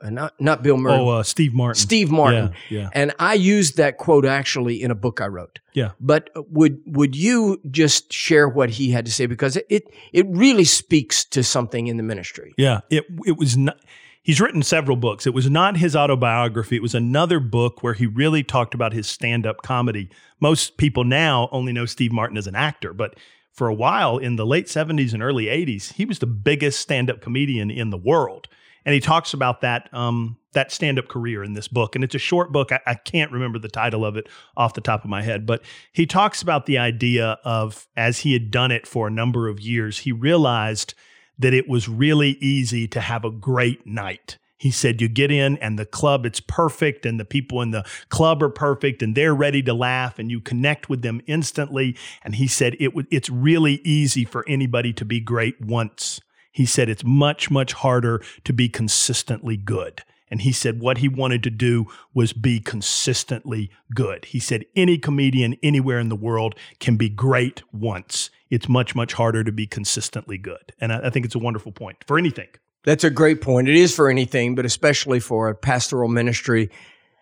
uh, 0.01 0.09
not 0.09 0.33
not 0.39 0.63
Bill 0.63 0.77
Murray, 0.77 0.97
Oh, 0.99 1.09
uh, 1.09 1.23
Steve 1.23 1.53
Martin. 1.53 1.79
Steve 1.79 2.09
Martin, 2.09 2.51
Yeah, 2.69 2.79
yeah. 2.81 2.89
and 2.93 3.13
I 3.19 3.33
used 3.33 3.77
that 3.77 3.97
quote 3.97 4.25
actually 4.25 4.81
in 4.81 4.91
a 4.91 4.95
book 4.95 5.19
I 5.21 5.27
wrote. 5.27 5.59
Yeah. 5.73 5.91
But 5.99 6.29
would 6.35 6.79
would 6.87 7.15
you 7.15 7.59
just 7.69 8.11
share 8.13 8.47
what 8.49 8.69
he 8.71 8.91
had 8.91 9.05
to 9.05 9.11
say 9.11 9.25
because 9.27 9.55
it 9.57 9.65
it, 9.69 9.83
it 10.13 10.25
really 10.29 10.65
speaks 10.65 11.25
to 11.25 11.43
something 11.43 11.87
in 11.87 11.97
the 11.97 12.03
ministry. 12.03 12.53
Yeah, 12.57 12.79
it 12.89 13.05
it 13.25 13.37
was 13.37 13.55
not. 13.57 13.77
He's 14.25 14.41
written 14.41 14.63
several 14.63 14.97
books. 14.97 15.27
It 15.27 15.35
was 15.35 15.51
not 15.51 15.77
his 15.77 15.95
autobiography. 15.95 16.75
It 16.75 16.81
was 16.81 16.95
another 16.95 17.39
book 17.39 17.83
where 17.83 17.93
he 17.93 18.07
really 18.07 18.41
talked 18.41 18.73
about 18.73 18.91
his 18.91 19.05
stand-up 19.05 19.61
comedy. 19.61 20.09
Most 20.39 20.77
people 20.77 21.03
now 21.03 21.47
only 21.51 21.71
know 21.71 21.85
Steve 21.85 22.11
Martin 22.11 22.35
as 22.35 22.47
an 22.47 22.55
actor, 22.55 22.91
but 22.91 23.19
for 23.53 23.67
a 23.67 23.73
while 23.73 24.17
in 24.17 24.35
the 24.35 24.45
late 24.45 24.65
70s 24.65 25.13
and 25.13 25.21
early 25.21 25.45
80s, 25.45 25.93
he 25.93 26.05
was 26.05 26.17
the 26.17 26.25
biggest 26.25 26.79
stand-up 26.79 27.21
comedian 27.21 27.69
in 27.69 27.91
the 27.91 27.99
world. 27.99 28.47
And 28.83 28.95
he 28.95 28.99
talks 28.99 29.31
about 29.31 29.61
that 29.61 29.93
um, 29.93 30.37
that 30.53 30.71
stand-up 30.71 31.07
career 31.07 31.43
in 31.43 31.53
this 31.53 31.67
book. 31.67 31.93
And 31.93 32.03
it's 32.03 32.15
a 32.15 32.19
short 32.19 32.51
book. 32.51 32.71
I, 32.71 32.79
I 32.87 32.95
can't 32.95 33.31
remember 33.31 33.59
the 33.59 33.67
title 33.67 34.03
of 34.03 34.17
it 34.17 34.27
off 34.57 34.73
the 34.73 34.81
top 34.81 35.03
of 35.03 35.09
my 35.11 35.21
head, 35.21 35.45
but 35.45 35.61
he 35.93 36.07
talks 36.07 36.41
about 36.41 36.65
the 36.65 36.79
idea 36.79 37.37
of 37.43 37.87
as 37.95 38.19
he 38.19 38.33
had 38.33 38.49
done 38.49 38.71
it 38.71 38.87
for 38.87 39.05
a 39.05 39.11
number 39.11 39.47
of 39.47 39.59
years, 39.59 39.99
he 39.99 40.11
realized 40.11 40.95
that 41.39 41.53
it 41.53 41.67
was 41.67 41.89
really 41.89 42.31
easy 42.41 42.87
to 42.87 43.01
have 43.01 43.25
a 43.25 43.31
great 43.31 43.85
night. 43.85 44.37
He 44.57 44.71
said, 44.71 45.01
You 45.01 45.07
get 45.07 45.31
in 45.31 45.57
and 45.57 45.77
the 45.77 45.85
club, 45.85 46.25
it's 46.25 46.39
perfect, 46.39 47.05
and 47.05 47.19
the 47.19 47.25
people 47.25 47.61
in 47.61 47.71
the 47.71 47.85
club 48.09 48.41
are 48.41 48.49
perfect, 48.49 49.01
and 49.03 49.15
they're 49.15 49.35
ready 49.35 49.61
to 49.63 49.73
laugh, 49.73 50.17
and 50.17 50.31
you 50.31 50.39
connect 50.39 50.89
with 50.89 51.01
them 51.01 51.21
instantly. 51.27 51.95
And 52.23 52.35
he 52.35 52.47
said, 52.47 52.75
it 52.79 52.89
w- 52.89 53.07
It's 53.11 53.29
really 53.29 53.81
easy 53.83 54.25
for 54.25 54.45
anybody 54.47 54.93
to 54.93 55.05
be 55.05 55.19
great 55.19 55.59
once. 55.61 56.21
He 56.51 56.65
said, 56.65 56.87
It's 56.89 57.03
much, 57.03 57.51
much 57.51 57.73
harder 57.73 58.23
to 58.45 58.53
be 58.53 58.69
consistently 58.69 59.57
good. 59.57 60.03
And 60.35 60.41
he 60.41 60.51
said 60.51 60.81
what 60.81 60.97
he 60.97 61.07
wanted 61.07 61.43
to 61.43 61.49
do 61.49 61.85
was 62.13 62.33
be 62.33 62.59
consistently 62.59 63.71
good. 63.93 64.25
He 64.25 64.39
said 64.41 64.65
any 64.75 64.97
comedian 64.97 65.55
anywhere 65.63 65.97
in 65.97 66.09
the 66.09 66.15
world 66.17 66.55
can 66.81 66.97
be 66.97 67.07
great 67.07 67.63
once. 67.71 68.29
It's 68.49 68.67
much, 68.67 68.95
much 68.95 69.13
harder 69.13 69.45
to 69.45 69.51
be 69.53 69.65
consistently 69.65 70.37
good. 70.37 70.73
And 70.81 70.91
I, 70.91 71.07
I 71.07 71.09
think 71.09 71.25
it's 71.25 71.35
a 71.35 71.39
wonderful 71.39 71.71
point 71.71 72.03
for 72.05 72.17
anything. 72.17 72.49
That's 72.83 73.05
a 73.05 73.09
great 73.09 73.39
point. 73.39 73.69
It 73.69 73.77
is 73.77 73.95
for 73.95 74.09
anything, 74.09 74.55
but 74.55 74.65
especially 74.65 75.21
for 75.21 75.47
a 75.47 75.55
pastoral 75.55 76.09
ministry. 76.09 76.69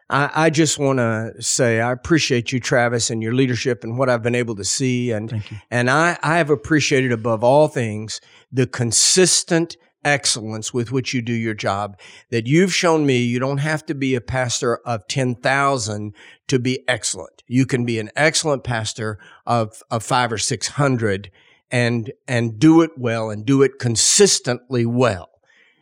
I, 0.10 0.32
I 0.34 0.50
just 0.50 0.80
want 0.80 0.98
to 0.98 1.40
say 1.40 1.82
I 1.82 1.92
appreciate 1.92 2.52
you, 2.52 2.60
Travis, 2.60 3.12
and 3.12 3.22
your 3.22 3.36
leadership 3.36 3.84
and 3.84 3.96
what 3.96 4.10
I've 4.10 4.24
been 4.24 4.34
able 4.34 4.56
to 4.56 4.66
see. 4.66 5.12
And 5.12 5.44
and 5.70 5.88
I, 5.92 6.18
I 6.24 6.38
have 6.38 6.50
appreciated 6.50 7.12
above 7.12 7.44
all 7.44 7.68
things 7.68 8.22
the 8.52 8.66
consistent 8.66 9.78
excellence 10.06 10.74
with 10.74 10.92
which 10.92 11.14
you 11.14 11.22
do 11.22 11.34
your 11.34 11.54
job. 11.54 12.00
That 12.30 12.48
you've 12.48 12.74
shown 12.74 13.06
me 13.06 13.18
you 13.18 13.40
don't 13.40 13.60
have 13.60 13.86
to 13.88 13.96
be 13.96 14.16
a 14.16 14.22
pastor 14.22 14.78
of 14.86 15.08
10,000 15.08 16.14
to 16.48 16.60
be 16.60 16.88
excellent. 16.88 17.44
You 17.48 17.66
can 17.66 17.86
be 17.86 18.00
an 18.00 18.10
excellent 18.16 18.64
pastor 18.64 19.20
of, 19.46 19.82
of 19.90 20.04
five 20.04 20.32
or 20.32 20.38
600 20.38 21.32
and, 21.72 22.12
and 22.28 22.60
do 22.60 22.82
it 22.82 22.92
well 22.98 23.30
and 23.30 23.46
do 23.46 23.62
it 23.62 23.80
consistently 23.80 24.86
well. 24.86 25.30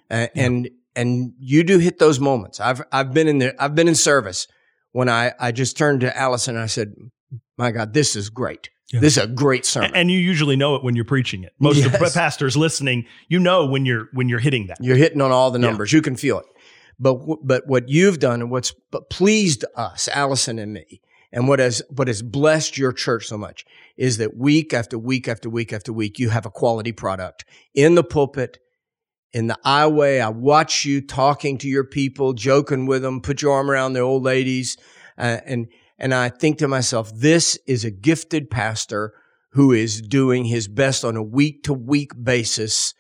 Uh, 0.10 0.28
and, 0.36 0.70
and 0.96 1.34
you 1.40 1.64
do 1.64 1.80
hit 1.80 2.00
those 2.00 2.20
moments. 2.20 2.60
I've, 2.60 2.82
I've 2.92 3.14
been 3.14 3.28
in 3.28 3.40
there. 3.40 3.54
I've 3.60 3.76
been 3.76 3.88
in 3.88 3.96
service 3.96 4.48
when 4.92 5.10
I, 5.10 5.34
I 5.40 5.52
just 5.52 5.78
turned 5.78 6.02
to 6.02 6.18
Allison 6.18 6.56
and 6.56 6.64
I 6.64 6.68
said, 6.68 6.94
my 7.58 7.72
God, 7.72 7.94
this 7.94 8.16
is 8.16 8.30
great. 8.30 8.70
Yeah. 8.94 9.00
This 9.00 9.18
is 9.18 9.24
a 9.24 9.28
great 9.28 9.66
sermon. 9.66 9.92
And 9.96 10.12
you 10.12 10.20
usually 10.20 10.56
know 10.56 10.76
it 10.76 10.84
when 10.84 10.96
you're 10.96 11.06
preaching 11.06 11.44
it. 11.44 11.54
Most 11.60 11.86
of 11.86 11.92
the 11.92 12.00
Yes. 12.02 12.14
pastors 12.14 12.58
listening, 12.58 13.06
you 13.30 13.40
know 13.40 13.66
when 13.66 13.86
you're 13.86 14.10
when 14.14 14.28
you're 14.30 14.40
hitting 14.40 14.68
that. 14.68 14.78
You're 14.82 14.98
hitting 14.98 15.22
on 15.22 15.32
all 15.32 15.52
the 15.52 15.60
Yeah. 15.60 15.68
numbers. 15.68 15.94
You 15.94 16.02
can 16.02 16.16
feel 16.16 16.40
it. 16.40 16.46
But 17.00 17.18
but 17.44 17.68
what 17.68 17.90
you've 17.90 18.20
done 18.20 18.42
and 18.42 18.52
what's 18.52 18.74
but 18.92 19.10
pleased 19.10 19.64
us, 19.76 20.08
Allison 20.14 20.60
and 20.60 20.74
me, 20.74 21.02
and 21.32 21.48
what 21.48 21.60
has 21.60 21.82
what 21.90 22.08
has 22.08 22.22
blessed 22.22 22.78
your 22.78 22.92
church 22.92 23.28
so 23.28 23.38
much 23.38 23.66
is 23.98 24.18
that 24.18 24.36
week 24.38 24.74
after 24.74 24.98
week 25.00 25.28
after 25.28 25.50
week 25.50 25.72
after 25.74 25.94
week 25.94 26.20
you 26.20 26.30
have 26.30 26.46
a 26.46 26.50
quality 26.52 26.92
product 26.92 27.46
in 27.74 27.96
the 27.96 28.04
pulpit, 28.04 28.60
in 29.34 29.48
the 29.48 29.58
highway. 29.64 30.20
I 30.20 30.30
watch 30.30 30.86
you 30.86 31.02
talking 31.02 31.58
to 31.60 31.68
your 31.68 31.86
people, 31.86 32.34
joking 32.34 32.86
with 32.86 33.02
them, 33.04 33.22
put 33.22 33.42
your 33.42 33.54
arm 33.54 33.72
around 33.72 33.94
the 33.94 34.02
old 34.02 34.24
ladies, 34.24 34.78
uh, 35.18 35.38
and 35.46 35.68
and 36.02 36.16
I 36.16 36.30
think 36.30 36.58
to 36.58 36.68
myself, 36.68 37.14
this 37.16 37.60
is 37.68 37.86
a 37.86 37.92
gifted 37.92 38.50
pastor 38.50 39.14
who 39.52 39.72
is 39.72 40.02
doing 40.02 40.46
his 40.46 40.68
best 40.68 41.06
on 41.06 41.16
a 41.16 41.22
week 41.22 41.64
to 41.64 41.74
week 41.74 42.12
basis 42.22 42.96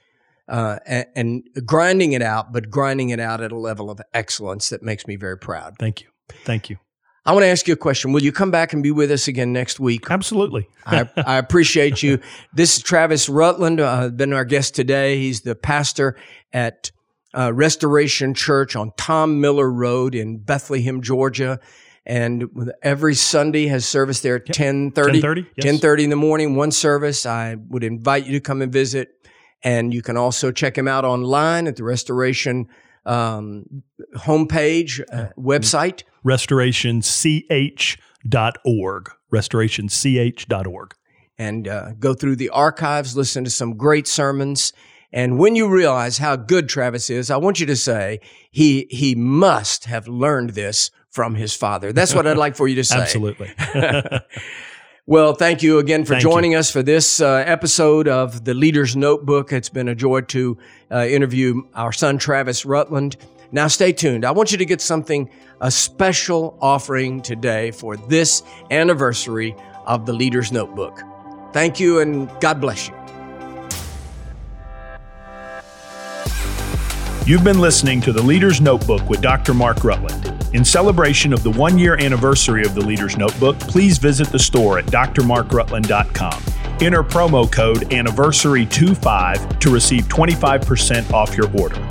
uh, 0.47 0.77
and, 0.85 1.05
and 1.15 1.49
grinding 1.65 2.11
it 2.13 2.21
out, 2.21 2.53
but 2.53 2.69
grinding 2.69 3.09
it 3.09 3.19
out 3.19 3.41
at 3.41 3.51
a 3.51 3.57
level 3.57 3.89
of 3.89 3.99
excellence 4.13 4.69
that 4.69 4.83
makes 4.83 5.07
me 5.07 5.15
very 5.15 5.37
proud. 5.37 5.77
Thank 5.79 6.01
you. 6.01 6.09
Thank 6.45 6.69
you. 6.69 6.77
I 7.25 7.33
want 7.33 7.43
to 7.43 7.47
ask 7.47 7.67
you 7.67 7.73
a 7.73 7.77
question. 7.77 8.13
Will 8.13 8.21
you 8.21 8.31
come 8.31 8.51
back 8.51 8.71
and 8.71 8.83
be 8.83 8.91
with 8.91 9.09
us 9.09 9.27
again 9.27 9.51
next 9.51 9.79
week? 9.79 10.09
Absolutely. 10.11 10.69
I, 10.85 11.09
I 11.17 11.37
appreciate 11.37 12.03
you. 12.03 12.19
This 12.53 12.77
is 12.77 12.83
Travis 12.83 13.27
Rutland, 13.27 13.79
uh, 13.79 14.09
been 14.09 14.31
our 14.31 14.45
guest 14.45 14.75
today. 14.75 15.17
He's 15.17 15.41
the 15.41 15.55
pastor 15.55 16.17
at 16.53 16.91
uh, 17.35 17.51
Restoration 17.51 18.35
Church 18.35 18.75
on 18.75 18.91
Tom 18.95 19.41
Miller 19.41 19.71
Road 19.71 20.13
in 20.13 20.37
Bethlehem, 20.37 21.01
Georgia. 21.01 21.59
And 22.05 22.49
every 22.81 23.13
Sunday 23.13 23.67
has 23.67 23.87
service 23.87 24.21
there 24.21 24.35
at 24.35 24.47
1030. 24.47 25.21
10:30? 25.21 25.47
Yes. 25.55 25.81
10:30 25.81 26.05
in 26.05 26.09
the 26.09 26.15
morning, 26.15 26.55
one 26.55 26.71
service. 26.71 27.25
I 27.25 27.55
would 27.69 27.83
invite 27.83 28.25
you 28.25 28.31
to 28.33 28.39
come 28.39 28.61
and 28.61 28.73
visit. 28.73 29.09
And 29.63 29.93
you 29.93 30.01
can 30.01 30.17
also 30.17 30.51
check 30.51 30.75
him 30.75 30.87
out 30.87 31.05
online 31.05 31.67
at 31.67 31.75
the 31.75 31.83
Restoration 31.83 32.67
um, 33.05 33.83
homepage, 34.15 34.99
uh, 35.11 35.29
website. 35.37 36.01
RestorationCH.org. 36.25 39.09
RestorationCH.org. 39.33 40.95
and 41.37 41.67
uh, 41.67 41.91
go 41.99 42.13
through 42.13 42.35
the 42.35 42.49
archives, 42.49 43.15
listen 43.15 43.43
to 43.43 43.49
some 43.49 43.77
great 43.77 44.07
sermons. 44.07 44.73
And 45.13 45.39
when 45.39 45.55
you 45.55 45.69
realize 45.69 46.19
how 46.19 46.35
good 46.35 46.69
Travis 46.69 47.09
is, 47.09 47.31
I 47.31 47.37
want 47.37 47.59
you 47.59 47.65
to 47.65 47.75
say 47.75 48.19
he 48.49 48.87
he 48.89 49.15
must 49.15 49.85
have 49.85 50.07
learned 50.07 50.51
this 50.51 50.91
from 51.11 51.35
his 51.35 51.55
father. 51.55 51.93
That's 51.93 52.15
what 52.15 52.25
I'd 52.25 52.37
like 52.37 52.55
for 52.55 52.67
you 52.67 52.75
to 52.75 52.83
say. 52.85 52.99
Absolutely. 52.99 53.51
Well, 55.07 55.33
thank 55.33 55.63
you 55.63 55.79
again 55.79 56.05
for 56.05 56.13
Thank 56.13 56.23
you. 56.23 56.29
joining 56.29 56.55
us 56.55 56.69
for 56.71 56.83
this 56.83 57.19
uh, 57.19 57.43
episode 57.45 58.07
of 58.07 58.45
the 58.45 58.53
Leader's 58.53 58.95
Notebook. 58.95 59.51
It's 59.51 59.67
been 59.67 59.89
a 59.89 59.95
joy 59.95 60.21
to 60.21 60.57
uh, 60.91 61.05
interview 61.05 61.63
our 61.73 61.91
son 61.91 62.19
Travis 62.19 62.65
Rutland. 62.65 63.17
Now, 63.51 63.67
stay 63.67 63.91
tuned. 63.91 64.23
I 64.23 64.31
want 64.31 64.51
you 64.51 64.59
to 64.59 64.65
get 64.65 64.79
something, 64.79 65.29
a 65.59 65.71
special 65.71 66.57
offering 66.61 67.21
today 67.21 67.71
for 67.71 67.97
this 67.97 68.43
anniversary 68.69 69.55
of 69.85 70.05
the 70.05 70.13
Leader's 70.13 70.51
Notebook. 70.51 71.01
Thank 71.51 71.79
you, 71.79 71.99
and 71.99 72.29
God 72.39 72.61
bless 72.61 72.87
you. 72.87 72.93
You've 77.25 77.43
been 77.43 77.59
listening 77.59 78.01
to 78.01 78.13
The 78.13 78.21
Leader's 78.21 78.61
Notebook 78.61 79.09
with 79.09 79.21
Dr. 79.21 79.53
Mark 79.53 79.83
Rutland. 79.83 80.40
In 80.53 80.65
celebration 80.65 81.31
of 81.31 81.43
the 81.43 81.51
one 81.51 81.77
year 81.77 81.95
anniversary 81.95 82.65
of 82.65 82.75
The 82.75 82.81
Leader's 82.81 83.15
Notebook, 83.15 83.57
please 83.59 83.97
visit 83.97 84.27
the 84.29 84.39
store 84.39 84.79
at 84.79 84.85
drmarkrutland.com. 84.85 86.43
Enter 86.81 87.03
promo 87.03 87.49
code 87.49 87.89
anniversary25 87.89 89.59
to 89.59 89.69
receive 89.69 90.03
25% 90.05 91.13
off 91.13 91.37
your 91.37 91.49
order. 91.57 91.81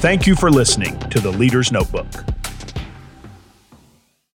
Thank 0.00 0.26
you 0.26 0.34
for 0.34 0.50
listening 0.50 0.98
to 1.10 1.20
The 1.20 1.30
Leader's 1.30 1.70
Notebook. 1.70 2.37